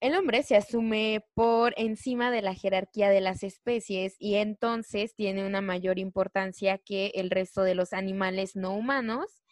el 0.00 0.14
hombre 0.14 0.44
se 0.44 0.56
asume 0.56 1.24
por 1.34 1.74
encima 1.76 2.30
de 2.30 2.42
la 2.42 2.54
jerarquía 2.54 3.10
de 3.10 3.20
las 3.20 3.42
especies 3.42 4.14
y 4.20 4.36
entonces 4.36 5.14
tiene 5.16 5.44
una 5.44 5.60
mayor 5.60 5.98
importancia 5.98 6.78
que 6.78 7.08
el 7.16 7.30
resto 7.30 7.62
de 7.62 7.74
los 7.74 7.92
animales 7.92 8.54
no 8.54 8.74
humanos, 8.76 9.42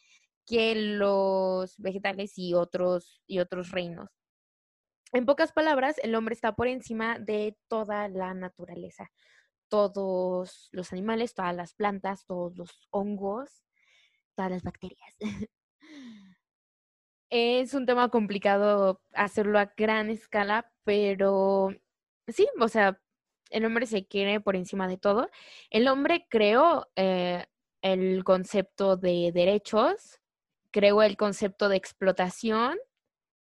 que 0.46 0.74
los 0.74 1.76
vegetales 1.78 2.38
y 2.38 2.54
otros, 2.54 3.22
y 3.26 3.40
otros 3.40 3.70
reinos. 3.70 4.08
En 5.12 5.26
pocas 5.26 5.52
palabras, 5.52 5.98
el 6.02 6.14
hombre 6.14 6.34
está 6.34 6.54
por 6.54 6.68
encima 6.68 7.18
de 7.18 7.56
toda 7.68 8.08
la 8.08 8.34
naturaleza. 8.34 9.10
Todos 9.68 10.68
los 10.72 10.92
animales, 10.92 11.34
todas 11.34 11.54
las 11.54 11.74
plantas, 11.74 12.26
todos 12.26 12.56
los 12.56 12.88
hongos, 12.90 13.64
todas 14.34 14.50
las 14.50 14.62
bacterias. 14.62 15.16
Es 17.28 17.74
un 17.74 17.86
tema 17.86 18.08
complicado 18.08 19.02
hacerlo 19.12 19.58
a 19.58 19.72
gran 19.76 20.10
escala, 20.10 20.72
pero 20.84 21.70
sí, 22.28 22.48
o 22.60 22.68
sea, 22.68 23.00
el 23.50 23.64
hombre 23.64 23.86
se 23.86 24.06
quiere 24.06 24.40
por 24.40 24.54
encima 24.56 24.86
de 24.86 24.96
todo. 24.96 25.28
El 25.70 25.88
hombre 25.88 26.26
creó 26.30 26.86
eh, 26.94 27.46
el 27.82 28.22
concepto 28.24 28.96
de 28.96 29.32
derechos, 29.32 30.20
creó 30.76 31.02
el 31.02 31.16
concepto 31.16 31.70
de 31.70 31.76
explotación. 31.78 32.76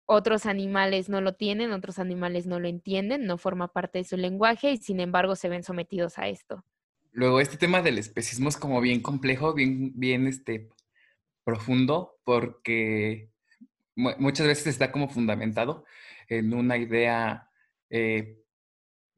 Otros 0.05 0.47
animales 0.47 1.09
no 1.09 1.21
lo 1.21 1.37
tienen, 1.37 1.71
otros 1.71 2.01
animales 2.01 2.49
no 2.49 2.59
lo 2.59 2.67
entienden, 2.67 3.25
no 3.25 3.39
forma 3.39 3.69
parte 3.69 3.99
de 3.99 4.05
su 4.05 4.17
lenguaje 4.17 4.73
y 4.73 4.79
sin 4.79 4.99
embargo 4.99 5.37
se 5.37 5.49
ven 5.49 5.63
sometidos 5.63 6.19
a 6.19 6.27
esto. 6.27 6.65
Luego, 7.13 7.41
este 7.41 7.57
tema 7.57 7.83
del 7.83 7.99
especismo 7.99 8.49
es 8.49 8.57
como 8.57 8.81
bien 8.81 9.01
complejo, 9.01 9.55
bien, 9.55 9.93
bien 9.95 10.27
este, 10.27 10.71
profundo, 11.45 12.19
porque 12.25 13.31
muchas 13.95 14.49
veces 14.49 14.67
está 14.67 14.91
como 14.91 15.09
fundamentado 15.09 15.85
en 16.27 16.53
una 16.53 16.79
idea 16.79 17.49
eh, 17.91 18.43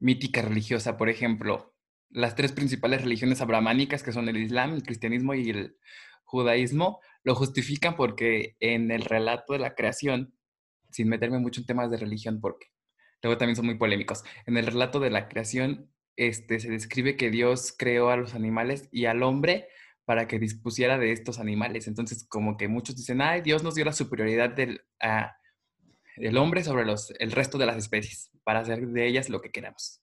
mítica 0.01 0.43
religiosa. 0.43 0.99
Por 0.99 1.09
ejemplo, 1.09 1.75
las 2.11 2.35
tres 2.35 2.53
principales 2.53 3.01
religiones 3.01 3.41
abramánicas, 3.41 4.03
que 4.03 4.13
son 4.13 4.29
el 4.29 4.37
Islam, 4.37 4.75
el 4.75 4.83
cristianismo 4.83 5.33
y 5.33 5.49
el 5.49 5.79
judaísmo, 6.25 7.01
lo 7.25 7.35
justifican 7.35 7.97
porque 7.97 8.57
en 8.61 8.91
el 8.91 9.03
relato 9.03 9.53
de 9.53 9.59
la 9.59 9.75
creación, 9.75 10.35
sin 10.91 11.09
meterme 11.09 11.39
mucho 11.39 11.61
en 11.61 11.67
temas 11.67 11.91
de 11.91 11.97
religión, 11.97 12.41
porque 12.41 12.69
luego 13.23 13.39
también 13.39 13.57
son 13.57 13.67
muy 13.67 13.77
polémicos, 13.77 14.25
en 14.47 14.57
el 14.57 14.67
relato 14.67 15.01
de 15.01 15.11
la 15.11 15.29
creación 15.29 15.93
este, 16.17 16.61
se 16.61 16.71
describe 16.71 17.17
que 17.17 17.31
Dios 17.31 17.75
creó 17.77 18.11
a 18.11 18.17
los 18.17 18.35
animales 18.35 18.89
y 18.93 19.07
al 19.07 19.23
hombre 19.23 19.69
para 20.05 20.27
que 20.27 20.39
dispusiera 20.39 20.99
de 20.99 21.13
estos 21.13 21.39
animales. 21.39 21.87
Entonces, 21.87 22.27
como 22.29 22.57
que 22.57 22.69
muchos 22.69 22.97
dicen, 22.97 23.23
ay, 23.23 23.41
Dios 23.41 23.63
nos 23.63 23.75
dio 23.75 23.85
la 23.85 23.93
superioridad 23.93 24.51
del, 24.51 24.83
hombre 26.37 26.65
sobre 26.65 26.85
los, 26.85 27.13
el 27.19 27.33
resto 27.33 27.57
de 27.59 27.67
las 27.67 27.77
especies, 27.77 28.31
para 28.45 28.61
hacer 28.61 28.87
de 28.89 29.07
ellas 29.07 29.29
lo 29.29 29.41
que 29.41 29.51
queramos. 29.51 30.03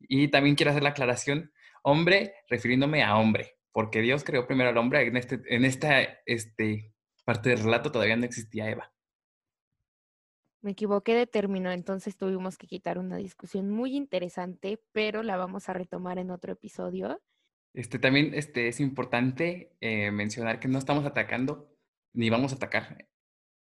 Y 0.00 0.28
también 0.28 0.56
quiero 0.56 0.70
hacer 0.70 0.82
la 0.82 0.90
aclaración, 0.90 1.52
hombre, 1.82 2.34
refiriéndome 2.48 3.02
a 3.02 3.16
hombre, 3.16 3.58
porque 3.72 4.00
Dios 4.00 4.24
creó 4.24 4.46
primero 4.46 4.70
al 4.70 4.76
hombre, 4.76 5.06
en, 5.06 5.16
este, 5.16 5.40
en 5.46 5.64
esta 5.64 6.02
este, 6.26 6.94
parte 7.24 7.50
del 7.50 7.60
relato 7.64 7.90
todavía 7.90 8.16
no 8.16 8.24
existía 8.24 8.70
Eva. 8.70 8.92
Me 10.60 10.72
equivoqué 10.72 11.14
de 11.14 11.26
término, 11.26 11.72
entonces 11.72 12.16
tuvimos 12.16 12.56
que 12.56 12.68
quitar 12.68 12.98
una 12.98 13.16
discusión 13.16 13.68
muy 13.70 13.96
interesante, 13.96 14.80
pero 14.92 15.24
la 15.24 15.36
vamos 15.36 15.68
a 15.68 15.72
retomar 15.72 16.18
en 16.18 16.30
otro 16.30 16.52
episodio. 16.52 17.20
Este, 17.74 17.98
también 17.98 18.32
este, 18.34 18.68
es 18.68 18.78
importante 18.78 19.72
eh, 19.80 20.10
mencionar 20.12 20.60
que 20.60 20.68
no 20.68 20.78
estamos 20.78 21.04
atacando 21.04 21.74
ni 22.12 22.30
vamos 22.30 22.52
a 22.52 22.56
atacar 22.56 23.08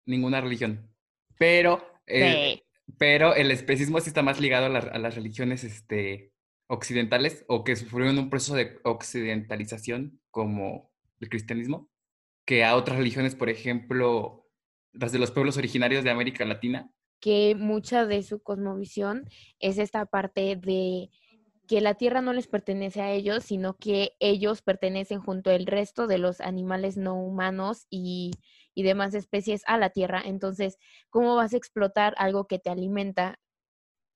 ninguna 0.07 0.41
religión, 0.41 0.89
pero, 1.37 1.85
eh, 2.07 2.63
pero 2.97 3.35
el 3.35 3.51
especismo 3.51 4.01
sí 4.01 4.09
está 4.09 4.23
más 4.23 4.41
ligado 4.41 4.67
a, 4.67 4.99
las 4.99 5.15
religiones 5.17 5.65
este, 5.65 6.33
occidentales 6.69 7.45
o 7.49 7.65
que 7.65 7.77
sufrieron 7.77 8.19
un 8.19 8.31
proceso 8.31 8.55
de 8.55 8.79
occidentalización 8.85 10.21
como 10.31 10.91
el 11.21 11.29
cristianismo, 11.29 11.91
que 12.45 12.65
a 12.65 12.77
otras 12.77 12.99
religiones, 12.99 13.35
por 13.35 13.49
ejemplo, 13.49 14.47
las 14.93 15.13
de 15.13 15.19
los 15.19 15.31
pueblos 15.31 15.57
originarios 15.57 16.05
de 16.05 16.11
América 16.11 16.45
Latina. 16.45 16.91
Que 17.21 17.55
mucha 17.55 18.07
de 18.07 18.23
su 18.23 18.43
cosmovisión 18.43 19.29
es 19.59 19.79
esta 19.79 20.07
parte 20.07 20.57
de 20.57 21.11
que 21.67 21.81
la 21.81 21.95
tierra 21.95 22.21
no 22.21 22.33
les 22.33 22.47
pertenece 22.47 23.01
a 23.03 23.11
ellos, 23.11 23.45
sino 23.45 23.77
que 23.77 24.13
ellos 24.21 24.63
pertenecen 24.63 25.21
junto 25.21 25.51
al 25.51 25.67
resto 25.67 26.07
de 26.07 26.19
los 26.19 26.41
animales 26.41 26.97
no 26.97 27.21
humanos 27.21 27.87
y, 27.91 28.33
demás 28.75 29.15
especies 29.15 29.63
a 29.67 29.79
la 29.79 29.91
tierra. 29.91 30.23
Entonces, 30.25 30.79
¿cómo 31.09 31.35
vas 31.35 31.55
a 31.55 31.57
explotar 31.57 32.15
algo 32.19 32.47
que 32.47 32.59
te 32.59 32.71
alimenta? 32.71 33.41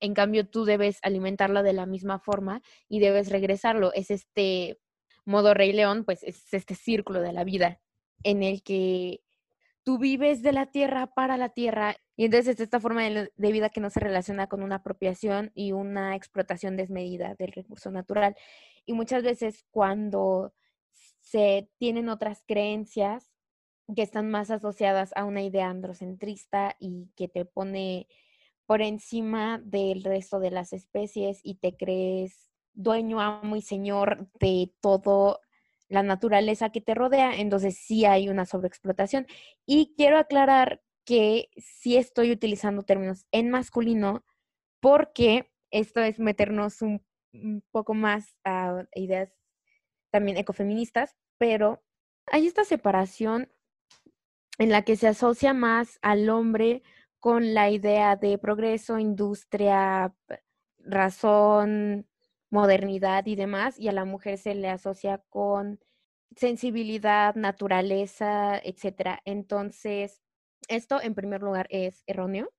En 0.01 0.13
cambio, 0.13 0.47
tú 0.47 0.65
debes 0.65 0.99
alimentarlo 1.03 1.63
de 1.63 1.73
la 1.73 1.85
misma 1.85 2.19
forma 2.19 2.61
y 2.89 2.99
debes 2.99 3.29
regresarlo. 3.29 3.93
Es 3.93 4.11
este 4.11 4.79
modo 5.25 5.53
Rey 5.53 5.71
León, 5.71 6.03
pues 6.03 6.23
es 6.23 6.53
este 6.53 6.75
círculo 6.75 7.21
de 7.21 7.31
la 7.31 7.43
vida 7.43 7.79
en 8.23 8.43
el 8.43 8.63
que 8.63 9.21
tú 9.83 9.97
vives 9.97 10.41
de 10.41 10.53
la 10.53 10.67
tierra 10.67 11.07
para 11.07 11.37
la 11.37 11.49
tierra. 11.49 11.95
Y 12.15 12.25
entonces 12.25 12.59
esta 12.59 12.79
forma 12.79 13.03
de, 13.03 13.31
vida 13.51 13.69
que 13.69 13.81
no 13.81 13.89
se 13.89 13.99
relaciona 13.99 14.47
con 14.47 14.63
una 14.63 14.77
apropiación 14.77 15.51
y 15.55 15.71
una 15.71 16.15
explotación 16.15 16.77
desmedida 16.77 17.35
del 17.35 17.51
recurso 17.51 17.91
natural. 17.91 18.35
Y 18.85 18.93
muchas 18.93 19.23
veces 19.23 19.65
cuando 19.71 20.53
se 21.21 21.69
tienen 21.77 22.09
otras 22.09 22.43
creencias 22.47 23.31
que 23.95 24.03
están 24.03 24.29
más 24.29 24.51
asociadas 24.51 25.11
a 25.15 25.25
una 25.25 25.41
idea 25.41 25.69
androcentrista 25.69 26.75
y 26.79 27.09
que 27.15 27.27
te 27.27 27.45
pone 27.45 28.07
por 28.65 28.81
encima 28.81 29.59
del 29.63 30.03
resto 30.03 30.39
de 30.39 30.51
las 30.51 30.73
especies 30.73 31.39
y 31.43 31.55
te 31.55 31.75
crees 31.75 32.51
dueño, 32.73 33.19
amo 33.19 33.55
y 33.55 33.61
señor 33.61 34.29
de 34.39 34.71
todo 34.81 35.41
la 35.89 36.03
naturaleza 36.03 36.69
que 36.69 36.79
te 36.79 36.95
rodea, 36.95 37.35
entonces 37.35 37.77
sí 37.77 38.05
hay 38.05 38.29
una 38.29 38.45
sobreexplotación. 38.45 39.27
Y 39.65 39.93
quiero 39.97 40.17
aclarar 40.17 40.81
que 41.05 41.49
sí 41.57 41.97
estoy 41.97 42.31
utilizando 42.31 42.83
términos 42.83 43.25
en 43.31 43.49
masculino 43.49 44.23
porque 44.79 45.51
esto 45.69 46.01
es 46.01 46.19
meternos 46.19 46.81
un, 46.81 47.03
poco 47.71 47.93
más 47.93 48.37
a 48.43 48.85
ideas 48.95 49.33
también 50.11 50.37
ecofeministas, 50.37 51.15
pero 51.37 51.81
hay 52.25 52.47
esta 52.47 52.65
separación 52.65 53.49
en 54.57 54.69
la 54.69 54.83
que 54.83 54.97
se 54.97 55.07
asocia 55.07 55.53
más 55.53 55.97
al 56.01 56.29
hombre 56.29 56.83
con 57.21 57.53
la 57.53 57.69
idea 57.69 58.15
de 58.17 58.37
progreso, 58.39 58.99
industria, 58.99 60.13
razón, 60.79 62.07
modernidad 62.49 63.27
y 63.27 63.35
demás, 63.35 63.79
y 63.79 63.87
a 63.87 63.93
la 63.93 64.05
mujer 64.05 64.39
se 64.39 64.55
le 64.55 64.69
asocia 64.69 65.23
con 65.29 65.79
sensibilidad, 66.35 67.35
naturaleza, 67.35 68.57
etcétera. 68.57 69.21
Entonces, 69.23 70.19
esto 70.67 70.99
en 70.99 71.13
primer 71.13 71.43
lugar 71.43 71.67
es 71.69 72.03
erróneo, 72.07 72.51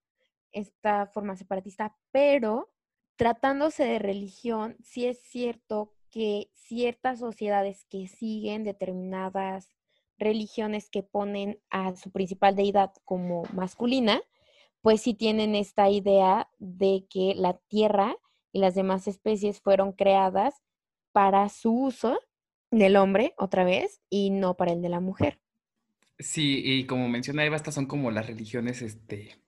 esta 0.53 1.07
forma 1.07 1.37
separatista, 1.37 1.97
pero 2.13 2.73
tratándose 3.17 3.85
de 3.85 3.99
religión, 3.99 4.77
sí 4.81 5.07
es 5.07 5.21
cierto 5.23 5.93
que 6.09 6.51
ciertas 6.55 7.19
sociedades 7.19 7.85
que 7.89 8.07
siguen 8.07 8.63
determinadas 8.63 9.71
religiones 10.19 10.89
que 10.89 11.03
ponen 11.03 11.61
a 11.69 11.97
su 11.97 12.13
principal 12.13 12.55
deidad 12.55 12.93
como 13.05 13.43
masculina, 13.53 14.23
pues 14.83 15.01
sí 15.01 15.15
tienen 15.15 15.55
esta 15.55 15.89
idea 15.89 16.49
de 16.59 17.07
que 17.09 17.35
la 17.37 17.57
tierra 17.69 18.17
y 18.53 18.61
las 18.61 18.75
demás 18.75 19.07
especies 19.07 19.61
fueron 19.61 19.93
creadas 19.93 20.63
para 21.13 21.49
su 21.49 21.73
uso 21.73 22.21
del 22.71 22.97
hombre, 22.97 23.35
otra 23.39 23.65
vez, 23.65 24.01
y 24.11 24.31
no 24.31 24.57
para 24.57 24.73
el 24.73 24.83
de 24.83 24.89
la 24.89 25.01
mujer. 25.01 25.41
Sí, 26.19 26.63
y 26.65 26.87
como 26.87 27.09
menciona 27.09 27.45
Eva, 27.45 27.57
estas 27.57 27.75
son 27.75 27.87
como 27.87 28.11
las 28.11 28.27
religiones, 28.27 28.83
este, 28.83 29.43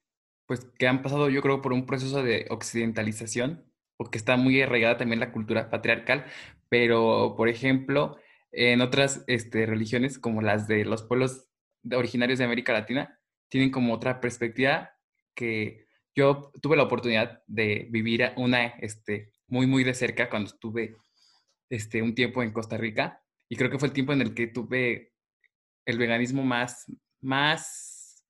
pues 0.47 0.66
que 0.78 0.87
han 0.87 1.03
pasado, 1.03 1.28
yo 1.28 1.43
creo, 1.43 1.61
por 1.62 1.72
un 1.72 1.87
proceso 1.87 2.22
de 2.22 2.47
occidentalización, 2.51 3.64
o 3.97 4.11
que 4.11 4.18
está 4.18 4.37
muy 4.37 4.61
arraigada 4.61 4.97
también 4.97 5.20
la 5.20 5.32
cultura 5.32 5.70
patriarcal, 5.70 6.26
pero, 6.68 7.35
por 7.37 7.49
ejemplo, 7.49 8.16
en 8.53 8.80
otras 8.80 9.24
este, 9.26 9.66
religiones, 9.66 10.18
como 10.18 10.43
las 10.43 10.68
de 10.68 10.85
los 10.85 11.03
pueblos 11.03 11.49
originarios 11.93 12.39
de 12.39 12.45
América 12.45 12.72
Latina, 12.72 13.20
tienen 13.49 13.70
como 13.70 13.95
otra 13.95 14.20
perspectiva 14.20 14.93
que 15.35 15.87
yo 16.14 16.53
tuve 16.62 16.76
la 16.76 16.85
oportunidad 16.85 17.43
de 17.47 17.89
vivir 17.91 18.32
una 18.37 18.66
este, 18.66 19.32
muy, 19.49 19.66
muy 19.66 19.85
de 19.85 19.95
cerca 19.95 20.30
cuando 20.30 20.51
estuve 20.51 20.97
este, 21.68 22.03
un 22.03 22.14
tiempo 22.14 22.43
en 22.43 22.53
Costa 22.53 22.76
Rica 22.76 23.22
y 23.49 23.57
creo 23.57 23.70
que 23.70 23.78
fue 23.78 23.89
el 23.89 23.95
tiempo 23.95 24.12
en 24.12 24.20
el 24.20 24.35
que 24.35 24.47
tuve 24.47 25.12
el 25.87 25.99
veganismo 25.99 26.45
más, 26.45 26.87
más 27.20 28.24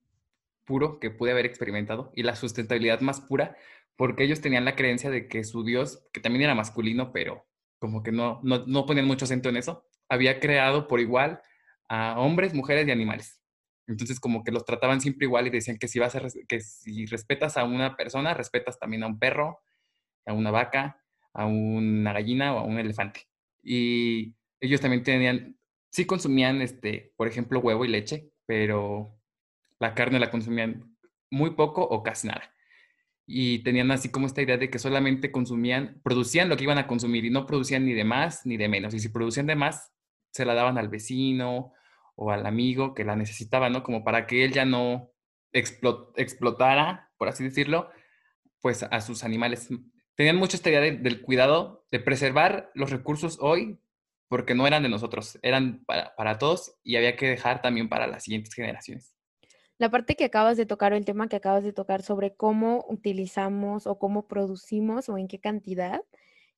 puro 0.65 0.99
que 0.99 1.11
pude 1.11 1.31
haber 1.31 1.47
experimentado 1.47 2.11
y 2.15 2.23
la 2.23 2.37
sustentabilidad 2.37 3.01
más 3.01 3.21
pura 3.21 3.57
porque 3.97 4.25
ellos 4.25 4.41
tenían 4.41 4.65
la 4.65 4.77
creencia 4.77 5.11
de 5.11 5.29
que 5.29 5.45
su 5.45 5.63
Dios, 5.63 6.05
que 6.13 6.21
también 6.21 6.43
era 6.43 6.55
masculino, 6.55 7.13
pero 7.13 7.47
como 7.79 8.03
que 8.03 8.13
no, 8.13 8.41
no, 8.43 8.65
no 8.67 8.87
ponían 8.87 9.07
mucho 9.07 9.27
acento 9.27 9.51
en 9.51 9.57
eso, 9.57 9.87
había 10.09 10.41
creado 10.41 10.89
por 10.89 11.01
igual 11.01 11.41
a 11.89 12.19
hombres, 12.19 12.55
mujeres 12.55 12.89
y 12.89 12.91
animales. 12.91 13.44
Entonces 13.87 14.21
como 14.21 14.45
que 14.45 14.53
los 14.53 14.65
trataban 14.65 15.01
siempre 15.01 15.27
igual 15.27 15.47
y 15.47 15.51
decían 15.51 15.79
que 15.79 15.89
si 15.89 15.99
vas 15.99 16.15
a 16.17 16.23
que 16.49 16.61
si 16.61 17.07
respetas 17.07 17.57
a 17.57 17.65
una 17.65 17.97
persona, 17.97 18.35
respetas 18.35 18.79
también 18.79 19.03
a 19.03 19.07
un 19.07 19.19
perro, 19.19 19.61
a 20.27 20.33
una 20.33 20.51
vaca, 20.51 21.03
a 21.33 21.47
una 21.47 22.13
gallina 22.13 22.55
o 22.55 22.59
a 22.59 22.63
un 22.65 22.79
elefante. 22.79 23.29
Y 23.63 24.35
ellos 24.61 24.81
también 24.81 25.03
tenían, 25.03 25.59
sí 25.91 26.07
consumían, 26.07 26.63
este, 26.63 27.13
por 27.17 27.29
ejemplo, 27.29 27.61
huevo 27.61 27.85
y 27.85 27.89
leche, 27.89 28.31
pero 28.47 29.19
la 29.79 29.95
carne 29.95 30.19
la 30.19 30.31
consumían 30.31 30.97
muy 31.31 31.51
poco 31.51 31.83
o 31.83 32.03
casi 32.03 32.29
nada. 32.29 32.55
Y 33.27 33.61
tenían 33.61 33.91
así 33.91 34.11
como 34.11 34.27
esta 34.27 34.43
idea 34.43 34.57
de 34.57 34.71
que 34.71 34.79
solamente 34.79 35.33
consumían, 35.33 36.01
producían 36.03 36.49
lo 36.49 36.57
que 36.57 36.65
iban 36.65 36.79
a 36.79 36.87
consumir 36.87 37.25
y 37.25 37.31
no 37.31 37.47
producían 37.47 37.85
ni 37.87 37.95
de 37.95 38.05
más 38.05 38.47
ni 38.47 38.57
de 38.57 38.69
menos. 38.69 38.95
Y 38.95 39.01
si 39.01 39.09
producían 39.09 39.47
de 39.47 39.57
más, 39.57 39.93
se 40.31 40.45
la 40.45 40.55
daban 40.55 40.79
al 40.79 40.89
vecino 40.89 41.73
o 42.15 42.31
al 42.31 42.47
amigo 42.47 42.95
que 42.95 43.05
la 43.05 43.17
necesitaba, 43.17 43.71
¿no? 43.71 43.83
Como 43.83 44.05
para 44.05 44.27
que 44.27 44.45
él 44.45 44.53
ya 44.53 44.65
no 44.65 45.13
explotara, 45.53 47.11
por 47.17 47.29
así 47.29 47.45
decirlo, 47.45 47.91
pues 48.61 48.83
a 48.83 49.01
sus 49.01 49.25
animales. 49.25 49.69
Tenían 50.15 50.37
mucha 50.37 50.57
esta 50.57 50.71
idea 50.71 50.81
del 50.81 51.23
cuidado, 51.23 51.87
de 51.91 52.01
preservar 52.01 52.71
los 52.75 52.91
recursos 52.91 53.39
hoy, 53.41 53.79
porque 54.29 54.55
no 54.55 54.67
eran 54.67 54.83
de 54.83 54.89
nosotros, 54.89 55.39
eran 55.43 55.85
para, 55.85 56.15
para 56.17 56.39
todos 56.39 56.77
y 56.83 56.97
había 56.97 57.17
que 57.17 57.29
dejar 57.29 57.63
también 57.63 57.89
para 57.89 58.07
las 58.07 58.25
siguientes 58.25 58.55
generaciones. 58.55 59.15
La 59.77 59.91
parte 59.91 60.15
que 60.15 60.25
acabas 60.25 60.57
de 60.57 60.67
tocar 60.67 60.93
el 60.93 61.05
tema 61.05 61.29
que 61.29 61.37
acabas 61.37 61.65
de 61.65 61.73
tocar 61.73 62.03
sobre 62.03 62.35
cómo 62.35 62.85
utilizamos 62.89 63.87
o 63.87 63.99
cómo 63.99 64.29
producimos 64.29 65.09
o 65.09 65.19
en 65.19 65.27
qué 65.27 65.41
cantidad, 65.41 66.01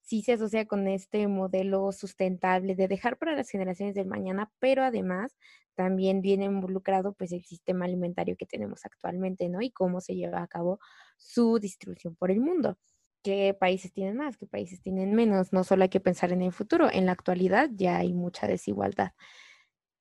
sí 0.07 0.23
se 0.23 0.35
asocia 0.35 0.67
con 0.67 0.87
este 0.89 1.27
modelo 1.29 1.93
sustentable 1.93 2.77
de 2.77 2.89
dejar 2.89 3.19
para 3.19 3.35
las 3.37 3.51
generaciones 3.51 3.95
del 3.95 4.07
mañana, 4.07 4.51
pero 4.61 4.85
además 4.85 5.37
también 5.75 6.23
viene 6.23 6.47
involucrado 6.47 7.13
pues 7.13 7.33
el 7.33 7.45
sistema 7.45 7.85
alimentario 7.85 8.37
que 8.37 8.47
tenemos 8.47 8.87
actualmente, 8.87 9.49
¿no? 9.49 9.61
Y 9.63 9.71
cómo 9.71 10.01
se 10.01 10.15
lleva 10.15 10.43
a 10.43 10.47
cabo 10.49 10.79
su 11.19 11.59
distribución 11.59 12.15
por 12.17 12.31
el 12.31 12.41
mundo. 12.41 12.79
¿Qué 13.23 13.55
países 13.59 13.93
tienen 13.93 14.17
más? 14.17 14.37
¿Qué 14.39 14.47
países 14.47 14.81
tienen 14.81 15.13
menos? 15.15 15.53
No 15.53 15.65
solo 15.65 15.83
hay 15.83 15.89
que 15.89 16.01
pensar 16.01 16.33
en 16.33 16.43
el 16.43 16.53
futuro, 16.53 16.89
en 16.91 17.07
la 17.07 17.13
actualidad 17.13 17.69
ya 17.75 17.99
hay 17.99 18.13
mucha 18.13 18.47
desigualdad 18.47 19.13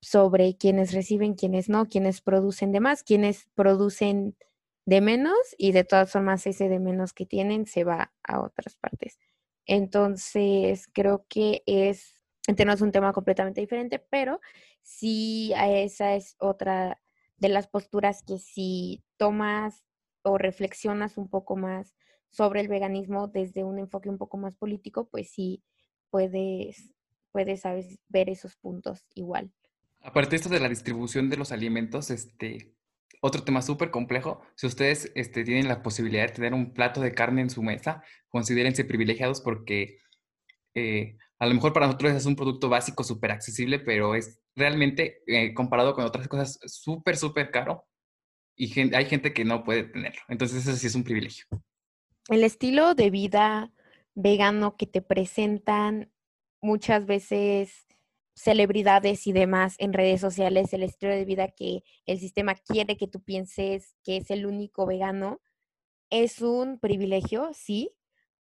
sobre 0.02 0.56
quienes 0.58 0.94
reciben, 0.94 1.34
quienes 1.36 1.70
no, 1.70 1.88
quienes 1.88 2.22
producen 2.22 2.72
de 2.72 2.80
más, 2.80 3.04
quienes 3.04 3.48
producen 3.56 4.38
de 4.86 5.02
menos 5.02 5.36
y 5.58 5.72
de 5.72 5.84
todas 5.84 6.12
formas 6.12 6.46
ese 6.48 6.70
de 6.70 6.80
menos 6.80 7.14
que 7.14 7.26
tienen 7.26 7.66
se 7.66 7.84
va 7.84 8.14
a 8.24 8.42
otras 8.42 8.76
partes. 8.76 9.18
Entonces, 9.66 10.88
creo 10.94 11.26
que 11.28 11.64
es, 11.66 12.22
es 12.48 12.82
un 12.82 12.92
tema 12.92 13.14
completamente 13.14 13.62
diferente, 13.62 14.00
pero 14.00 14.40
sí 14.82 15.54
esa 15.56 16.16
es 16.16 16.36
otra 16.40 17.02
de 17.38 17.50
las 17.50 17.68
posturas 17.68 18.24
que 18.24 18.38
si 18.38 19.04
tomas 19.18 19.84
o 20.22 20.38
reflexionas 20.38 21.18
un 21.18 21.30
poco 21.30 21.56
más 21.56 21.96
sobre 22.30 22.62
el 22.62 22.68
veganismo 22.68 23.28
desde 23.28 23.64
un 23.64 23.80
enfoque 23.80 24.10
un 24.10 24.18
poco 24.18 24.38
más 24.38 24.56
político, 24.56 25.08
pues 25.10 25.32
sí 25.32 25.64
puedes, 26.10 26.94
puedes 27.32 27.64
ver 28.10 28.30
esos 28.30 28.56
puntos 28.56 29.06
igual. 29.14 29.52
Aparte 30.02 30.32
de 30.32 30.36
esto 30.38 30.50
de 30.50 30.60
la 30.60 30.70
distribución 30.70 31.30
de 31.30 31.38
los 31.38 31.52
alimentos, 31.52 32.12
este, 32.12 32.76
otro 33.26 33.44
tema 33.44 33.62
súper 33.64 33.90
complejo, 33.90 34.42
si 34.56 34.68
ustedes 34.68 35.12
este, 35.16 35.44
tienen 35.44 35.68
la 35.68 35.82
posibilidad 35.82 36.28
de 36.28 36.34
tener 36.34 36.54
un 36.54 36.74
plato 36.74 37.02
de 37.02 37.14
carne 37.14 37.42
en 37.42 37.50
su 37.50 37.64
mesa, 37.64 38.04
considérense 38.30 38.86
privilegiados 38.86 39.42
porque 39.42 39.98
eh, 40.76 41.18
a 41.40 41.48
lo 41.48 41.56
mejor 41.56 41.74
para 41.74 41.88
nosotros 41.88 42.14
es 42.14 42.26
un 42.28 42.36
producto 42.36 42.70
básico 42.70 43.04
súper 43.04 43.32
accesible, 43.32 43.80
pero 43.80 44.14
es 44.14 44.40
realmente 44.56 45.24
eh, 45.26 45.56
comparado 45.56 45.96
con 45.96 46.06
otras 46.06 46.28
cosas 46.28 46.60
súper, 46.66 47.18
súper 47.18 47.50
caro 47.50 47.88
y 48.56 48.80
hay 48.94 49.06
gente 49.06 49.34
que 49.34 49.44
no 49.44 49.64
puede 49.64 49.86
tenerlo. 49.86 50.22
Entonces 50.28 50.68
eso 50.68 50.78
sí 50.78 50.86
es 50.86 50.96
un 50.96 51.04
privilegio. 51.04 51.46
El 52.30 52.44
estilo 52.44 52.94
de 52.94 53.10
vida 53.10 53.72
vegano 54.14 54.78
que 54.78 54.86
te 54.86 55.02
presentan 55.02 56.12
muchas 56.62 57.06
veces 57.08 57.88
celebridades 58.36 59.28
y 59.28 59.32
demás 59.34 59.76
en 59.80 59.94
redes 59.94 60.22
sociales, 60.22 60.74
el 60.74 60.84
estilo 60.84 61.14
de 61.14 61.26
vida 61.26 61.48
que 61.48 61.84
el 62.06 62.20
sistema 62.20 62.56
quiere 62.56 62.98
que 62.98 63.08
tú 63.08 63.24
pienses 63.24 63.96
que 64.04 64.18
es 64.18 64.30
el 64.30 64.46
único 64.46 64.86
vegano, 64.86 65.42
es 66.10 66.42
un 66.42 66.80
privilegio, 66.80 67.52
sí, 67.54 67.96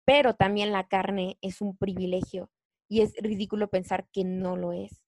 pero 0.04 0.34
también 0.34 0.72
la 0.72 0.88
carne 0.88 1.38
es 1.40 1.60
un 1.60 1.76
privilegio 1.76 2.50
y 2.88 3.00
es 3.00 3.14
ridículo 3.18 3.68
pensar 3.68 4.08
que 4.12 4.24
no 4.24 4.56
lo 4.56 4.72
es. 4.72 5.02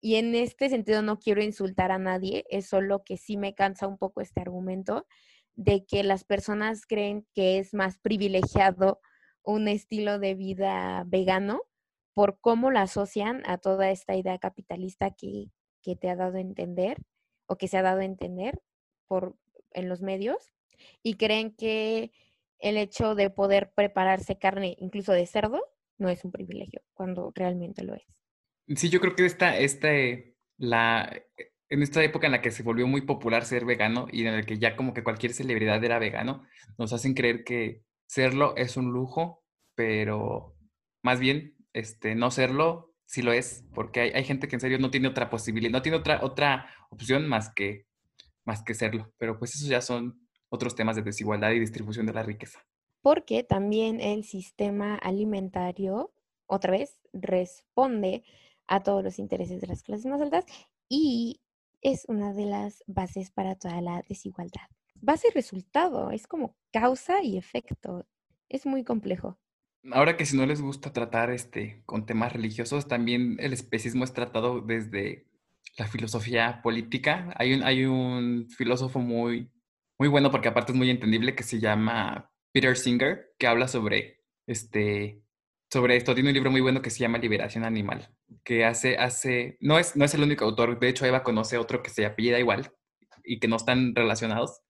Y 0.00 0.16
en 0.16 0.34
este 0.34 0.68
sentido 0.68 1.02
no 1.02 1.18
quiero 1.18 1.42
insultar 1.42 1.90
a 1.90 1.98
nadie, 1.98 2.44
es 2.50 2.66
solo 2.66 3.02
que 3.04 3.16
sí 3.16 3.36
me 3.36 3.54
cansa 3.54 3.86
un 3.86 3.98
poco 3.98 4.20
este 4.20 4.40
argumento 4.40 5.06
de 5.54 5.86
que 5.86 6.02
las 6.04 6.24
personas 6.24 6.86
creen 6.86 7.26
que 7.34 7.58
es 7.58 7.74
más 7.74 7.98
privilegiado 7.98 9.00
un 9.42 9.68
estilo 9.68 10.18
de 10.18 10.34
vida 10.34 11.04
vegano 11.06 11.62
por 12.16 12.40
cómo 12.40 12.70
la 12.70 12.80
asocian 12.80 13.42
a 13.44 13.58
toda 13.58 13.90
esta 13.90 14.16
idea 14.16 14.38
capitalista 14.38 15.10
que, 15.10 15.50
te 16.00 16.08
ha 16.08 16.16
dado 16.16 16.38
a 16.38 16.40
entender 16.40 16.96
o 17.46 17.58
que 17.58 17.68
se 17.68 17.76
ha 17.76 17.82
dado 17.82 18.00
a 18.00 18.06
entender 18.06 18.58
por, 19.06 19.36
en 19.72 19.88
los 19.90 20.00
medios 20.00 20.54
y 21.02 21.14
creen 21.14 21.54
que 21.54 22.10
el 22.58 22.78
hecho 22.78 23.14
de 23.14 23.28
poder 23.28 23.70
prepararse 23.72 24.38
carne 24.38 24.76
incluso 24.80 25.12
de 25.12 25.26
cerdo 25.26 25.62
no 25.98 26.08
es 26.08 26.24
un 26.24 26.32
privilegio, 26.32 26.80
cuando 26.94 27.32
realmente 27.34 27.84
lo 27.84 27.94
es. 27.94 28.02
Sí, 28.76 28.88
yo 28.88 28.98
creo 28.98 29.14
que 29.14 29.26
esta, 29.26 29.58
este, 29.58 30.36
la, 30.56 31.22
en 31.68 31.82
esta 31.82 32.02
época 32.02 32.26
en 32.26 32.32
la 32.32 32.40
que 32.40 32.50
se 32.50 32.62
volvió 32.62 32.86
muy 32.86 33.02
popular 33.02 33.44
ser 33.44 33.66
vegano 33.66 34.08
y 34.10 34.26
en 34.26 34.34
la 34.34 34.42
que 34.42 34.58
ya 34.58 34.74
como 34.74 34.94
que 34.94 35.04
cualquier 35.04 35.34
celebridad 35.34 35.84
era 35.84 35.98
vegano, 35.98 36.44
nos 36.78 36.94
hacen 36.94 37.12
creer 37.12 37.44
que 37.44 37.82
serlo 38.06 38.56
es 38.56 38.78
un 38.78 38.90
lujo, 38.90 39.44
pero 39.74 40.56
más 41.02 41.20
bien 41.20 41.55
este, 41.76 42.14
no 42.14 42.30
serlo 42.30 42.96
sí 43.06 43.22
lo 43.22 43.32
es, 43.32 43.64
porque 43.74 44.00
hay, 44.00 44.10
hay, 44.10 44.24
gente 44.24 44.48
que 44.48 44.56
en 44.56 44.60
serio 44.60 44.78
no 44.78 44.90
tiene 44.90 45.08
otra 45.08 45.30
posibilidad, 45.30 45.70
no 45.70 45.82
tiene 45.82 45.98
otra, 45.98 46.24
otra 46.24 46.66
opción 46.90 47.26
más 47.26 47.52
que, 47.54 47.86
más 48.44 48.62
que 48.62 48.74
serlo. 48.74 49.12
Pero 49.16 49.38
pues 49.38 49.54
esos 49.54 49.68
ya 49.68 49.80
son 49.80 50.20
otros 50.48 50.74
temas 50.74 50.96
de 50.96 51.02
desigualdad 51.02 51.52
y 51.52 51.60
distribución 51.60 52.06
de 52.06 52.12
la 52.12 52.22
riqueza. 52.22 52.66
Porque 53.00 53.44
también 53.44 54.00
el 54.00 54.24
sistema 54.24 54.96
alimentario, 54.96 56.12
otra 56.46 56.72
vez, 56.72 57.00
responde 57.12 58.24
a 58.66 58.82
todos 58.82 59.04
los 59.04 59.18
intereses 59.18 59.60
de 59.60 59.68
las 59.68 59.82
clases 59.82 60.06
más 60.06 60.20
altas 60.20 60.44
y 60.88 61.40
es 61.82 62.04
una 62.08 62.32
de 62.32 62.46
las 62.46 62.82
bases 62.88 63.30
para 63.30 63.54
toda 63.54 63.80
la 63.80 64.02
desigualdad. 64.08 64.66
Base 64.96 65.28
y 65.28 65.30
resultado, 65.32 66.10
es 66.10 66.26
como 66.26 66.56
causa 66.72 67.22
y 67.22 67.38
efecto. 67.38 68.06
Es 68.48 68.66
muy 68.66 68.82
complejo. 68.82 69.38
Ahora 69.92 70.16
que 70.16 70.26
si 70.26 70.36
no 70.36 70.46
les 70.46 70.60
gusta 70.60 70.92
tratar 70.92 71.30
este, 71.30 71.82
con 71.86 72.06
temas 72.06 72.32
religiosos, 72.32 72.88
también 72.88 73.36
el 73.40 73.52
especismo 73.52 74.04
es 74.04 74.12
tratado 74.12 74.60
desde 74.60 75.26
la 75.78 75.86
filosofía 75.86 76.60
política. 76.62 77.32
Hay 77.36 77.54
un, 77.54 77.62
hay 77.62 77.84
un 77.84 78.48
filósofo 78.50 78.98
muy, 79.00 79.50
muy 79.98 80.08
bueno, 80.08 80.30
porque 80.30 80.48
aparte 80.48 80.72
es 80.72 80.78
muy 80.78 80.90
entendible, 80.90 81.34
que 81.34 81.42
se 81.42 81.60
llama 81.60 82.30
Peter 82.52 82.76
Singer, 82.76 83.34
que 83.38 83.46
habla 83.46 83.68
sobre, 83.68 84.22
este, 84.46 85.22
sobre 85.70 85.96
esto. 85.96 86.14
Tiene 86.14 86.30
un 86.30 86.34
libro 86.34 86.50
muy 86.50 86.60
bueno 86.60 86.82
que 86.82 86.90
se 86.90 87.00
llama 87.00 87.18
Liberación 87.18 87.64
Animal, 87.64 88.08
que 88.44 88.64
hace, 88.64 88.96
hace, 88.96 89.56
no 89.60 89.78
es, 89.78 89.96
no 89.96 90.04
es 90.04 90.14
el 90.14 90.22
único 90.22 90.44
autor, 90.44 90.78
de 90.78 90.88
hecho 90.88 91.06
Eva 91.06 91.22
conoce 91.22 91.58
otro 91.58 91.82
que 91.82 91.90
se 91.90 92.06
apellida 92.06 92.38
igual 92.38 92.72
y 93.24 93.38
que 93.40 93.48
no 93.48 93.56
están 93.56 93.94
relacionados, 93.94 94.62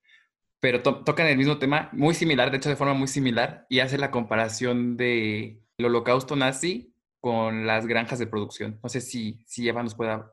pero 0.60 0.82
tocan 0.82 1.26
el 1.26 1.36
mismo 1.36 1.58
tema, 1.58 1.90
muy 1.92 2.14
similar, 2.14 2.50
de 2.50 2.56
hecho 2.56 2.68
de 2.68 2.76
forma 2.76 2.94
muy 2.94 3.08
similar, 3.08 3.66
y 3.68 3.80
hace 3.80 3.98
la 3.98 4.10
comparación 4.10 4.96
de 4.96 5.62
el 5.78 5.84
holocausto 5.84 6.36
nazi 6.36 6.94
con 7.20 7.66
las 7.66 7.86
granjas 7.86 8.18
de 8.18 8.26
producción. 8.26 8.80
No 8.82 8.88
sé 8.88 9.00
si, 9.00 9.40
si 9.46 9.68
Eva 9.68 9.82
nos 9.82 9.94
pueda 9.94 10.32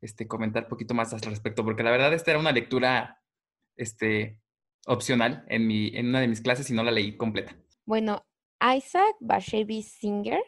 este, 0.00 0.28
comentar 0.28 0.64
un 0.64 0.68
poquito 0.68 0.94
más 0.94 1.12
al 1.12 1.20
respecto, 1.20 1.64
porque 1.64 1.82
la 1.82 1.90
verdad 1.90 2.12
esta 2.12 2.30
era 2.30 2.40
una 2.40 2.52
lectura 2.52 3.22
este, 3.76 4.40
opcional 4.86 5.44
en, 5.48 5.66
mi, 5.66 5.88
en 5.96 6.08
una 6.08 6.20
de 6.20 6.28
mis 6.28 6.40
clases 6.40 6.68
y 6.70 6.74
no 6.74 6.84
la 6.84 6.90
leí 6.90 7.16
completa. 7.16 7.56
Bueno, 7.84 8.24
Isaac 8.60 9.16
Bashevis 9.20 9.92
Singer 9.92 10.42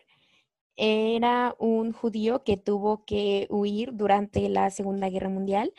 era 0.76 1.54
un 1.58 1.92
judío 1.92 2.44
que 2.44 2.56
tuvo 2.56 3.04
que 3.04 3.46
huir 3.50 3.94
durante 3.94 4.48
la 4.48 4.70
Segunda 4.70 5.08
Guerra 5.08 5.30
Mundial 5.30 5.72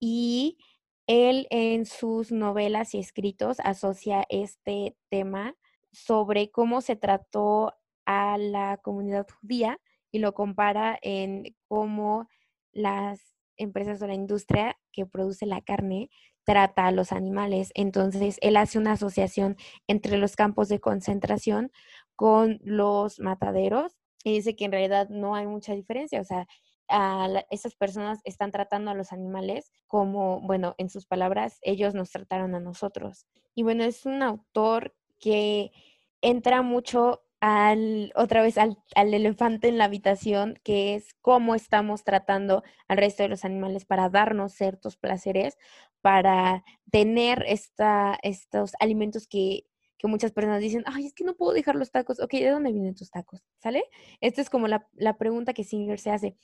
y 0.00 0.58
él 1.06 1.46
en 1.50 1.86
sus 1.86 2.32
novelas 2.32 2.94
y 2.94 2.98
escritos 2.98 3.58
asocia 3.60 4.24
este 4.28 4.96
tema 5.10 5.56
sobre 5.92 6.50
cómo 6.50 6.80
se 6.80 6.96
trató 6.96 7.74
a 8.06 8.38
la 8.38 8.78
comunidad 8.82 9.26
judía 9.40 9.78
y 10.10 10.18
lo 10.18 10.34
compara 10.34 10.98
en 11.02 11.56
cómo 11.68 12.28
las 12.72 13.20
empresas 13.56 14.00
o 14.02 14.06
la 14.06 14.14
industria 14.14 14.78
que 14.92 15.06
produce 15.06 15.46
la 15.46 15.60
carne 15.60 16.10
trata 16.44 16.86
a 16.86 16.92
los 16.92 17.12
animales. 17.12 17.70
Entonces, 17.74 18.38
él 18.40 18.56
hace 18.56 18.78
una 18.78 18.92
asociación 18.92 19.56
entre 19.86 20.18
los 20.18 20.36
campos 20.36 20.68
de 20.68 20.80
concentración 20.80 21.70
con 22.16 22.58
los 22.62 23.20
mataderos 23.20 23.96
y 24.24 24.34
dice 24.34 24.56
que 24.56 24.64
en 24.64 24.72
realidad 24.72 25.08
no 25.08 25.34
hay 25.34 25.46
mucha 25.46 25.74
diferencia. 25.74 26.20
O 26.20 26.24
sea, 26.24 26.46
a 26.92 27.44
esas 27.50 27.74
personas 27.74 28.20
están 28.24 28.52
tratando 28.52 28.90
a 28.90 28.94
los 28.94 29.12
animales 29.12 29.72
como, 29.86 30.40
bueno, 30.42 30.74
en 30.78 30.90
sus 30.90 31.06
palabras, 31.06 31.58
ellos 31.62 31.94
nos 31.94 32.10
trataron 32.10 32.54
a 32.54 32.60
nosotros. 32.60 33.26
Y 33.54 33.62
bueno, 33.62 33.82
es 33.82 34.06
un 34.06 34.22
autor 34.22 34.94
que 35.18 35.72
entra 36.20 36.62
mucho 36.62 37.22
al, 37.40 38.12
otra 38.14 38.42
vez 38.42 38.56
al, 38.56 38.76
elefante 38.94 39.68
en 39.68 39.78
la 39.78 39.84
habitación, 39.84 40.60
que 40.62 40.94
es 40.94 41.14
cómo 41.20 41.56
estamos 41.56 42.04
tratando 42.04 42.62
al 42.86 42.98
resto 42.98 43.24
de 43.24 43.30
los 43.30 43.44
animales 43.44 43.84
para 43.84 44.08
darnos 44.08 44.52
ciertos 44.52 44.96
placeres, 44.96 45.58
para 46.02 46.62
tener 46.90 47.44
esta, 47.48 48.18
estos 48.22 48.74
alimentos 48.78 49.26
que, 49.26 49.66
que 49.98 50.06
muchas 50.06 50.32
personas 50.32 50.60
dicen, 50.60 50.84
ay, 50.86 51.06
es 51.06 51.14
que 51.14 51.24
no 51.24 51.34
puedo 51.34 51.52
dejar 51.52 51.74
los 51.74 51.90
tacos. 51.90 52.20
Ok, 52.20 52.32
¿de 52.32 52.50
dónde 52.50 52.72
vienen 52.72 52.94
tus 52.94 53.10
tacos? 53.10 53.42
¿Sale? 53.58 53.84
Esta 54.20 54.40
es 54.40 54.50
como 54.50 54.68
la, 54.68 54.88
la 54.94 55.16
pregunta 55.16 55.52
que 55.52 55.64
Singer 55.64 55.98
se 55.98 56.10
hace. 56.10 56.36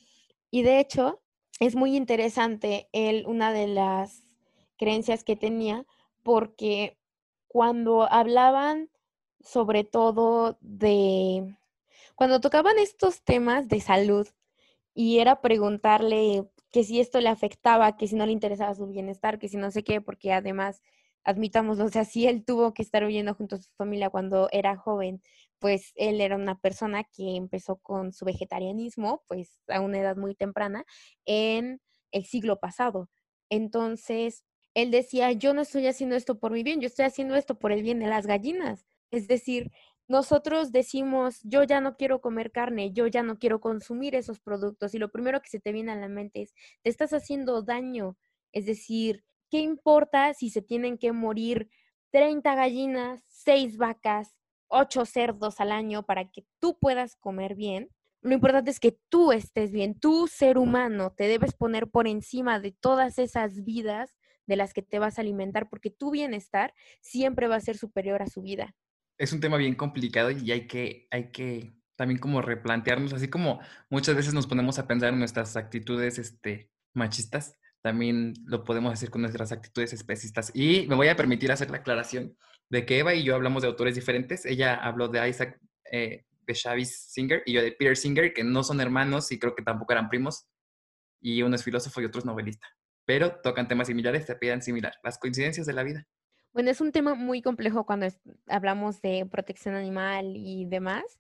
Y 0.51 0.63
de 0.63 0.81
hecho, 0.81 1.21
es 1.61 1.75
muy 1.77 1.97
interesante 1.97 2.89
él, 2.93 3.25
una 3.27 3.53
de 3.53 3.67
las 3.67 4.25
creencias 4.77 5.25
que 5.25 5.37
tenía, 5.37 5.87
porque 6.23 6.99
cuando 7.49 8.11
hablaban 8.11 8.91
sobre 9.41 9.85
todo 9.85 10.59
de 10.61 11.57
cuando 12.17 12.41
tocaban 12.41 12.79
estos 12.79 13.23
temas 13.23 13.69
de 13.69 13.81
salud 13.81 14.27
y 14.95 15.21
era 15.21 15.41
preguntarle 15.41 16.49
que 16.73 16.85
si 16.85 17.01
esto 17.01 17.21
le 17.21 17.29
afectaba, 17.29 17.97
que 17.97 18.09
si 18.09 18.17
no 18.17 18.27
le 18.27 18.33
interesaba 18.33 18.75
su 18.75 18.87
bienestar, 18.89 19.39
que 19.39 19.49
si 19.49 19.57
no 19.57 19.71
sé 19.71 19.85
qué, 19.85 20.01
porque 20.01 20.33
además, 20.33 20.83
admitamos, 21.25 21.79
o 21.79 21.89
sea, 21.89 22.05
si 22.05 22.27
él 22.27 22.45
tuvo 22.45 22.75
que 22.75 22.83
estar 22.83 23.05
huyendo 23.05 23.35
junto 23.35 23.57
a 23.57 23.59
su 23.59 23.71
familia 23.77 24.11
cuando 24.11 24.49
era 24.53 24.77
joven, 24.77 25.23
pues 25.59 25.93
él 25.97 26.21
era 26.21 26.37
una 26.37 26.61
persona 26.61 27.05
que 27.05 27.37
empezó 27.37 27.77
con 27.77 28.13
su 28.13 28.25
vegetarianismo, 28.25 29.25
pues 29.29 29.61
a 29.69 29.81
una 29.81 29.99
edad 30.01 30.17
muy 30.17 30.35
temprana, 30.35 30.85
en 31.27 31.81
el 32.13 32.25
siglo 32.25 32.61
pasado. 32.61 33.11
Entonces, 33.51 34.45
él 34.75 34.91
decía, 34.91 35.33
yo 35.33 35.55
no 35.55 35.63
estoy 35.63 35.87
haciendo 35.87 36.17
esto 36.17 36.39
por 36.39 36.53
mi 36.53 36.63
bien, 36.63 36.81
yo 36.81 36.87
estoy 36.87 37.05
haciendo 37.07 37.35
esto 37.35 37.59
por 37.59 37.73
el 37.73 37.83
bien 37.83 37.99
de 37.99 38.07
las 38.07 38.27
gallinas. 38.27 38.87
Es 39.11 39.27
decir, 39.29 39.71
nosotros 40.09 40.73
decimos, 40.73 41.41
yo 41.43 41.65
ya 41.65 41.81
no 41.81 41.97
quiero 41.97 42.21
comer 42.21 42.51
carne, 42.51 42.93
yo 42.93 43.07
ya 43.07 43.23
no 43.23 43.39
quiero 43.39 43.61
consumir 43.61 44.15
esos 44.15 44.41
productos 44.41 44.95
y 44.95 44.99
lo 44.99 45.11
primero 45.11 45.43
que 45.43 45.51
se 45.51 45.61
te 45.61 45.73
viene 45.73 45.93
a 45.93 45.97
la 45.97 46.09
mente 46.09 46.43
es, 46.43 46.55
te 46.83 46.91
estás 46.91 47.13
haciendo 47.13 47.63
daño. 47.63 48.17
Es 48.53 48.67
decir, 48.67 49.25
¿qué 49.51 49.59
importa 49.61 50.33
si 50.35 50.51
se 50.51 50.63
tienen 50.63 50.97
que 50.97 51.13
morir 51.13 51.69
30 52.11 52.55
gallinas, 52.55 53.23
6 53.29 53.77
vacas, 53.77 54.38
8 54.69 55.05
cerdos 55.05 55.61
al 55.61 55.73
año 55.73 56.05
para 56.05 56.31
que 56.31 56.47
tú 56.61 56.79
puedas 56.79 57.17
comer 57.17 57.55
bien? 57.55 57.91
Lo 58.21 58.35
importante 58.35 58.71
es 58.71 58.81
que 58.81 58.99
tú 59.09 59.33
estés 59.33 59.71
bien, 59.71 59.99
tú 59.99 60.27
ser 60.27 60.59
humano, 60.59 61.13
te 61.17 61.25
debes 61.25 61.55
poner 61.55 61.89
por 61.89 62.09
encima 62.09 62.61
de 62.61 62.73
todas 62.73 63.19
esas 63.19 63.65
vidas 63.65 64.17
de 64.47 64.57
las 64.57 64.73
que 64.73 64.83
te 64.83 64.99
vas 64.99 65.19
a 65.19 65.21
alimentar 65.21 65.69
porque 65.69 65.91
tu 65.91 66.11
bienestar 66.11 66.75
siempre 67.01 67.49
va 67.49 67.57
a 67.57 67.61
ser 67.61 67.77
superior 67.77 68.23
a 68.23 68.27
su 68.27 68.43
vida 68.43 68.75
es 69.19 69.33
un 69.33 69.41
tema 69.41 69.57
bien 69.57 69.75
complicado 69.75 70.31
y 70.31 70.51
hay 70.53 70.67
que, 70.67 71.09
hay 71.11 71.31
que 71.31 71.77
también 71.97 72.21
como 72.21 72.41
replantearnos, 72.41 73.13
así 73.13 73.29
como 73.29 73.61
muchas 73.91 74.15
veces 74.15 74.33
nos 74.33 74.47
ponemos 74.47 74.79
a 74.79 74.87
pensar 74.87 75.13
en 75.13 75.19
nuestras 75.19 75.57
actitudes 75.57 76.19
este, 76.19 76.71
machistas, 76.95 77.57
también 77.89 78.35
lo 78.45 78.65
podemos 78.65 78.93
hacer 78.93 79.09
con 79.09 79.23
nuestras 79.23 79.51
actitudes 79.51 79.95
especistas. 79.95 80.51
Y 80.53 80.87
me 80.89 80.95
voy 80.95 81.09
a 81.09 81.17
permitir 81.17 81.51
hacer 81.51 81.71
la 81.71 81.79
aclaración 81.79 82.37
de 82.69 82.85
que 82.85 82.99
Eva 82.99 83.15
y 83.15 83.25
yo 83.25 83.35
hablamos 83.35 83.63
de 83.63 83.69
autores 83.69 83.95
diferentes. 83.95 84.45
Ella 84.45 84.75
habló 84.75 85.09
de 85.09 85.27
Isaac 85.27 85.59
eh, 85.91 86.27
de 86.47 86.53
Chavis 86.53 87.07
Singer 87.11 87.43
y 87.47 87.55
yo 87.55 87.63
de 87.63 87.73
Peter 87.73 87.97
Singer, 87.97 88.35
que 88.35 88.45
no 88.45 88.63
son 88.63 88.83
hermanos 88.83 89.33
y 89.33 89.39
creo 89.39 89.55
que 89.55 89.63
tampoco 89.63 89.95
eran 89.95 90.11
primos. 90.11 90.47
Y 91.19 91.41
uno 91.41 91.57
es 91.57 91.65
filósofo 91.65 92.03
y 92.03 92.05
otro 92.05 92.19
es 92.19 92.27
novelista. 92.27 92.67
Pero 93.07 93.41
tocan 93.41 93.69
temas 93.69 93.87
similares, 93.87 94.27
te 94.27 94.37
piden 94.37 94.61
similar. 94.61 94.93
Las 95.03 95.17
coincidencias 95.17 95.67
de 95.67 95.73
la 95.73 95.83
vida. 95.83 96.07
Bueno, 96.53 96.71
es 96.71 96.83
un 96.83 96.93
tema 96.93 97.15
muy 97.15 97.41
complejo 97.41 97.87
cuando 97.87 98.07
hablamos 98.49 99.01
de 99.01 99.27
protección 99.31 99.77
animal 99.77 100.35
y 100.37 100.67
demás. 100.67 101.19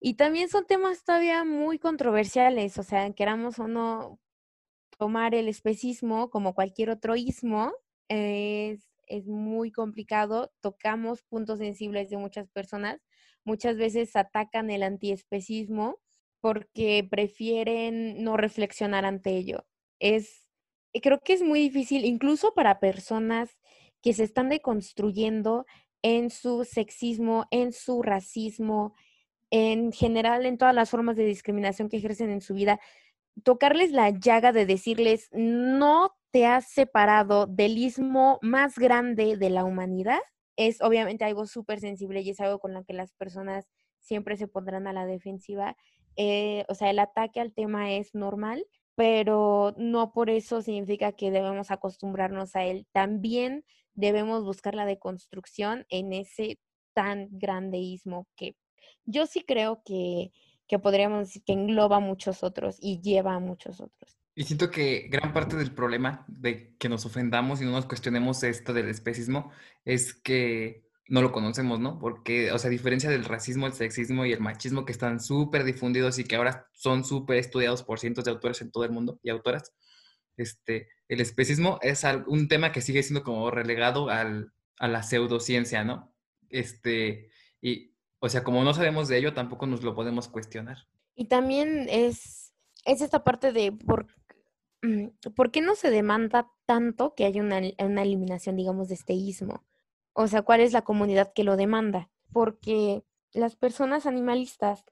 Y 0.00 0.14
también 0.14 0.48
son 0.48 0.66
temas 0.66 1.04
todavía 1.04 1.44
muy 1.44 1.78
controversiales, 1.78 2.78
o 2.78 2.82
sea, 2.82 3.12
queramos 3.12 3.60
o 3.60 3.68
no 3.68 4.18
tomar 4.96 5.34
el 5.34 5.48
especismo 5.48 6.30
como 6.30 6.54
cualquier 6.54 6.90
otro 6.90 7.16
ismo, 7.16 7.72
es, 8.08 8.88
es 9.06 9.26
muy 9.26 9.70
complicado, 9.70 10.52
tocamos 10.60 11.22
puntos 11.22 11.58
sensibles 11.58 12.10
de 12.10 12.16
muchas 12.16 12.48
personas, 12.50 13.00
muchas 13.44 13.76
veces 13.76 14.16
atacan 14.16 14.70
el 14.70 14.82
antiespecismo 14.82 15.98
porque 16.40 17.06
prefieren 17.10 18.22
no 18.22 18.36
reflexionar 18.36 19.04
ante 19.04 19.30
ello. 19.30 19.66
Es, 19.98 20.48
creo 20.92 21.20
que 21.20 21.32
es 21.32 21.42
muy 21.42 21.60
difícil, 21.60 22.04
incluso 22.04 22.52
para 22.54 22.80
personas 22.80 23.56
que 24.02 24.12
se 24.12 24.24
están 24.24 24.50
deconstruyendo 24.50 25.64
en 26.02 26.28
su 26.28 26.64
sexismo, 26.64 27.46
en 27.50 27.72
su 27.72 28.02
racismo, 28.02 28.92
en 29.50 29.92
general 29.92 30.44
en 30.44 30.58
todas 30.58 30.74
las 30.74 30.90
formas 30.90 31.16
de 31.16 31.24
discriminación 31.24 31.88
que 31.88 31.96
ejercen 31.96 32.28
en 32.28 32.42
su 32.42 32.52
vida, 32.52 32.78
tocarles 33.42 33.90
la 33.90 34.10
llaga 34.10 34.52
de 34.52 34.66
decirles, 34.66 35.28
no 35.32 36.12
te 36.30 36.46
has 36.46 36.68
separado 36.68 37.46
del 37.46 37.78
istmo 37.78 38.38
más 38.42 38.78
grande 38.78 39.36
de 39.36 39.50
la 39.50 39.64
humanidad? 39.64 40.20
Es 40.56 40.80
obviamente 40.80 41.24
algo 41.24 41.46
súper 41.46 41.80
sensible 41.80 42.20
y 42.20 42.30
es 42.30 42.40
algo 42.40 42.58
con 42.60 42.74
lo 42.74 42.84
que 42.84 42.92
las 42.92 43.12
personas 43.14 43.66
siempre 43.98 44.36
se 44.36 44.48
pondrán 44.48 44.86
a 44.86 44.92
la 44.92 45.06
defensiva. 45.06 45.76
Eh, 46.16 46.64
o 46.68 46.74
sea, 46.74 46.90
el 46.90 46.98
ataque 46.98 47.40
al 47.40 47.52
tema 47.52 47.92
es 47.92 48.14
normal, 48.14 48.64
pero 48.94 49.74
no 49.76 50.12
por 50.12 50.30
eso 50.30 50.62
significa 50.62 51.12
que 51.12 51.30
debemos 51.30 51.70
acostumbrarnos 51.70 52.54
a 52.54 52.64
él. 52.64 52.86
También 52.92 53.64
debemos 53.94 54.44
buscar 54.44 54.74
la 54.74 54.86
deconstrucción 54.86 55.86
en 55.88 56.12
ese 56.12 56.58
tan 56.94 57.28
grandeísmo 57.32 58.28
que 58.36 58.56
yo 59.04 59.26
sí 59.26 59.44
creo 59.46 59.82
que, 59.84 60.32
que 60.66 60.78
podríamos 60.78 61.26
decir 61.26 61.42
que 61.44 61.52
engloba 61.52 61.96
a 61.96 62.00
muchos 62.00 62.42
otros 62.42 62.76
y 62.80 63.00
lleva 63.00 63.34
a 63.34 63.38
muchos 63.38 63.80
otros. 63.80 64.18
Y 64.34 64.44
siento 64.44 64.70
que 64.70 65.06
gran 65.10 65.32
parte 65.32 65.56
del 65.56 65.72
problema 65.72 66.24
de 66.26 66.74
que 66.76 66.88
nos 66.88 67.06
ofendamos 67.06 67.60
y 67.60 67.64
no 67.64 67.70
nos 67.70 67.86
cuestionemos 67.86 68.42
esto 68.42 68.72
del 68.72 68.88
especismo 68.88 69.52
es 69.84 70.12
que 70.12 70.84
no 71.08 71.22
lo 71.22 71.32
conocemos, 71.32 71.78
¿no? 71.80 71.98
Porque, 71.98 72.50
o 72.50 72.58
sea, 72.58 72.68
a 72.68 72.70
diferencia 72.70 73.10
del 73.10 73.24
racismo, 73.24 73.66
el 73.66 73.74
sexismo 73.74 74.24
y 74.24 74.32
el 74.32 74.40
machismo 74.40 74.84
que 74.84 74.92
están 74.92 75.20
súper 75.20 75.64
difundidos 75.64 76.18
y 76.18 76.24
que 76.24 76.36
ahora 76.36 76.66
son 76.72 77.04
súper 77.04 77.36
estudiados 77.36 77.82
por 77.82 78.00
cientos 78.00 78.24
de 78.24 78.30
autores 78.30 78.60
en 78.62 78.72
todo 78.72 78.84
el 78.84 78.90
mundo 78.90 79.20
y 79.22 79.30
autoras, 79.30 79.72
este, 80.36 80.88
el 81.08 81.20
especismo 81.20 81.78
es 81.82 82.04
un 82.26 82.48
tema 82.48 82.72
que 82.72 82.80
sigue 82.80 83.02
siendo 83.02 83.22
como 83.22 83.50
relegado 83.50 84.08
al, 84.08 84.52
a 84.78 84.88
la 84.88 85.02
pseudociencia, 85.02 85.84
¿no? 85.84 86.14
Este, 86.48 87.30
y, 87.60 87.93
o 88.24 88.28
sea, 88.30 88.42
como 88.42 88.64
no 88.64 88.72
sabemos 88.72 89.06
de 89.08 89.18
ello, 89.18 89.34
tampoco 89.34 89.66
nos 89.66 89.82
lo 89.82 89.94
podemos 89.94 90.28
cuestionar. 90.28 90.78
Y 91.14 91.26
también 91.26 91.86
es, 91.90 92.54
es 92.86 93.02
esta 93.02 93.22
parte 93.22 93.52
de 93.52 93.70
por, 93.70 94.06
mm, 94.82 95.08
por 95.36 95.50
qué 95.50 95.60
no 95.60 95.74
se 95.74 95.90
demanda 95.90 96.50
tanto 96.64 97.14
que 97.14 97.26
haya 97.26 97.42
una, 97.42 97.60
una 97.78 98.02
eliminación, 98.02 98.56
digamos, 98.56 98.88
de 98.88 98.94
este 98.94 99.12
ismo. 99.12 99.62
O 100.14 100.26
sea, 100.26 100.40
¿cuál 100.40 100.60
es 100.60 100.72
la 100.72 100.82
comunidad 100.82 101.34
que 101.34 101.44
lo 101.44 101.58
demanda? 101.58 102.08
Porque 102.32 103.04
las 103.34 103.56
personas 103.56 104.06
animalistas 104.06 104.86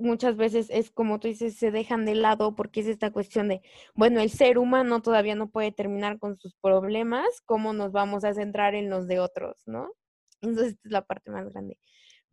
muchas 0.00 0.36
veces 0.36 0.68
es 0.70 0.90
como 0.90 1.20
tú 1.20 1.28
dices, 1.28 1.54
se 1.54 1.70
dejan 1.70 2.04
de 2.04 2.16
lado 2.16 2.56
porque 2.56 2.80
es 2.80 2.88
esta 2.88 3.12
cuestión 3.12 3.46
de, 3.46 3.62
bueno, 3.94 4.20
el 4.20 4.30
ser 4.30 4.58
humano 4.58 5.02
todavía 5.02 5.36
no 5.36 5.50
puede 5.50 5.70
terminar 5.70 6.18
con 6.18 6.36
sus 6.36 6.56
problemas, 6.56 7.28
¿cómo 7.44 7.74
nos 7.74 7.92
vamos 7.92 8.24
a 8.24 8.34
centrar 8.34 8.74
en 8.74 8.90
los 8.90 9.06
de 9.06 9.20
otros, 9.20 9.62
no? 9.66 9.92
Entonces, 10.40 10.72
esta 10.72 10.88
es 10.88 10.92
la 10.92 11.02
parte 11.02 11.30
más 11.30 11.48
grande. 11.52 11.78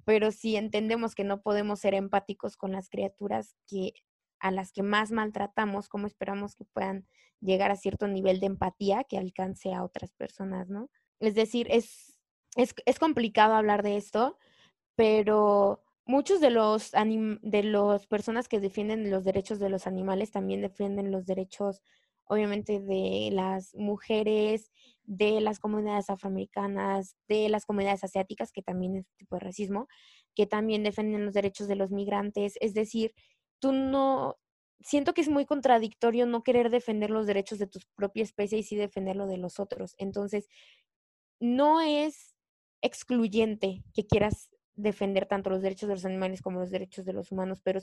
Pero 0.05 0.31
si 0.31 0.55
entendemos 0.55 1.15
que 1.15 1.23
no 1.23 1.41
podemos 1.41 1.79
ser 1.79 1.93
empáticos 1.93 2.57
con 2.57 2.71
las 2.71 2.89
criaturas 2.89 3.55
que 3.67 3.93
a 4.39 4.51
las 4.51 4.71
que 4.71 4.83
más 4.83 5.11
maltratamos, 5.11 5.89
¿cómo 5.89 6.07
esperamos 6.07 6.55
que 6.55 6.65
puedan 6.65 7.05
llegar 7.41 7.71
a 7.71 7.75
cierto 7.75 8.07
nivel 8.07 8.39
de 8.39 8.47
empatía 8.47 9.03
que 9.03 9.17
alcance 9.17 9.73
a 9.73 9.83
otras 9.83 10.11
personas, 10.13 10.69
no? 10.69 10.89
Es 11.19 11.35
decir, 11.35 11.67
es, 11.69 12.19
es, 12.55 12.73
es 12.85 12.99
complicado 12.99 13.53
hablar 13.53 13.83
de 13.83 13.97
esto, 13.97 14.37
pero 14.95 15.83
muchos 16.05 16.41
de 16.41 16.49
los 16.49 16.91
de 16.91 17.63
las 17.63 18.07
personas 18.07 18.47
que 18.47 18.59
defienden 18.59 19.11
los 19.11 19.23
derechos 19.23 19.59
de 19.59 19.69
los 19.69 19.85
animales 19.85 20.31
también 20.31 20.61
defienden 20.61 21.11
los 21.11 21.25
derechos 21.25 21.81
obviamente 22.29 22.79
de 22.79 23.29
las 23.33 23.73
mujeres, 23.73 24.71
de 25.03 25.41
las 25.41 25.59
comunidades 25.59 26.11
afroamericanas, 26.11 27.15
de 27.27 27.49
las 27.49 27.65
comunidades 27.65 28.03
asiáticas, 28.03 28.51
que 28.51 28.61
también 28.61 28.95
es 28.97 29.05
tipo 29.17 29.35
de 29.35 29.39
racismo, 29.39 29.87
que 30.35 30.45
también 30.45 30.83
defienden 30.83 31.25
los 31.25 31.33
derechos 31.33 31.67
de 31.67 31.75
los 31.75 31.91
migrantes. 31.91 32.53
Es 32.61 32.75
decir, 32.75 33.15
tú 33.57 33.71
no, 33.71 34.37
siento 34.79 35.15
que 35.15 35.21
es 35.21 35.27
muy 35.29 35.45
contradictorio 35.45 36.27
no 36.27 36.43
querer 36.43 36.69
defender 36.69 37.09
los 37.09 37.25
derechos 37.25 37.57
de 37.57 37.65
tu 37.65 37.79
propia 37.95 38.21
especie 38.21 38.59
y 38.59 38.63
sí 38.63 38.75
defenderlo 38.75 39.25
de 39.25 39.37
los 39.37 39.59
otros. 39.59 39.95
Entonces, 39.97 40.47
no 41.39 41.81
es 41.81 42.35
excluyente 42.83 43.83
que 43.95 44.05
quieras 44.05 44.51
defender 44.75 45.25
tanto 45.25 45.49
los 45.49 45.63
derechos 45.63 45.89
de 45.89 45.95
los 45.95 46.05
animales 46.05 46.43
como 46.43 46.59
los 46.59 46.69
derechos 46.69 47.05
de 47.05 47.13
los 47.13 47.31
humanos, 47.31 47.59
pero, 47.63 47.79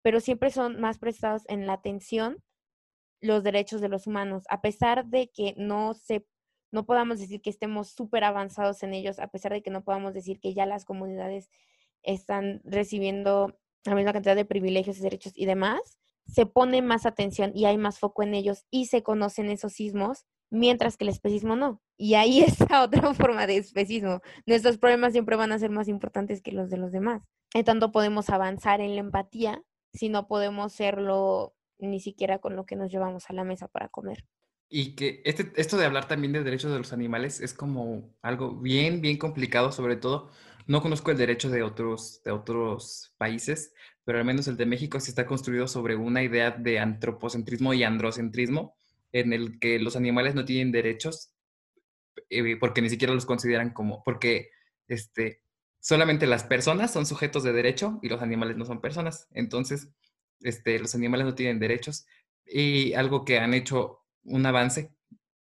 pero 0.00 0.20
siempre 0.20 0.50
son 0.50 0.80
más 0.80 0.98
prestados 0.98 1.42
en 1.48 1.66
la 1.66 1.74
atención 1.74 2.42
los 3.20 3.42
derechos 3.42 3.80
de 3.80 3.88
los 3.88 4.06
humanos, 4.06 4.44
a 4.48 4.60
pesar 4.60 5.06
de 5.06 5.30
que 5.30 5.54
no 5.56 5.94
se 5.94 6.26
no 6.72 6.84
podamos 6.84 7.18
decir 7.18 7.40
que 7.40 7.50
estemos 7.50 7.90
súper 7.90 8.24
avanzados 8.24 8.82
en 8.82 8.92
ellos, 8.92 9.18
a 9.18 9.28
pesar 9.28 9.52
de 9.52 9.62
que 9.62 9.70
no 9.70 9.84
podamos 9.84 10.12
decir 10.14 10.40
que 10.40 10.52
ya 10.52 10.66
las 10.66 10.84
comunidades 10.84 11.48
están 12.02 12.60
recibiendo 12.64 13.56
la 13.84 13.94
misma 13.94 14.12
cantidad 14.12 14.36
de 14.36 14.44
privilegios 14.44 14.98
y 14.98 15.02
derechos 15.02 15.32
y 15.36 15.46
demás, 15.46 15.98
se 16.26 16.44
pone 16.44 16.82
más 16.82 17.06
atención 17.06 17.52
y 17.54 17.66
hay 17.66 17.78
más 17.78 17.98
foco 17.98 18.22
en 18.22 18.34
ellos 18.34 18.66
y 18.70 18.86
se 18.86 19.02
conocen 19.02 19.48
esos 19.48 19.72
sismos 19.72 20.26
mientras 20.50 20.96
que 20.96 21.04
el 21.04 21.10
especismo 21.10 21.56
no. 21.56 21.80
Y 21.96 22.14
ahí 22.14 22.40
está 22.46 22.82
otra 22.82 23.14
forma 23.14 23.46
de 23.46 23.56
especismo. 23.56 24.20
Nuestros 24.44 24.78
problemas 24.78 25.12
siempre 25.12 25.36
van 25.36 25.52
a 25.52 25.58
ser 25.58 25.70
más 25.70 25.88
importantes 25.88 26.42
que 26.42 26.52
los 26.52 26.68
de 26.68 26.78
los 26.78 26.92
demás. 26.92 27.22
En 27.54 27.64
tanto 27.64 27.92
podemos 27.92 28.28
avanzar 28.28 28.80
en 28.80 28.94
la 28.94 29.00
empatía 29.00 29.62
si 29.94 30.08
no 30.08 30.26
podemos 30.26 30.72
serlo 30.72 31.55
ni 31.78 32.00
siquiera 32.00 32.38
con 32.38 32.56
lo 32.56 32.66
que 32.66 32.76
nos 32.76 32.90
llevamos 32.90 33.28
a 33.30 33.32
la 33.32 33.44
mesa 33.44 33.68
para 33.68 33.88
comer. 33.88 34.24
Y 34.68 34.96
que 34.96 35.22
este, 35.24 35.52
esto 35.56 35.76
de 35.76 35.84
hablar 35.84 36.08
también 36.08 36.32
de 36.32 36.42
derechos 36.42 36.72
de 36.72 36.78
los 36.78 36.92
animales 36.92 37.40
es 37.40 37.54
como 37.54 38.14
algo 38.22 38.56
bien, 38.56 39.00
bien 39.00 39.16
complicado, 39.16 39.70
sobre 39.70 39.96
todo. 39.96 40.30
No 40.66 40.82
conozco 40.82 41.12
el 41.12 41.18
derecho 41.18 41.48
de 41.50 41.62
otros, 41.62 42.22
de 42.24 42.32
otros 42.32 43.14
países, 43.16 43.72
pero 44.04 44.18
al 44.18 44.24
menos 44.24 44.48
el 44.48 44.56
de 44.56 44.66
México 44.66 44.98
sí 44.98 45.10
está 45.10 45.24
construido 45.26 45.68
sobre 45.68 45.94
una 45.94 46.22
idea 46.22 46.50
de 46.50 46.80
antropocentrismo 46.80 47.74
y 47.74 47.84
androcentrismo, 47.84 48.74
en 49.12 49.32
el 49.32 49.60
que 49.60 49.78
los 49.78 49.94
animales 49.94 50.34
no 50.34 50.44
tienen 50.44 50.72
derechos 50.72 51.36
eh, 52.30 52.56
porque 52.56 52.82
ni 52.82 52.90
siquiera 52.90 53.14
los 53.14 53.26
consideran 53.26 53.70
como, 53.70 54.02
porque 54.04 54.50
este, 54.88 55.42
solamente 55.80 56.26
las 56.26 56.44
personas 56.44 56.92
son 56.92 57.06
sujetos 57.06 57.42
de 57.42 57.52
derecho 57.52 57.98
y 58.02 58.08
los 58.08 58.22
animales 58.22 58.56
no 58.56 58.64
son 58.64 58.80
personas. 58.80 59.28
Entonces, 59.32 59.90
este, 60.40 60.78
los 60.78 60.94
animales 60.94 61.26
no 61.26 61.34
tienen 61.34 61.58
derechos 61.58 62.06
y 62.44 62.94
algo 62.94 63.24
que 63.24 63.38
han 63.38 63.54
hecho 63.54 64.00
un 64.24 64.46
avance 64.46 64.92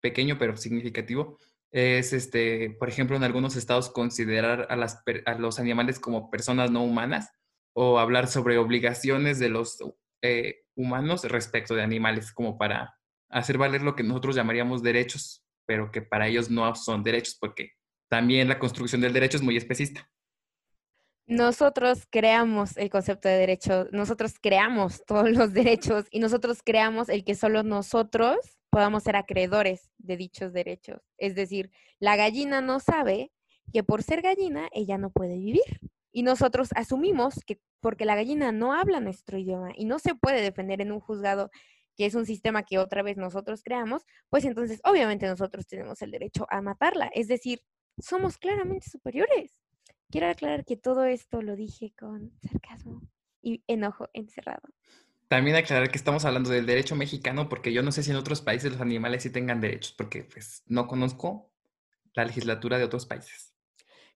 pequeño 0.01 0.39
pero 0.39 0.57
significativo 0.57 1.39
es, 1.75 2.13
este, 2.13 2.71
por 2.79 2.89
ejemplo, 2.89 3.17
en 3.17 3.25
algunos 3.25 3.57
estados 3.57 3.91
considerar 3.91 4.69
a, 4.71 4.77
las, 4.77 5.03
a 5.27 5.35
los 5.35 5.59
animales 5.59 5.99
como 5.99 6.31
personas 6.31 6.71
no 6.71 6.85
humanas 6.85 7.33
o 7.75 7.99
hablar 7.99 8.29
sobre 8.29 8.59
obligaciones 8.59 9.41
de 9.41 9.49
los 9.49 9.79
eh, 10.23 10.63
humanos 10.77 11.25
respecto 11.25 11.75
de 11.75 11.83
animales 11.83 12.31
como 12.33 12.57
para 12.59 12.95
hacer 13.29 13.59
valer 13.59 13.83
lo 13.83 13.97
que 13.97 14.05
nosotros 14.05 14.37
llamaríamos 14.37 14.85
derechos, 14.85 15.45
pero 15.67 15.91
que 15.91 16.01
para 16.01 16.29
ellos 16.29 16.49
no 16.49 16.73
son 16.77 17.03
derechos, 17.03 17.37
porque 17.41 17.73
también 18.09 18.49
la 18.49 18.61
construcción 18.61 19.01
del 19.01 19.13
derecho 19.13 19.37
es 19.37 19.43
muy 19.43 19.57
especista. 19.57 20.09
Nosotros 21.27 22.07
creamos 22.11 22.77
el 22.77 22.91
concepto 22.91 23.29
de 23.29 23.37
derecho, 23.37 23.87
nosotros 23.93 24.35
creamos 24.41 25.03
todos 25.07 25.31
los 25.31 25.53
derechos 25.55 26.05
y 26.11 26.21
nosotros 26.21 26.61
creamos 26.63 27.09
el 27.09 27.25
que 27.25 27.35
solo 27.35 27.63
nosotros 27.63 28.37
podamos 28.71 29.05
ser 29.05 29.17
acreedores 29.17 29.91
de 29.99 30.17
dichos 30.17 30.53
derechos. 30.53 31.01
Es 31.17 31.35
decir, 31.35 31.71
la 31.99 32.17
gallina 32.17 32.61
no 32.61 32.81
sabe 32.81 33.31
que 33.73 33.83
por 33.83 34.03
ser 34.03 34.21
gallina 34.21 34.69
ella 34.73 34.99
no 34.99 35.11
puede 35.11 35.39
vivir. 35.39 35.81
Y 36.13 36.23
nosotros 36.23 36.71
asumimos 36.77 37.41
que 37.45 37.59
porque 37.81 38.05
la 38.05 38.15
gallina 38.15 38.53
no 38.53 38.73
habla 38.73 39.01
nuestro 39.01 39.39
idioma 39.39 39.71
y 39.75 39.85
no 39.85 39.99
se 39.99 40.15
puede 40.15 40.43
defender 40.43 40.81
en 40.81 40.93
un 40.93 41.01
juzgado 41.01 41.51
que 41.97 42.07
es 42.07 42.15
un 42.15 42.27
sistema 42.27 42.65
que 42.65 42.79
otra 42.79 43.03
vez 43.03 43.17
nosotros 43.17 43.63
creamos, 43.63 44.03
pues 44.29 44.45
entonces 44.45 44.81
obviamente 44.85 45.27
nosotros 45.27 45.67
tenemos 45.67 46.03
el 46.03 46.11
derecho 46.11 46.47
a 46.51 46.61
matarla. 46.61 47.11
Es 47.15 47.29
decir, 47.29 47.61
somos 47.99 48.39
claramente 48.39 48.91
superiores. 48.91 49.64
Quiero 50.11 50.29
aclarar 50.29 50.65
que 50.65 50.77
todo 50.77 51.05
esto 51.05 51.43
lo 51.43 51.57
dije 51.57 51.93
con 51.99 52.33
sarcasmo 52.43 53.03
y 53.43 53.63
enojo 53.67 54.09
encerrado. 54.13 54.63
También 55.29 55.57
aclarar 55.57 55.91
que 55.91 55.99
estamos 55.99 56.25
hablando 56.25 56.51
del 56.51 56.67
derecho 56.67 56.95
mexicano 56.97 57.49
porque 57.49 57.73
yo 57.73 57.83
no 57.83 57.93
sé 57.93 58.03
si 58.03 58.11
en 58.11 58.17
otros 58.17 58.41
países 58.41 58.73
los 58.73 58.81
animales 58.81 59.23
sí 59.23 59.31
tengan 59.31 59.61
derechos, 59.61 59.93
porque 59.93 60.25
pues 60.25 60.63
no 60.67 60.87
conozco 60.87 61.51
la 62.15 62.25
legislatura 62.25 62.79
de 62.79 62.85
otros 62.85 63.07
países. 63.07 63.55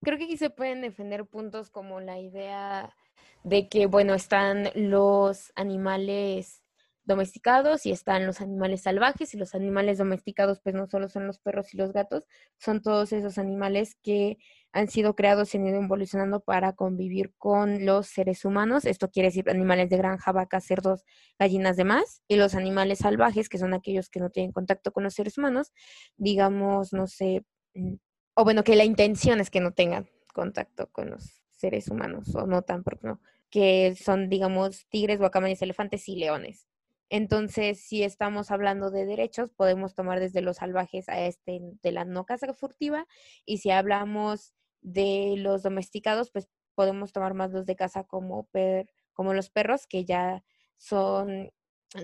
Creo 0.03 0.17
que 0.19 0.25
aquí 0.25 0.37
se 0.37 0.51
pueden 0.51 0.81
defender 0.81 1.27
puntos 1.27 1.71
como 1.71 2.01
la 2.01 2.21
idea 2.21 2.95
de 3.43 3.69
que, 3.69 3.87
bueno, 3.87 4.15
están 4.15 4.71
los 4.75 5.53
animales 5.57 6.63
domesticados 7.05 7.87
y 7.87 7.91
están 7.91 8.27
los 8.27 8.41
animales 8.41 8.83
salvajes 8.83 9.33
y 9.33 9.39
los 9.39 9.55
animales 9.55 9.99
domesticados 9.99 10.61
pues 10.61 10.75
no 10.75 10.87
solo 10.87 11.09
son 11.09 11.27
los 11.27 11.39
perros 11.39 11.73
y 11.73 11.79
los 11.79 11.93
gatos, 11.93 12.25
son 12.59 12.83
todos 12.83 13.13
esos 13.13 13.39
animales 13.39 13.97
que 14.03 14.37
han 14.73 14.89
sido 14.89 15.15
creados 15.15 15.55
y 15.55 15.59
han 15.59 15.67
ido 15.67 15.81
evolucionando 15.83 16.41
para 16.41 16.75
convivir 16.75 17.35
con 17.39 17.87
los 17.87 18.07
seres 18.09 18.45
humanos. 18.45 18.85
Esto 18.85 19.11
quiere 19.11 19.29
decir 19.29 19.49
animales 19.49 19.89
de 19.91 19.97
granja, 19.97 20.33
vacas, 20.33 20.65
cerdos, 20.65 21.05
gallinas, 21.39 21.77
demás. 21.77 22.23
Y 22.29 22.37
los 22.37 22.55
animales 22.55 22.99
salvajes, 22.99 23.49
que 23.49 23.59
son 23.59 23.75
aquellos 23.75 24.09
que 24.11 24.21
no 24.21 24.31
tienen 24.31 24.53
contacto 24.53 24.93
con 24.93 25.05
los 25.05 25.15
seres 25.15 25.39
humanos, 25.39 25.73
digamos, 26.17 26.93
no 26.93 27.07
sé, 27.07 27.45
mm, 27.75 27.95
o 28.35 28.45
bueno, 28.45 28.63
que 28.65 28.77
la 28.77 28.85
intención 28.85 29.41
es 29.41 29.51
que 29.51 29.61
no 29.61 29.73
tengan 29.73 30.09
contacto 30.35 30.91
con 30.93 31.11
los 31.11 31.43
seres 31.51 31.89
humanos, 31.89 32.35
o 32.35 32.47
no 32.47 32.63
tan, 32.63 32.85
no, 33.03 33.21
que 33.51 33.97
son, 33.97 34.29
digamos, 34.29 34.87
tigres, 34.89 35.19
guacamayas, 35.19 35.63
elefantes 35.63 36.09
y 36.09 36.17
leones 36.17 36.69
Entonces, 37.11 37.81
si 37.81 38.03
estamos 38.03 38.51
hablando 38.51 38.91
de 38.91 39.07
derechos, 39.07 39.51
podemos 39.51 39.95
tomar 39.95 40.21
desde 40.21 40.43
los 40.43 40.59
salvajes 40.59 41.09
a 41.09 41.21
este 41.21 41.61
de 41.83 41.93
la 41.93 42.05
no 42.05 42.27
caza 42.27 42.53
furtiva. 42.53 43.07
Y 43.47 43.59
si 43.59 43.71
hablamos 43.71 44.55
de 44.83 45.35
los 45.39 45.63
domesticados, 45.63 46.31
pues 46.31 46.49
podemos 46.75 47.13
tomar 47.13 47.35
más 47.35 47.51
los 47.51 47.67
de 47.67 47.77
casa 47.77 48.05
como, 48.05 48.45
per, 48.49 48.89
como 49.13 49.35
los 49.35 49.51
perros, 49.51 49.87
que 49.87 50.05
ya 50.05 50.45
son 50.77 51.51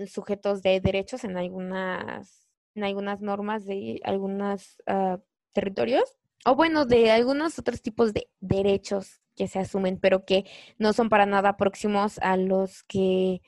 sujetos 0.07 0.61
de 0.61 0.81
derechos 0.81 1.23
en 1.23 1.37
algunas, 1.37 2.49
en 2.73 2.83
algunas 2.83 3.21
normas 3.21 3.65
de 3.65 4.01
algunos 4.03 4.81
ah, 4.87 5.19
territorios. 5.53 6.17
O 6.45 6.55
bueno, 6.55 6.85
de 6.85 7.11
algunos 7.11 7.57
otros 7.57 7.81
tipos 7.81 8.13
de 8.13 8.27
derechos 8.39 9.21
que 9.35 9.47
se 9.47 9.59
asumen, 9.59 9.99
pero 9.99 10.25
que 10.25 10.45
no 10.77 10.93
son 10.93 11.09
para 11.09 11.25
nada 11.25 11.57
próximos 11.57 12.19
a 12.19 12.37
los 12.37 12.83
que 12.83 13.41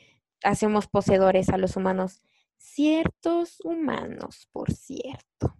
hacemos 0.43 0.87
poseedores 0.87 1.49
a 1.49 1.57
los 1.57 1.75
humanos. 1.75 2.21
Ciertos 2.57 3.59
humanos, 3.63 4.47
por 4.51 4.71
cierto. 4.71 5.55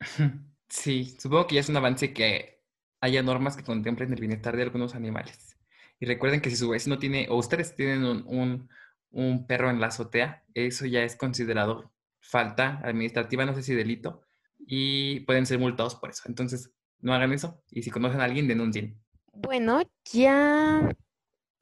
Sí, 0.72 1.14
supongo 1.20 1.46
que 1.46 1.56
ya 1.56 1.60
es 1.60 1.68
un 1.68 1.76
avance 1.76 2.14
que 2.14 2.62
haya 3.02 3.22
normas 3.22 3.58
que 3.58 3.62
contemplen 3.62 4.10
el 4.10 4.20
bienestar 4.20 4.56
de 4.56 4.62
algunos 4.62 4.94
animales. 4.94 5.58
Y 6.00 6.06
recuerden 6.06 6.40
que 6.40 6.48
si 6.48 6.56
su 6.56 6.70
vecino 6.70 6.98
tiene, 6.98 7.26
o 7.28 7.36
ustedes 7.36 7.74
tienen 7.74 8.04
un, 8.04 8.70
un, 9.10 9.46
perro 9.46 9.68
en 9.68 9.80
la 9.80 9.88
azotea, 9.88 10.44
eso 10.54 10.86
ya 10.86 11.02
es 11.02 11.14
considerado 11.14 11.92
falta 12.20 12.80
administrativa, 12.84 13.44
no 13.44 13.54
sé 13.54 13.62
si 13.62 13.74
delito, 13.74 14.22
y 14.58 15.20
pueden 15.20 15.44
ser 15.44 15.58
multados 15.58 15.94
por 15.94 16.08
eso. 16.08 16.22
Entonces, 16.26 16.70
no 17.00 17.12
hagan 17.12 17.34
eso. 17.34 17.62
Y 17.70 17.82
si 17.82 17.90
conocen 17.90 18.22
a 18.22 18.24
alguien, 18.24 18.48
denuncien. 18.48 18.98
Bueno, 19.34 19.82
ya 20.10 20.88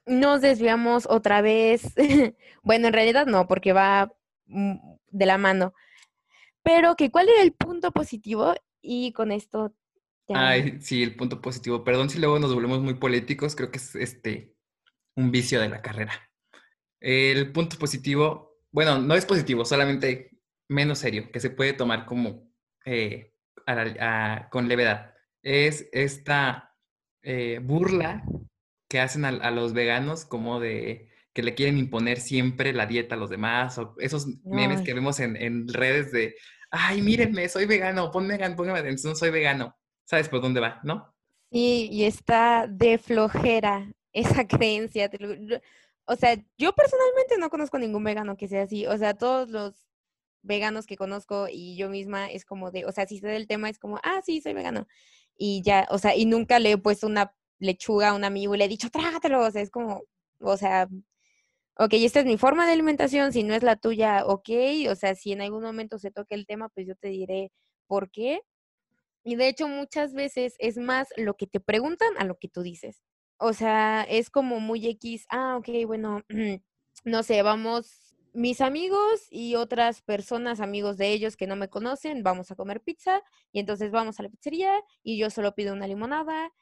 nos 0.07 0.41
desviamos 0.41 1.07
otra 1.09 1.43
vez. 1.43 1.83
bueno, 2.63 2.89
en 2.89 2.93
realidad 2.93 3.27
no, 3.27 3.47
porque 3.47 3.73
va 3.73 4.13
mm, 4.47 4.77
de 5.11 5.27
la 5.27 5.39
mano. 5.39 5.75
Pero 6.63 6.97
que 6.97 7.11
cuál 7.11 7.29
era 7.29 7.43
el 7.43 7.53
punto 7.53 7.93
positivo 7.93 8.55
y 8.83 9.13
con 9.13 9.33
esto... 9.33 9.75
Ay, 10.29 10.79
sí, 10.81 11.03
el 11.03 11.17
punto 11.17 11.41
positivo. 11.41 11.83
Perdón 11.83 12.11
si 12.11 12.19
luego 12.19 12.39
nos 12.39 12.55
volvemos 12.55 12.81
muy 12.81 12.95
políticos, 12.95 13.57
creo 13.57 13.71
que 13.71 13.79
es 13.79 13.97
este 13.97 14.55
un 15.17 15.31
vicio 15.31 15.61
de 15.61 15.69
la 15.69 15.83
carrera. 15.83 16.13
El 17.01 17.51
punto 17.53 17.79
positivo, 17.79 18.59
bueno, 18.71 18.99
no 19.01 19.15
es 19.15 19.27
positivo, 19.27 19.65
solamente 19.65 20.39
menos 20.69 20.99
serio, 20.99 21.31
que 21.33 21.41
se 21.41 21.51
puede 21.51 21.73
tomar 21.73 22.07
como 22.07 22.49
eh, 22.85 23.35
con 24.51 24.69
levedad. 24.69 25.15
Es 25.43 25.89
esta 25.93 26.77
eh, 27.23 27.59
burla 27.63 28.23
que 28.91 28.99
hacen 28.99 29.25
a, 29.25 29.51
los 29.53 29.73
veganos 29.73 30.25
como 30.25 30.59
de 30.59 31.09
que 31.33 31.45
le 31.45 31.55
quieren 31.55 31.79
imponer 31.79 32.21
siempre 32.21 32.73
la 32.73 32.87
dieta 32.87 33.15
a 33.15 33.19
los 33.19 33.31
demás, 33.31 33.79
o 33.79 33.95
esos 33.99 34.27
memes 34.45 34.83
que 34.83 34.95
vemos 34.95 35.21
en, 35.21 35.69
redes 35.69 36.11
de, 36.11 36.35
ay, 36.73 37.01
mírenme, 37.01 37.49
soy 37.49 37.67
vegano, 37.67 38.11
ponme, 38.11 38.37
póngame 38.57 38.81
atención, 38.81 39.15
soy 39.15 39.31
vegano. 39.31 39.77
¿Sabes 40.07 40.29
por 40.29 40.41
dónde 40.41 40.59
va, 40.59 40.81
no? 40.83 41.15
Sí, 41.53 41.89
y 41.93 42.03
está 42.03 42.67
de 42.69 42.99
flojera 42.99 43.93
esa 44.13 44.45
creencia. 44.49 45.09
O 46.07 46.17
sea, 46.17 46.37
yo 46.59 46.73
personalmente 46.73 47.39
no 47.39 47.49
conozco 47.49 47.79
ningún 47.79 48.03
vegano 48.03 48.37
que 48.37 48.49
sea 48.49 48.65
así. 48.65 48.89
O 48.89 48.99
sea, 48.99 49.15
todos 49.15 49.51
los 49.51 49.87
veganos 50.43 50.87
que 50.87 50.97
conozco 50.97 51.47
y 51.49 51.77
yo 51.77 51.89
misma 51.91 52.29
es 52.29 52.45
como 52.45 52.73
de, 52.73 52.87
o 52.87 52.91
sea, 52.91 53.07
si 53.07 53.21
sé 53.21 53.29
del 53.29 53.47
tema 53.47 53.69
es 53.71 53.79
como, 53.79 54.01
ah, 54.03 54.21
sí, 54.27 54.41
soy 54.41 54.53
vegano. 54.53 54.89
Y 55.37 55.63
ya, 55.63 55.87
o 55.91 55.99
sea, 55.99 56.17
y 56.17 56.25
nunca 56.25 56.59
le 56.59 56.73
he 56.73 56.77
puesto 56.77 57.07
una 57.07 57.37
lechuga 57.61 58.11
a 58.11 58.15
un 58.15 58.25
amigo 58.25 58.55
y 58.55 58.59
le 58.59 58.65
he 58.65 58.69
dicho, 58.69 58.91
trágatelo. 58.91 59.41
O 59.47 59.51
sea, 59.51 59.63
es 59.63 59.71
como, 59.71 60.03
o 60.41 60.57
sea, 60.57 60.89
ok, 61.79 61.95
esta 61.95 62.21
es 62.21 62.27
mi 62.27 62.39
forma 62.39 62.67
de 62.67 62.73
alimentación, 62.73 63.33
si 63.33 63.43
no 63.45 63.55
es 63.55 63.63
la 63.63 63.77
tuya, 63.77 64.27
ok. 64.27 64.49
O 64.91 64.95
sea, 64.97 65.15
si 65.15 65.33
en 65.33 65.43
algún 65.43 65.63
momento 65.63 65.99
se 65.99 66.11
toque 66.11 66.35
el 66.35 66.47
tema, 66.47 66.69
pues 66.71 66.87
yo 66.87 66.97
te 66.97 67.09
diré 67.09 67.53
por 67.87 68.11
qué. 68.11 68.43
Y 69.25 69.37
de 69.37 69.49
hecho, 69.49 69.69
muchas 69.69 70.15
veces 70.15 70.57
es 70.59 70.79
más 70.79 71.09
lo 71.17 71.35
que 71.35 71.47
te 71.47 71.61
preguntan 71.61 72.11
a 72.19 72.25
lo 72.25 72.37
que 72.39 72.49
tú 72.49 72.63
dices. 72.63 73.03
O 73.39 73.53
sea, 73.55 74.05
es 74.09 74.31
como 74.31 74.61
muy 74.61 74.87
X, 74.87 75.27
ah, 75.31 75.57
ok, 75.59 75.69
bueno, 75.87 76.23
no 77.05 77.23
sé, 77.23 77.43
vamos, 77.43 78.15
mis 78.33 78.61
amigos 78.61 79.27
y 79.31 79.57
otras 79.57 80.03
personas, 80.03 80.61
amigos 80.61 80.97
de 80.99 81.09
ellos 81.13 81.37
que 81.37 81.47
no 81.47 81.57
me 81.57 81.69
conocen, 81.69 82.23
vamos 82.23 82.51
a 82.51 82.57
comer 82.57 82.81
pizza 82.81 83.23
y 83.53 83.61
entonces 83.61 83.91
vamos 83.91 84.21
a 84.21 84.23
la 84.25 84.29
pizzería 84.29 84.73
y 85.03 85.19
yo 85.19 85.31
solo 85.31 85.55
pido 85.55 85.73
una 85.73 85.87
limonada 85.87 86.53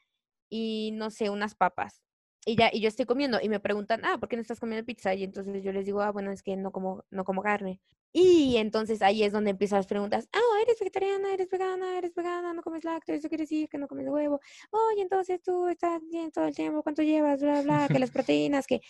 y 0.49 0.91
no 0.93 1.11
sé, 1.11 1.29
unas 1.29 1.55
papas. 1.55 2.01
Y 2.45 2.55
ya, 2.55 2.69
y 2.71 2.81
yo 2.81 2.87
estoy 2.87 3.05
comiendo 3.05 3.39
y 3.41 3.49
me 3.49 3.59
preguntan, 3.59 4.01
ah, 4.05 4.17
¿por 4.17 4.29
qué 4.29 4.35
no 4.35 4.41
estás 4.41 4.59
comiendo 4.59 4.85
pizza? 4.85 5.13
Y 5.13 5.23
entonces 5.23 5.63
yo 5.63 5.71
les 5.71 5.85
digo, 5.85 6.01
ah, 6.01 6.11
bueno, 6.11 6.31
es 6.31 6.41
que 6.41 6.55
no 6.55 6.71
como, 6.71 7.03
no 7.11 7.23
como 7.25 7.41
carne. 7.41 7.81
Y 8.11 8.57
entonces 8.57 9.03
ahí 9.03 9.23
es 9.23 9.31
donde 9.31 9.51
empiezan 9.51 9.77
las 9.77 9.85
preguntas, 9.87 10.27
ah, 10.33 10.61
eres 10.63 10.79
vegetariana, 10.79 11.31
eres 11.31 11.47
vegana, 11.49 11.97
eres 11.97 12.15
vegana, 12.15 12.53
no 12.53 12.63
comes 12.63 12.83
lácteos, 12.83 13.19
eso 13.19 13.29
quiere 13.29 13.43
decir 13.43 13.69
que 13.69 13.77
no 13.77 13.87
comes 13.87 14.07
huevo. 14.07 14.39
Oye, 14.71 15.03
entonces 15.03 15.41
tú 15.43 15.67
estás 15.67 16.01
bien 16.09 16.31
todo 16.31 16.45
el 16.45 16.55
tiempo, 16.55 16.81
¿cuánto 16.81 17.03
llevas? 17.03 17.39
Bla, 17.41 17.61
bla, 17.61 17.87
que 17.87 17.99
las 17.99 18.09
proteínas, 18.09 18.65
que... 18.65 18.81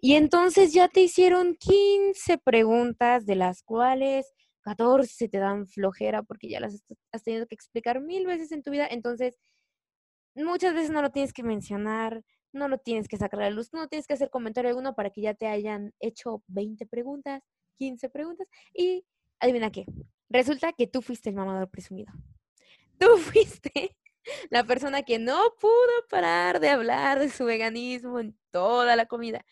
Y 0.00 0.14
entonces 0.14 0.72
ya 0.72 0.88
te 0.88 1.00
hicieron 1.00 1.56
15 1.56 2.38
preguntas, 2.38 3.26
de 3.26 3.36
las 3.36 3.62
cuales 3.62 4.32
14 4.62 5.28
te 5.28 5.38
dan 5.38 5.66
flojera 5.66 6.22
porque 6.22 6.48
ya 6.48 6.60
las 6.60 6.82
has 7.12 7.22
tenido 7.22 7.46
que 7.46 7.54
explicar 7.54 8.00
mil 8.00 8.26
veces 8.26 8.50
en 8.52 8.62
tu 8.62 8.70
vida. 8.70 8.86
Entonces, 8.90 9.38
muchas 10.34 10.74
veces 10.74 10.90
no 10.90 11.02
lo 11.02 11.10
tienes 11.10 11.32
que 11.32 11.42
mencionar, 11.42 12.22
no 12.52 12.68
lo 12.68 12.78
tienes 12.78 13.08
que 13.08 13.16
sacar 13.16 13.40
a 13.40 13.44
la 13.44 13.50
luz, 13.50 13.72
no 13.72 13.88
tienes 13.88 14.06
que 14.06 14.14
hacer 14.14 14.30
comentario 14.30 14.70
alguno 14.70 14.94
para 14.94 15.10
que 15.10 15.20
ya 15.20 15.34
te 15.34 15.46
hayan 15.46 15.92
hecho 16.00 16.42
20 16.48 16.86
preguntas, 16.86 17.42
15 17.76 18.08
preguntas 18.08 18.48
y 18.72 19.04
adivina 19.40 19.70
qué, 19.70 19.86
resulta 20.28 20.72
que 20.72 20.86
tú 20.86 21.02
fuiste 21.02 21.30
el 21.30 21.36
mamador 21.36 21.68
presumido. 21.68 22.12
Tú 22.98 23.06
fuiste 23.18 23.96
la 24.50 24.64
persona 24.64 25.02
que 25.02 25.18
no 25.18 25.38
pudo 25.60 26.08
parar 26.08 26.60
de 26.60 26.70
hablar 26.70 27.18
de 27.18 27.28
su 27.28 27.44
veganismo 27.44 28.20
en 28.20 28.38
toda 28.50 28.96
la 28.96 29.06
comida, 29.06 29.44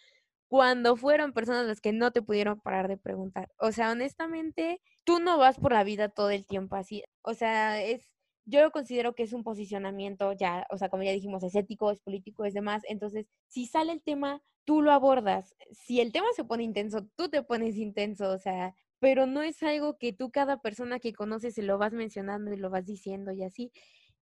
cuando 0.49 0.97
fueron 0.97 1.33
personas 1.33 1.67
las 1.67 1.81
que 1.81 1.93
no 1.93 2.13
te 2.13 2.23
pudieron 2.23 2.61
parar 2.61 2.89
de 2.89 2.99
preguntar. 2.99 3.51
O 3.59 3.73
sea, 3.73 3.91
honestamente, 3.91 4.81
tú 5.05 5.19
no 5.19 5.39
vas 5.39 5.59
por 5.59 5.73
la 5.73 5.85
vida 5.85 6.09
todo 6.11 6.31
el 6.31 6.47
tiempo 6.47 6.77
así. 6.77 7.03
O 7.23 7.35
sea, 7.35 7.83
es 7.83 8.12
yo 8.45 8.71
considero 8.73 9.15
que 9.15 9.23
es 9.25 9.33
un 9.33 9.45
posicionamiento 9.45 10.33
ya, 10.33 10.67
o 10.71 10.79
sea, 10.79 10.89
como 10.89 11.03
ya 11.03 11.13
dijimos, 11.13 11.43
es 11.43 11.55
ético, 11.55 11.91
es 11.91 12.01
político, 12.01 12.45
es 12.45 12.55
demás. 12.55 12.83
Entonces, 12.89 13.27
si 13.47 13.67
sale 13.67 13.93
el 13.93 14.03
tema, 14.03 14.43
tú 14.65 14.83
lo 14.83 14.93
abordas. 14.93 15.55
Si 15.71 16.01
el 16.01 16.13
tema 16.13 16.27
se 16.35 16.45
pone 16.45 16.65
intenso, 16.65 17.07
tú 17.17 17.29
te 17.29 17.43
pones 17.43 17.77
intenso, 17.77 18.31
o 18.31 18.39
sea, 18.39 18.75
pero 18.99 19.27
no 19.27 19.43
es 19.43 19.63
algo 19.63 19.99
que 19.99 20.13
tú 20.13 20.31
cada 20.31 20.61
persona 20.61 21.01
que 21.01 21.13
conoces 21.13 21.55
se 21.55 21.63
lo 21.63 21.79
vas 21.79 21.93
mencionando 21.93 22.53
y 22.53 22.57
lo 22.57 22.71
vas 22.71 22.87
diciendo 22.87 23.33
y 23.33 23.43
así. 23.43 23.73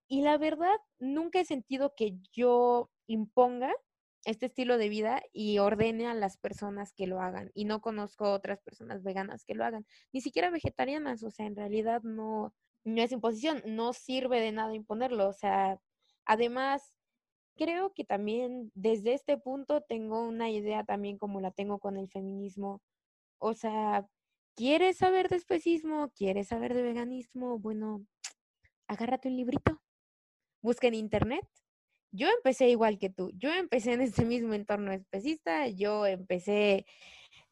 Y 0.09 0.23
la 0.23 0.39
verdad, 0.39 0.77
nunca 0.99 1.41
he 1.41 1.45
sentido 1.45 1.95
que 1.95 2.17
yo 2.33 2.91
imponga 3.07 3.73
este 4.25 4.47
estilo 4.47 4.79
de 4.79 4.89
vida 4.89 5.23
y 5.33 5.59
ordene 5.59 6.07
a 6.07 6.15
las 6.15 6.37
personas 6.37 6.93
que 6.93 7.07
lo 7.07 7.21
hagan. 7.21 7.51
Y 7.55 7.65
no 7.65 7.81
conozco 7.81 8.33
otras 8.33 8.61
personas 8.63 9.03
veganas 9.03 9.45
que 9.45 9.55
lo 9.55 9.65
hagan, 9.65 9.87
ni 10.13 10.21
siquiera 10.21 10.51
vegetarianas, 10.51 11.23
o 11.23 11.31
sea, 11.31 11.47
en 11.47 11.57
realidad 11.57 12.03
no, 12.03 12.55
no 12.85 13.03
es 13.03 13.13
imposición, 13.13 13.63
no 13.67 13.93
sirve 13.93 14.41
de 14.41 14.53
nada 14.53 14.75
imponerlo. 14.75 15.29
O 15.29 15.33
sea, 15.33 15.81
además, 16.25 16.95
creo 17.57 17.93
que 17.93 18.05
también 18.05 18.73
desde 18.75 19.15
este 19.15 19.39
punto 19.39 19.83
tengo 19.83 20.23
una 20.23 20.51
idea 20.51 20.85
también 20.85 21.19
como 21.19 21.41
la 21.41 21.51
tengo 21.51 21.79
con 21.79 21.97
el 21.97 22.09
feminismo. 22.09 22.81
O 23.39 23.55
sea, 23.55 24.07
¿quieres 24.57 24.99
saber 24.99 25.29
de 25.29 25.37
especismo? 25.37 26.11
¿Quieres 26.17 26.49
saber 26.49 26.75
de 26.75 26.83
veganismo? 26.83 27.59
Bueno, 27.59 28.07
agárrate 28.89 29.29
un 29.29 29.37
librito, 29.37 29.81
busca 30.63 30.89
en 30.89 30.95
internet. 30.95 31.47
Yo 32.13 32.29
empecé 32.29 32.69
igual 32.71 32.99
que 32.99 33.11
tú, 33.11 33.31
yo 33.35 33.53
empecé 33.53 33.93
en 33.93 34.01
este 34.01 34.25
mismo 34.25 34.55
entorno 34.55 34.93
especista, 34.93 35.69
yo 35.69 36.07
empecé 36.07 36.87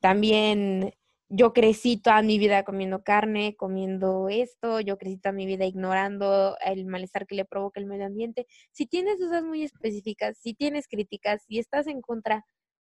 también 0.01 0.95
yo 1.29 1.53
crecí 1.53 1.99
toda 1.99 2.23
mi 2.23 2.39
vida 2.39 2.65
comiendo 2.65 3.03
carne, 3.03 3.55
comiendo 3.57 4.29
esto, 4.31 4.81
yo 4.81 4.97
crecí 4.99 5.19
toda 5.19 5.33
mi 5.33 5.47
vida 5.47 5.67
ignorando 5.67 6.57
el 6.65 6.87
malestar 6.87 7.27
que 7.27 7.35
le 7.35 7.45
provoca 7.45 7.81
el 7.81 7.87
medio 7.87 8.07
ambiente. 8.07 8.47
Si 8.73 8.87
tienes 8.87 9.19
dudas 9.19 9.45
muy 9.45 9.63
específicas, 9.63 10.39
si 10.39 10.55
tienes 10.55 10.89
críticas, 10.89 11.43
si 11.47 11.59
estás 11.59 11.87
en 11.87 12.01
contra, 12.01 12.47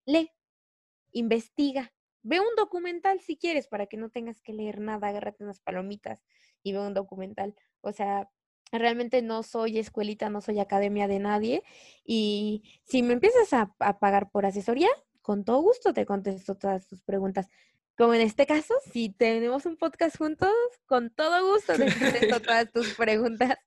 lee, 0.07 0.31
investiga, 1.12 1.93
ve 2.22 2.41
un 2.41 2.55
documental 2.57 3.20
si 3.20 3.37
quieres 3.37 3.68
para 3.68 3.87
que 3.87 3.97
no 3.97 4.11
tengas 4.11 4.41
que 4.43 4.53
leer 4.53 4.81
nada, 4.81 5.09
agárrate 5.09 5.45
unas 5.45 5.61
palomitas 5.61 6.22
y 6.62 6.72
ve 6.72 6.81
un 6.81 6.95
documental. 6.95 7.55
O 7.81 7.93
sea, 7.93 8.31
realmente 8.72 9.22
no 9.22 9.43
soy 9.43 9.78
escuelita, 9.78 10.31
no 10.31 10.41
soy 10.41 10.61
academia 10.61 11.09
de 11.09 11.18
nadie 11.18 11.62
y 12.05 12.62
si 12.85 13.03
me 13.03 13.14
empiezas 13.14 13.53
a, 13.53 13.74
a 13.81 13.99
pagar 13.99 14.31
por 14.31 14.47
asesoría, 14.47 14.89
con 15.22 15.45
todo 15.45 15.61
gusto 15.62 15.93
te 15.93 16.07
contesto 16.07 16.57
todas 16.57 16.87
tus 16.87 17.03
preguntas 17.03 17.49
como 18.01 18.15
en 18.15 18.23
este 18.23 18.47
caso, 18.47 18.73
si 18.95 19.11
tenemos 19.11 19.67
un 19.67 19.77
podcast 19.77 20.17
juntos, 20.17 20.51
con 20.87 21.11
todo 21.11 21.53
gusto 21.53 21.75
te 21.75 21.85
contesto 22.31 22.41
todas 22.41 22.73
tus 22.73 22.95
preguntas. 22.95 23.59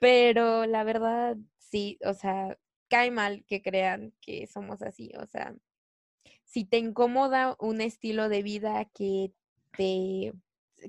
Pero 0.00 0.66
la 0.66 0.82
verdad, 0.82 1.36
sí, 1.56 2.00
o 2.04 2.14
sea, 2.14 2.58
cae 2.88 3.12
mal 3.12 3.44
que 3.46 3.62
crean 3.62 4.12
que 4.20 4.48
somos 4.48 4.82
así, 4.82 5.12
o 5.16 5.24
sea, 5.26 5.54
si 6.42 6.64
te 6.64 6.78
incomoda 6.78 7.54
un 7.60 7.80
estilo 7.80 8.28
de 8.28 8.42
vida 8.42 8.86
que 8.86 9.32
te 9.76 10.32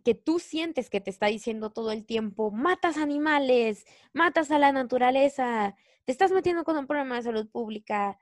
que 0.04 0.16
tú 0.16 0.40
sientes 0.40 0.90
que 0.90 1.02
te 1.02 1.12
está 1.12 1.28
diciendo 1.28 1.70
todo 1.70 1.92
el 1.92 2.04
tiempo, 2.04 2.50
matas 2.50 2.98
animales, 2.98 3.86
matas 4.12 4.50
a 4.50 4.58
la 4.58 4.72
naturaleza, 4.72 5.76
te 6.04 6.12
estás 6.12 6.32
metiendo 6.32 6.64
con 6.64 6.78
un 6.78 6.88
problema 6.88 7.18
de 7.18 7.22
salud 7.22 7.48
pública, 7.48 8.18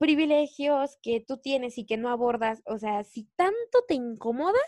privilegios 0.00 0.98
que 1.02 1.20
tú 1.20 1.36
tienes 1.36 1.76
y 1.76 1.84
que 1.84 1.98
no 1.98 2.08
abordas, 2.08 2.62
o 2.64 2.78
sea, 2.78 3.04
si 3.04 3.28
tanto 3.36 3.84
te 3.86 3.92
incomoda, 3.92 4.58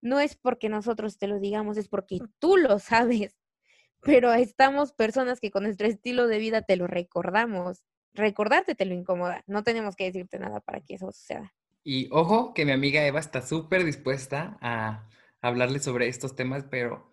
no 0.00 0.20
es 0.20 0.36
porque 0.36 0.68
nosotros 0.68 1.18
te 1.18 1.26
lo 1.26 1.40
digamos, 1.40 1.76
es 1.76 1.88
porque 1.88 2.20
tú 2.38 2.56
lo 2.56 2.78
sabes. 2.78 3.36
Pero 4.02 4.32
estamos 4.32 4.92
personas 4.92 5.40
que 5.40 5.50
con 5.50 5.64
nuestro 5.64 5.88
estilo 5.88 6.28
de 6.28 6.38
vida 6.38 6.62
te 6.62 6.76
lo 6.76 6.86
recordamos. 6.86 7.82
Recordarte 8.14 8.76
te 8.76 8.84
lo 8.84 8.94
incomoda. 8.94 9.42
No 9.46 9.64
tenemos 9.64 9.96
que 9.96 10.04
decirte 10.04 10.38
nada 10.38 10.60
para 10.60 10.80
que 10.80 10.94
eso 10.94 11.10
suceda. 11.10 11.52
Y 11.82 12.08
ojo 12.12 12.54
que 12.54 12.64
mi 12.64 12.72
amiga 12.72 13.04
Eva 13.04 13.18
está 13.18 13.42
súper 13.42 13.84
dispuesta 13.84 14.58
a 14.60 15.08
hablarle 15.40 15.80
sobre 15.80 16.06
estos 16.06 16.36
temas, 16.36 16.64
pero 16.70 17.12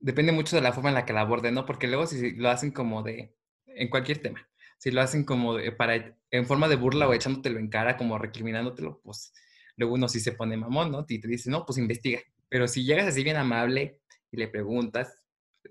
depende 0.00 0.32
mucho 0.32 0.54
de 0.54 0.62
la 0.62 0.72
forma 0.72 0.90
en 0.90 0.96
la 0.96 1.06
que 1.06 1.14
la 1.14 1.22
aborden, 1.22 1.54
¿no? 1.54 1.64
Porque 1.64 1.86
luego 1.86 2.06
si 2.06 2.32
lo 2.32 2.50
hacen 2.50 2.72
como 2.72 3.02
de, 3.02 3.34
en 3.66 3.88
cualquier 3.88 4.18
tema, 4.18 4.46
si 4.76 4.90
lo 4.90 5.00
hacen 5.00 5.24
como 5.24 5.56
para, 5.78 6.18
en 6.30 6.46
forma 6.46 6.68
de 6.68 6.76
burla 6.76 7.08
o 7.08 7.14
echándotelo 7.14 7.58
en 7.58 7.68
cara, 7.68 7.96
como 7.96 8.18
recriminándotelo, 8.18 9.00
pues 9.02 9.32
luego 9.76 9.94
uno 9.94 10.08
sí 10.08 10.20
se 10.20 10.32
pone 10.32 10.56
mamón, 10.56 10.92
¿no? 10.92 11.04
Y 11.08 11.20
te 11.20 11.28
dice, 11.28 11.50
no, 11.50 11.64
pues 11.64 11.78
investiga. 11.78 12.20
Pero 12.48 12.68
si 12.68 12.84
llegas 12.84 13.06
así 13.06 13.24
bien 13.24 13.36
amable 13.36 14.00
y 14.30 14.36
le 14.36 14.48
preguntas, 14.48 15.18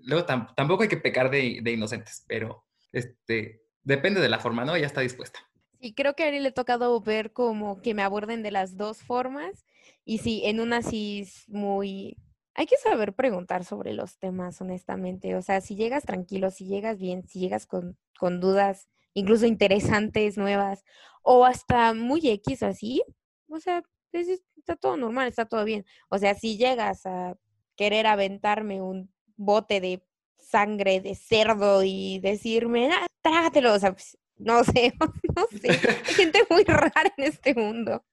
luego 0.02 0.24
tampoco 0.24 0.82
hay 0.82 0.88
que 0.88 0.96
pecar 0.96 1.30
de, 1.30 1.60
de, 1.62 1.72
inocentes, 1.72 2.24
pero 2.26 2.64
este, 2.92 3.62
depende 3.82 4.20
de 4.20 4.28
la 4.28 4.38
forma, 4.38 4.64
¿no? 4.64 4.76
Ya 4.76 4.86
está 4.86 5.00
dispuesta. 5.00 5.40
Sí, 5.80 5.94
creo 5.94 6.14
que 6.14 6.24
a 6.24 6.26
Ari 6.26 6.40
le 6.40 6.48
ha 6.48 6.52
tocado 6.52 7.00
ver 7.00 7.32
como 7.32 7.80
que 7.80 7.94
me 7.94 8.02
aborden 8.02 8.42
de 8.42 8.50
las 8.50 8.76
dos 8.76 9.02
formas. 9.02 9.64
Y 10.04 10.18
sí, 10.18 10.42
en 10.44 10.60
una 10.60 10.82
sí 10.82 11.20
es 11.20 11.48
muy... 11.48 12.16
Hay 12.54 12.66
que 12.66 12.76
saber 12.76 13.14
preguntar 13.14 13.64
sobre 13.64 13.94
los 13.94 14.18
temas, 14.18 14.60
honestamente. 14.60 15.34
O 15.36 15.42
sea, 15.42 15.62
si 15.62 15.76
llegas 15.76 16.04
tranquilo, 16.04 16.50
si 16.50 16.66
llegas 16.66 16.98
bien, 16.98 17.26
si 17.26 17.38
llegas 17.40 17.64
con, 17.64 17.96
con 18.18 18.40
dudas, 18.40 18.88
incluso 19.14 19.46
interesantes, 19.46 20.36
nuevas, 20.36 20.84
o 21.22 21.44
hasta 21.44 21.94
muy 21.94 22.28
X 22.28 22.62
así, 22.62 23.02
o 23.48 23.60
sea, 23.60 23.82
está 24.12 24.76
todo 24.76 24.96
normal, 24.96 25.28
está 25.28 25.46
todo 25.46 25.64
bien. 25.64 25.84
O 26.08 26.18
sea, 26.18 26.34
si 26.34 26.56
llegas 26.56 27.06
a 27.06 27.36
querer 27.76 28.06
aventarme 28.06 28.80
un 28.80 29.12
bote 29.36 29.80
de 29.80 30.02
sangre 30.38 31.00
de 31.00 31.14
cerdo 31.14 31.82
y 31.84 32.18
decirme, 32.20 32.90
ah, 32.92 33.06
trágatelo, 33.22 33.74
o 33.74 33.78
sea, 33.78 33.92
pues, 33.92 34.18
no 34.36 34.64
sé, 34.64 34.94
no 35.36 35.46
sé, 35.50 35.70
hay 35.70 36.14
gente 36.14 36.40
muy 36.50 36.64
rara 36.64 37.12
en 37.16 37.24
este 37.24 37.54
mundo. 37.54 38.04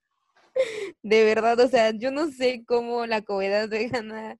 De 1.02 1.24
verdad, 1.24 1.58
o 1.60 1.68
sea, 1.68 1.92
yo 1.92 2.10
no 2.10 2.30
sé 2.30 2.64
cómo 2.66 3.06
la 3.06 3.22
comunidad 3.22 3.68
vegana, 3.68 4.36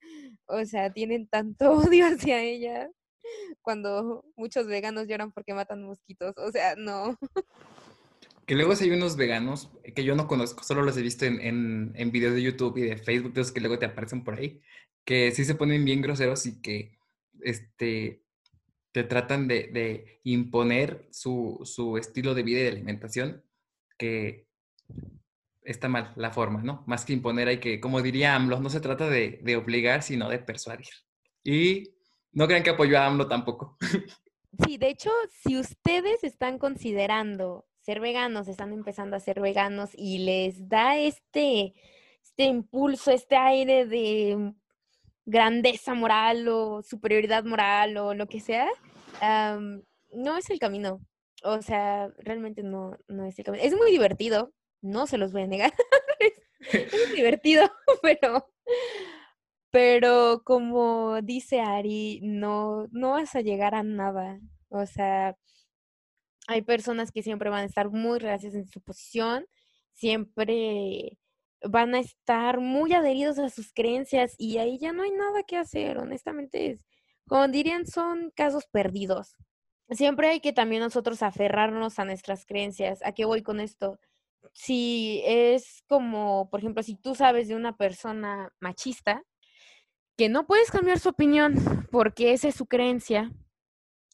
o 0.47 0.65
sea, 0.65 0.93
tienen 0.93 1.29
tanto 1.29 1.71
odio 1.93 2.07
hacia 2.07 2.41
ella 2.41 2.91
cuando 3.63 4.25
muchos 4.37 4.67
veganos 4.67 5.07
lloran 5.07 5.33
porque 5.33 5.55
matan 5.55 5.83
mosquitos, 5.83 6.35
o 6.37 6.51
sea, 6.51 6.75
no. 6.77 7.19
Que 8.47 8.55
luego 8.55 8.75
si 8.75 8.85
hay 8.85 8.93
unos 8.93 9.17
veganos 9.17 9.71
que 9.95 10.05
yo 10.05 10.17
no 10.17 10.27
conozco, 10.27 10.65
solo 10.65 10.83
los 10.83 10.97
he 10.97 11.03
visto 11.03 11.27
en, 11.27 11.93
en, 11.95 12.11
videos 12.11 12.35
de 12.35 12.43
YouTube 12.43 12.79
y 12.79 12.83
de 12.83 12.97
Facebook, 12.97 13.35
de 13.35 13.45
que 13.53 13.61
luego 13.61 13.79
te 13.79 13.85
aparecen 13.85 14.25
por 14.25 14.39
ahí, 14.39 14.63
que 15.05 15.33
sí 15.33 15.45
se 15.45 15.55
ponen 15.55 15.85
bien 15.85 16.01
groseros 16.01 16.47
y 16.47 16.63
que 16.63 16.99
este, 17.43 18.25
te 18.93 19.05
tratan 19.05 19.49
de, 19.49 19.69
de 19.69 20.21
imponer 20.25 21.09
su, 21.11 21.61
su, 21.65 21.99
estilo 21.99 22.35
de 22.35 22.43
vida 22.43 22.61
y 22.61 22.63
de 22.63 22.69
alimentación, 22.69 23.45
que 23.99 24.49
está 25.63 25.89
mal 25.89 26.15
la 26.17 26.31
forma, 26.31 26.63
¿no? 26.63 26.85
Más 26.87 27.05
que 27.05 27.13
imponer 27.13 27.49
hay 27.49 27.61
que, 27.61 27.81
como 27.81 28.01
diría 28.01 28.35
AMLO, 28.35 28.61
no 28.61 28.71
se 28.71 28.81
trata 28.81 29.11
de, 29.11 29.41
de 29.43 29.57
obligar, 29.57 30.03
sino 30.03 30.29
de 30.31 30.39
persuadir. 30.39 30.89
Y 31.45 31.98
no 32.33 32.47
crean 32.47 32.63
que 32.63 32.71
apoyo 32.71 32.99
a 32.99 33.07
AMLO 33.07 33.29
tampoco. 33.29 33.77
Sí, 34.65 34.79
de 34.79 34.89
hecho, 34.89 35.11
si 35.43 35.59
ustedes 35.59 36.25
están 36.25 36.59
considerando 36.59 37.67
ser 37.81 38.01
veganos, 38.01 38.49
están 38.49 38.73
empezando 38.73 39.17
a 39.17 39.21
ser 39.21 39.41
veganos 39.41 39.91
y 39.95 40.19
les 40.19 40.69
da 40.69 40.97
este, 40.99 41.75
este 42.23 42.45
impulso, 42.45 43.11
este 43.11 43.37
aire 43.37 43.87
de 43.87 44.53
grandeza 45.25 45.95
moral 45.95 46.49
o 46.49 46.83
superioridad 46.83 47.45
moral 47.45 47.97
o 47.99 48.15
lo 48.15 48.27
que 48.27 48.41
sea, 48.41 48.69
no 50.13 50.37
es 50.37 50.51
el 50.51 50.59
camino. 50.59 51.01
O 51.45 51.63
sea, 51.63 52.09
realmente 52.19 52.63
no, 52.63 52.97
no 53.07 53.25
es 53.25 53.39
el 53.39 53.45
camino. 53.45 53.65
Es 53.65 53.75
muy 53.77 53.91
divertido, 53.91 54.53
no 54.81 55.07
se 55.07 55.19
los 55.19 55.33
voy 55.33 55.43
a 55.43 55.47
negar. 55.47 55.73
es, 56.73 57.15
divertido, 57.15 57.71
pero, 58.03 58.51
pero 59.71 60.43
como 60.45 61.21
dice 61.23 61.61
Ari, 61.61 62.21
no, 62.23 62.87
no 62.91 63.13
vas 63.13 63.35
a 63.35 63.41
llegar 63.41 63.75
a 63.75 63.83
nada. 63.83 64.41
O 64.69 64.87
sea, 64.87 65.37
hay 66.47 66.63
personas 66.63 67.13
que 67.13 67.23
siempre 67.23 67.51
van 67.51 67.63
a 67.63 67.67
estar 67.67 67.91
muy 67.91 68.19
reacias 68.19 68.55
en 68.55 68.67
su 68.67 68.81
posición, 68.81 69.47
siempre 69.93 71.19
van 71.63 71.95
a 71.95 72.01
estar 72.01 72.61
muy 72.61 72.95
adheridos 72.95 73.39
a 73.39 73.51
sus 73.51 73.73
creencias 73.73 74.35
y 74.39 74.59
ahí 74.59 74.79
ya 74.79 74.93
no 74.93 75.03
hay 75.03 75.11
nada 75.11 75.43
que 75.43 75.57
hacer, 75.57 75.99
honestamente, 75.99 76.71
es, 76.71 76.87
como 77.27 77.49
dirían, 77.49 77.87
son 77.87 78.31
casos 78.35 78.67
perdidos. 78.71 79.37
Siempre 79.91 80.29
hay 80.29 80.41
que 80.41 80.53
también 80.53 80.83
nosotros 80.83 81.23
aferrarnos 81.23 81.99
a 81.99 82.05
nuestras 82.05 82.45
creencias. 82.47 83.01
¿A 83.05 83.13
qué 83.13 83.25
voy 83.25 83.43
con 83.43 83.61
esto? 83.61 83.99
Si 84.53 85.23
es 85.25 85.83
como, 85.89 86.49
por 86.51 86.61
ejemplo, 86.61 86.83
si 86.83 86.95
tú 86.97 87.15
sabes 87.15 87.49
de 87.49 87.57
una 87.57 87.77
persona 87.77 88.53
machista, 88.61 89.25
que 90.19 90.29
no 90.29 90.47
puedes 90.47 90.73
cambiar 90.73 90.99
su 90.99 91.11
opinión 91.11 91.55
porque 91.93 92.33
esa 92.33 92.49
es 92.49 92.57
su 92.57 92.67
creencia, 92.67 93.33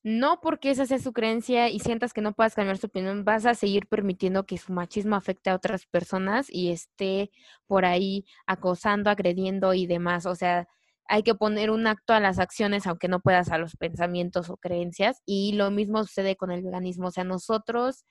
no 0.02 0.38
porque 0.42 0.70
esa 0.70 0.84
sea 0.84 0.98
su 0.98 1.14
creencia 1.14 1.70
y 1.70 1.80
sientas 1.80 2.12
que 2.12 2.20
no 2.20 2.34
puedas 2.34 2.54
cambiar 2.54 2.76
su 2.76 2.88
opinión, 2.88 3.24
vas 3.24 3.46
a 3.46 3.54
seguir 3.54 3.86
permitiendo 3.88 4.44
que 4.44 4.58
su 4.58 4.74
machismo 4.74 5.16
afecte 5.16 5.48
a 5.48 5.54
otras 5.54 5.86
personas 5.86 6.48
y 6.50 6.70
esté 6.70 7.30
por 7.66 7.86
ahí 7.86 8.26
acosando, 8.46 9.08
agrediendo 9.08 9.72
y 9.72 9.86
demás. 9.86 10.26
O 10.26 10.34
sea, 10.34 10.68
hay 11.08 11.22
que 11.22 11.34
poner 11.34 11.70
un 11.70 11.86
acto 11.86 12.12
a 12.12 12.20
las 12.20 12.38
acciones, 12.38 12.86
aunque 12.86 13.08
no 13.08 13.20
puedas 13.20 13.50
a 13.50 13.56
los 13.56 13.76
pensamientos 13.76 14.50
o 14.50 14.58
creencias. 14.58 15.22
Y 15.24 15.52
lo 15.54 15.70
mismo 15.70 16.04
sucede 16.04 16.36
con 16.36 16.50
el 16.50 16.62
veganismo. 16.62 17.06
O 17.08 17.10
sea, 17.12 17.24
nosotros 17.24 18.04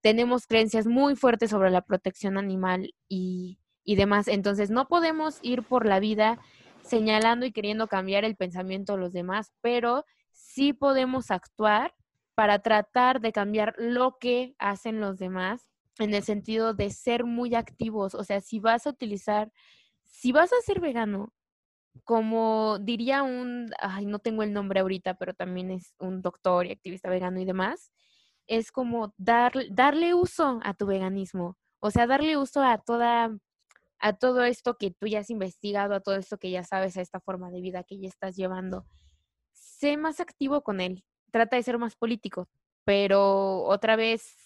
tenemos 0.00 0.48
creencias 0.48 0.88
muy 0.88 1.14
fuertes 1.14 1.50
sobre 1.50 1.70
la 1.70 1.82
protección 1.82 2.38
animal 2.38 2.92
y, 3.08 3.60
y 3.84 3.94
demás. 3.94 4.26
Entonces, 4.26 4.70
no 4.70 4.88
podemos 4.88 5.38
ir 5.42 5.62
por 5.62 5.86
la 5.86 6.00
vida 6.00 6.40
señalando 6.86 7.46
y 7.46 7.52
queriendo 7.52 7.88
cambiar 7.88 8.24
el 8.24 8.36
pensamiento 8.36 8.94
de 8.94 9.00
los 9.00 9.12
demás, 9.12 9.52
pero 9.60 10.04
sí 10.32 10.72
podemos 10.72 11.30
actuar 11.30 11.94
para 12.34 12.58
tratar 12.60 13.20
de 13.20 13.32
cambiar 13.32 13.74
lo 13.78 14.18
que 14.18 14.54
hacen 14.58 15.00
los 15.00 15.18
demás 15.18 15.68
en 15.98 16.14
el 16.14 16.22
sentido 16.22 16.74
de 16.74 16.90
ser 16.90 17.24
muy 17.24 17.54
activos. 17.54 18.14
O 18.14 18.24
sea, 18.24 18.40
si 18.40 18.60
vas 18.60 18.86
a 18.86 18.90
utilizar, 18.90 19.50
si 20.04 20.32
vas 20.32 20.52
a 20.52 20.62
ser 20.64 20.80
vegano, 20.80 21.32
como 22.04 22.78
diría 22.78 23.22
un, 23.22 23.70
ay, 23.80 24.06
no 24.06 24.18
tengo 24.18 24.42
el 24.42 24.52
nombre 24.52 24.80
ahorita, 24.80 25.14
pero 25.14 25.34
también 25.34 25.70
es 25.70 25.94
un 25.98 26.20
doctor 26.22 26.66
y 26.66 26.72
activista 26.72 27.08
vegano 27.08 27.40
y 27.40 27.44
demás, 27.46 27.90
es 28.46 28.70
como 28.70 29.14
dar, 29.16 29.52
darle 29.70 30.14
uso 30.14 30.60
a 30.62 30.74
tu 30.74 30.86
veganismo. 30.86 31.56
O 31.80 31.90
sea, 31.90 32.06
darle 32.06 32.36
uso 32.36 32.62
a 32.62 32.78
toda 32.78 33.36
a 33.98 34.14
todo 34.14 34.44
esto 34.44 34.76
que 34.76 34.90
tú 34.90 35.06
ya 35.06 35.20
has 35.20 35.30
investigado, 35.30 35.94
a 35.94 36.00
todo 36.00 36.16
esto 36.16 36.38
que 36.38 36.50
ya 36.50 36.64
sabes, 36.64 36.96
a 36.96 37.00
esta 37.02 37.20
forma 37.20 37.50
de 37.50 37.60
vida 37.60 37.84
que 37.84 37.98
ya 37.98 38.08
estás 38.08 38.36
llevando 38.36 38.86
sé 39.78 39.96
más 39.96 40.20
activo 40.20 40.62
con 40.62 40.80
él, 40.80 41.04
trata 41.30 41.56
de 41.56 41.62
ser 41.62 41.78
más 41.78 41.96
político, 41.96 42.48
pero 42.84 43.64
otra 43.64 43.96
vez 43.96 44.36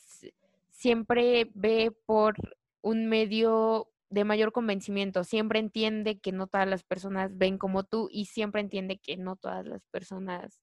siempre 0.71 1.51
ve 1.55 1.93
por 2.07 2.37
un 2.83 3.07
medio 3.07 3.89
de 4.09 4.25
mayor 4.25 4.53
convencimiento, 4.53 5.23
siempre 5.23 5.61
entiende 5.61 6.19
que 6.19 6.33
no 6.33 6.49
todas 6.49 6.67
las 6.67 6.83
personas 6.83 7.37
ven 7.37 7.59
como 7.59 7.85
tú 7.85 8.09
y 8.11 8.27
siempre 8.27 8.61
entiende 8.61 8.99
que 8.99 9.17
no 9.17 9.37
todas 9.37 9.65
las 9.67 9.83
personas 9.93 10.61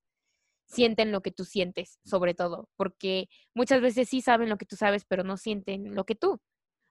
sienten 0.65 1.13
lo 1.13 1.21
que 1.21 1.31
tú 1.31 1.45
sientes, 1.45 1.99
sobre 2.03 2.33
todo, 2.33 2.67
porque 2.75 3.29
muchas 3.53 3.79
veces 3.79 4.09
sí 4.09 4.21
saben 4.21 4.49
lo 4.49 4.57
que 4.57 4.65
tú 4.65 4.75
sabes, 4.75 5.05
pero 5.05 5.23
no 5.23 5.37
sienten 5.37 5.95
lo 5.95 6.05
que 6.05 6.15
tú. 6.15 6.41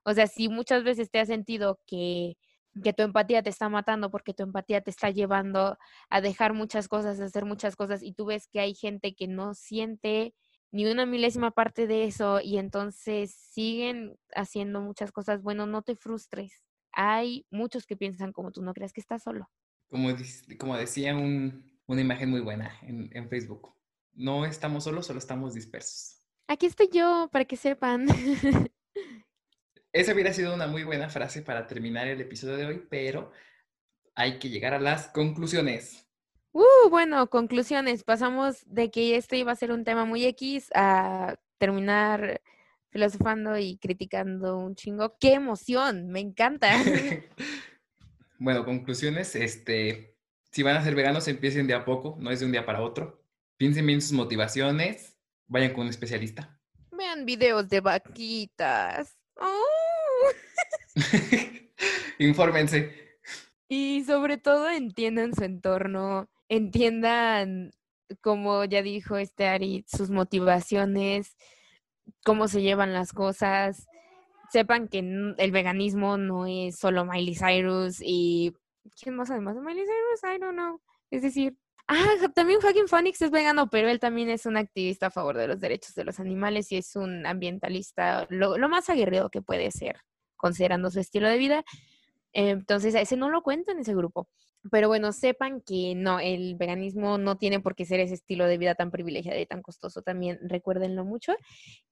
O 0.06 0.14
sea, 0.14 0.26
si 0.26 0.48
muchas 0.48 0.84
veces 0.84 1.10
te 1.10 1.18
has 1.18 1.28
sentido 1.28 1.80
que 1.86 2.36
que 2.82 2.92
tu 2.92 3.02
empatía 3.02 3.42
te 3.42 3.50
está 3.50 3.68
matando 3.68 4.10
porque 4.10 4.34
tu 4.34 4.42
empatía 4.42 4.80
te 4.80 4.90
está 4.90 5.10
llevando 5.10 5.78
a 6.10 6.20
dejar 6.20 6.52
muchas 6.52 6.88
cosas, 6.88 7.20
a 7.20 7.24
hacer 7.24 7.44
muchas 7.44 7.76
cosas 7.76 8.02
y 8.02 8.12
tú 8.12 8.26
ves 8.26 8.48
que 8.48 8.60
hay 8.60 8.74
gente 8.74 9.14
que 9.14 9.28
no 9.28 9.54
siente 9.54 10.34
ni 10.72 10.86
una 10.86 11.06
milésima 11.06 11.52
parte 11.52 11.86
de 11.86 12.04
eso 12.04 12.40
y 12.40 12.58
entonces 12.58 13.34
siguen 13.34 14.16
haciendo 14.34 14.80
muchas 14.80 15.12
cosas. 15.12 15.42
Bueno, 15.42 15.66
no 15.66 15.82
te 15.82 15.96
frustres. 15.96 16.64
Hay 16.92 17.46
muchos 17.50 17.86
que 17.86 17.96
piensan 17.96 18.32
como 18.32 18.52
tú, 18.52 18.62
no 18.62 18.74
creas 18.74 18.92
que 18.92 19.00
estás 19.00 19.22
solo. 19.22 19.48
Como, 19.88 20.08
como 20.58 20.76
decía 20.76 21.16
una 21.16 22.00
imagen 22.00 22.30
muy 22.30 22.40
buena 22.40 22.78
en, 22.82 23.10
en 23.12 23.28
Facebook, 23.28 23.74
no 24.12 24.44
estamos 24.44 24.84
solos, 24.84 25.06
solo 25.06 25.18
estamos 25.18 25.54
dispersos. 25.54 26.22
Aquí 26.48 26.66
estoy 26.66 26.88
yo 26.92 27.28
para 27.32 27.44
que 27.44 27.56
sepan. 27.56 28.06
esa 30.00 30.12
hubiera 30.12 30.32
sido 30.32 30.54
una 30.54 30.66
muy 30.66 30.84
buena 30.84 31.08
frase 31.08 31.40
para 31.40 31.66
terminar 31.66 32.06
el 32.06 32.20
episodio 32.20 32.56
de 32.56 32.66
hoy, 32.66 32.86
pero 32.90 33.32
hay 34.14 34.38
que 34.38 34.50
llegar 34.50 34.74
a 34.74 34.80
las 34.80 35.08
conclusiones. 35.08 36.06
Uh, 36.52 36.88
bueno, 36.90 37.28
conclusiones. 37.28 38.04
Pasamos 38.04 38.62
de 38.66 38.90
que 38.90 39.16
este 39.16 39.38
iba 39.38 39.52
a 39.52 39.56
ser 39.56 39.72
un 39.72 39.84
tema 39.84 40.04
muy 40.04 40.24
X 40.26 40.70
a 40.74 41.36
terminar 41.58 42.42
filosofando 42.90 43.58
y 43.58 43.78
criticando 43.78 44.58
un 44.58 44.74
chingo. 44.74 45.16
¡Qué 45.18 45.32
emoción! 45.32 46.08
Me 46.08 46.20
encanta. 46.20 46.70
bueno, 48.38 48.64
conclusiones, 48.64 49.34
este, 49.34 50.14
si 50.50 50.62
van 50.62 50.76
a 50.76 50.84
ser 50.84 50.94
veganos, 50.94 51.28
empiecen 51.28 51.66
de 51.66 51.74
a 51.74 51.84
poco, 51.84 52.16
no 52.20 52.30
es 52.30 52.40
de 52.40 52.46
un 52.46 52.52
día 52.52 52.66
para 52.66 52.82
otro. 52.82 53.22
Piensen 53.56 53.86
bien 53.86 54.02
sus 54.02 54.12
motivaciones, 54.12 55.16
vayan 55.46 55.72
con 55.72 55.84
un 55.84 55.88
especialista. 55.88 56.58
Vean 56.90 57.24
videos 57.24 57.68
de 57.68 57.80
vaquitas. 57.80 59.16
¡Oh! 59.36 59.65
Infórmense. 62.18 63.20
Y 63.68 64.04
sobre 64.04 64.38
todo 64.38 64.70
entiendan 64.70 65.34
su 65.34 65.44
entorno, 65.44 66.28
entiendan, 66.48 67.72
como 68.20 68.64
ya 68.64 68.82
dijo 68.82 69.16
este 69.16 69.46
Ari, 69.46 69.84
sus 69.88 70.10
motivaciones, 70.10 71.36
cómo 72.24 72.48
se 72.48 72.62
llevan 72.62 72.92
las 72.92 73.12
cosas. 73.12 73.86
Sepan 74.50 74.88
que 74.88 75.00
el 75.00 75.50
veganismo 75.50 76.16
no 76.16 76.46
es 76.46 76.78
solo 76.78 77.04
Miley 77.04 77.34
Cyrus 77.34 77.98
y... 78.00 78.54
¿Quién 79.00 79.16
más 79.16 79.30
además 79.32 79.56
de 79.56 79.62
Miley 79.62 79.82
Cyrus? 79.82 80.36
I 80.36 80.38
don't 80.38 80.54
know. 80.54 80.80
Es 81.10 81.22
decir, 81.22 81.56
ah, 81.88 82.28
también 82.32 82.60
Joaquin 82.60 82.86
Phoenix 82.86 83.20
es 83.20 83.32
vegano, 83.32 83.68
pero 83.68 83.88
él 83.88 83.98
también 83.98 84.30
es 84.30 84.46
un 84.46 84.56
activista 84.56 85.06
a 85.06 85.10
favor 85.10 85.36
de 85.36 85.48
los 85.48 85.58
derechos 85.58 85.96
de 85.96 86.04
los 86.04 86.20
animales 86.20 86.70
y 86.70 86.76
es 86.76 86.94
un 86.94 87.26
ambientalista, 87.26 88.28
lo 88.30 88.68
más 88.68 88.88
aguerrido 88.88 89.28
que 89.28 89.42
puede 89.42 89.72
ser, 89.72 89.96
considerando 90.36 90.90
su 90.90 91.00
estilo 91.00 91.28
de 91.28 91.38
vida. 91.38 91.64
Entonces, 92.32 92.94
a 92.94 93.00
ese 93.00 93.16
no 93.16 93.30
lo 93.30 93.42
cuento 93.42 93.72
en 93.72 93.78
ese 93.78 93.94
grupo. 93.94 94.28
Pero 94.70 94.88
bueno, 94.88 95.12
sepan 95.12 95.60
que 95.60 95.94
no, 95.94 96.18
el 96.18 96.56
veganismo 96.56 97.18
no 97.18 97.38
tiene 97.38 97.60
por 97.60 97.74
qué 97.74 97.84
ser 97.84 98.00
ese 98.00 98.14
estilo 98.14 98.46
de 98.46 98.58
vida 98.58 98.74
tan 98.74 98.90
privilegiado 98.90 99.40
y 99.40 99.46
tan 99.46 99.62
costoso. 99.62 100.02
También 100.02 100.38
recuérdenlo 100.42 101.04
mucho. 101.04 101.34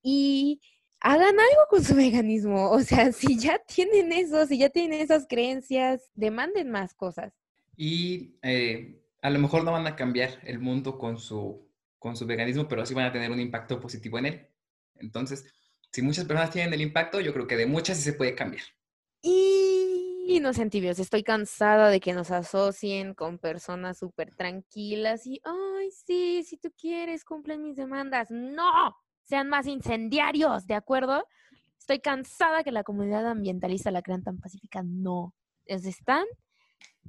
Y 0.02 0.60
hagan 1.00 1.38
algo 1.38 1.62
con 1.70 1.84
su 1.84 1.94
veganismo. 1.94 2.70
O 2.70 2.80
sea, 2.80 3.12
si 3.12 3.38
ya 3.38 3.58
tienen 3.58 4.12
eso, 4.12 4.46
si 4.46 4.58
ya 4.58 4.70
tienen 4.70 5.00
esas 5.00 5.26
creencias, 5.28 6.10
demanden 6.14 6.70
más 6.70 6.94
cosas. 6.94 7.32
Y 7.76 8.38
eh, 8.42 9.00
a 9.22 9.30
lo 9.30 9.38
mejor 9.38 9.64
no 9.64 9.72
van 9.72 9.86
a 9.86 9.96
cambiar 9.96 10.40
el 10.44 10.58
mundo 10.58 10.98
con 10.98 11.18
su, 11.18 11.68
con 11.98 12.16
su 12.16 12.26
veganismo, 12.26 12.68
pero 12.68 12.84
sí 12.84 12.94
van 12.94 13.06
a 13.06 13.12
tener 13.12 13.30
un 13.30 13.40
impacto 13.40 13.80
positivo 13.80 14.18
en 14.18 14.26
él. 14.26 14.46
Entonces, 14.96 15.44
si 15.94 16.02
muchas 16.02 16.24
personas 16.24 16.50
tienen 16.50 16.74
el 16.74 16.80
impacto, 16.80 17.20
yo 17.20 17.32
creo 17.32 17.46
que 17.46 17.56
de 17.56 17.66
muchas 17.66 17.98
sí 17.98 18.02
se 18.02 18.14
puede 18.14 18.34
cambiar. 18.34 18.64
Y 19.22 20.40
no 20.40 20.52
sean 20.52 20.68
tibios, 20.68 20.98
estoy 20.98 21.22
cansada 21.22 21.88
de 21.88 22.00
que 22.00 22.12
nos 22.12 22.32
asocien 22.32 23.14
con 23.14 23.38
personas 23.38 23.98
súper 23.98 24.34
tranquilas 24.34 25.24
y, 25.24 25.40
ay, 25.44 25.92
sí, 25.92 26.42
si 26.42 26.56
tú 26.56 26.72
quieres, 26.76 27.24
cumplen 27.24 27.62
mis 27.62 27.76
demandas. 27.76 28.26
No, 28.32 28.96
sean 29.22 29.48
más 29.48 29.68
incendiarios, 29.68 30.66
¿de 30.66 30.74
acuerdo? 30.74 31.28
Estoy 31.78 32.00
cansada 32.00 32.64
que 32.64 32.72
la 32.72 32.82
comunidad 32.82 33.24
ambientalista 33.28 33.92
la 33.92 34.02
crean 34.02 34.24
tan 34.24 34.40
pacífica. 34.40 34.82
No, 34.82 35.32
les 35.64 35.86
están 35.86 36.24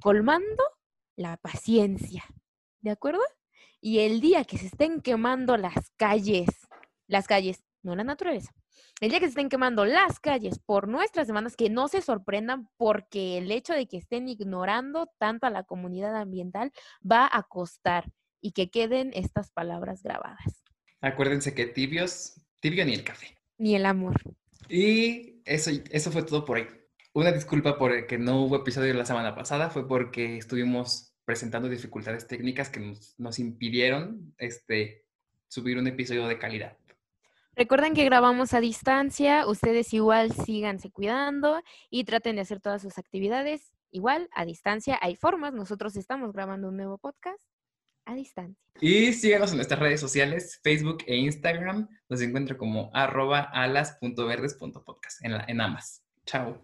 colmando 0.00 0.62
la 1.16 1.38
paciencia, 1.38 2.22
¿de 2.82 2.90
acuerdo? 2.92 3.22
Y 3.80 3.98
el 3.98 4.20
día 4.20 4.44
que 4.44 4.58
se 4.58 4.66
estén 4.66 5.00
quemando 5.00 5.56
las 5.56 5.90
calles, 5.96 6.46
las 7.08 7.26
calles, 7.26 7.64
no 7.82 7.96
la 7.96 8.04
naturaleza, 8.04 8.54
el 9.00 9.10
día 9.10 9.18
que 9.18 9.26
se 9.26 9.30
estén 9.30 9.48
quemando 9.48 9.84
las 9.84 10.20
calles 10.20 10.58
por 10.58 10.88
nuestras 10.88 11.26
demandas, 11.26 11.56
que 11.56 11.70
no 11.70 11.88
se 11.88 12.02
sorprendan 12.02 12.68
porque 12.76 13.38
el 13.38 13.50
hecho 13.50 13.72
de 13.72 13.86
que 13.86 13.98
estén 13.98 14.28
ignorando 14.28 15.10
tanto 15.18 15.46
a 15.46 15.50
la 15.50 15.64
comunidad 15.64 16.16
ambiental 16.16 16.72
va 17.00 17.28
a 17.30 17.42
costar 17.42 18.10
y 18.40 18.52
que 18.52 18.70
queden 18.70 19.10
estas 19.14 19.50
palabras 19.50 20.02
grabadas. 20.02 20.64
Acuérdense 21.00 21.54
que 21.54 21.66
tibios, 21.66 22.40
tibio 22.60 22.84
ni 22.84 22.94
el 22.94 23.04
café. 23.04 23.36
Ni 23.58 23.74
el 23.74 23.86
amor. 23.86 24.14
Y 24.68 25.42
eso, 25.44 25.70
eso 25.90 26.10
fue 26.10 26.22
todo 26.22 26.44
por 26.44 26.58
hoy. 26.58 26.66
Una 27.12 27.32
disculpa 27.32 27.78
por 27.78 28.06
que 28.06 28.18
no 28.18 28.42
hubo 28.42 28.56
episodio 28.56 28.92
la 28.94 29.06
semana 29.06 29.34
pasada, 29.34 29.70
fue 29.70 29.88
porque 29.88 30.36
estuvimos 30.36 31.14
presentando 31.24 31.68
dificultades 31.68 32.26
técnicas 32.26 32.70
que 32.70 32.80
nos, 32.80 33.14
nos 33.18 33.38
impidieron 33.38 34.34
este, 34.38 35.06
subir 35.48 35.78
un 35.78 35.86
episodio 35.86 36.26
de 36.28 36.38
calidad. 36.38 36.76
Recuerden 37.56 37.94
que 37.94 38.04
grabamos 38.04 38.52
a 38.52 38.60
distancia, 38.60 39.46
ustedes 39.46 39.94
igual 39.94 40.30
síganse 40.32 40.90
cuidando 40.90 41.62
y 41.88 42.04
traten 42.04 42.36
de 42.36 42.42
hacer 42.42 42.60
todas 42.60 42.82
sus 42.82 42.98
actividades 42.98 43.72
igual 43.90 44.28
a 44.34 44.44
distancia. 44.44 44.98
Hay 45.00 45.16
formas, 45.16 45.54
nosotros 45.54 45.96
estamos 45.96 46.34
grabando 46.34 46.68
un 46.68 46.76
nuevo 46.76 46.98
podcast 46.98 47.40
a 48.04 48.14
distancia. 48.14 48.62
Y 48.78 49.14
síganos 49.14 49.52
en 49.52 49.56
nuestras 49.56 49.80
redes 49.80 50.00
sociales, 50.00 50.60
Facebook 50.62 50.98
e 51.06 51.16
Instagram. 51.16 51.88
Nos 52.10 52.20
encuentra 52.20 52.58
como 52.58 52.90
arroba 52.92 53.40
alas.verdes.podcast 53.40 55.24
en, 55.24 55.32
en 55.48 55.60
ambas. 55.62 56.02
Chao. 56.26 56.60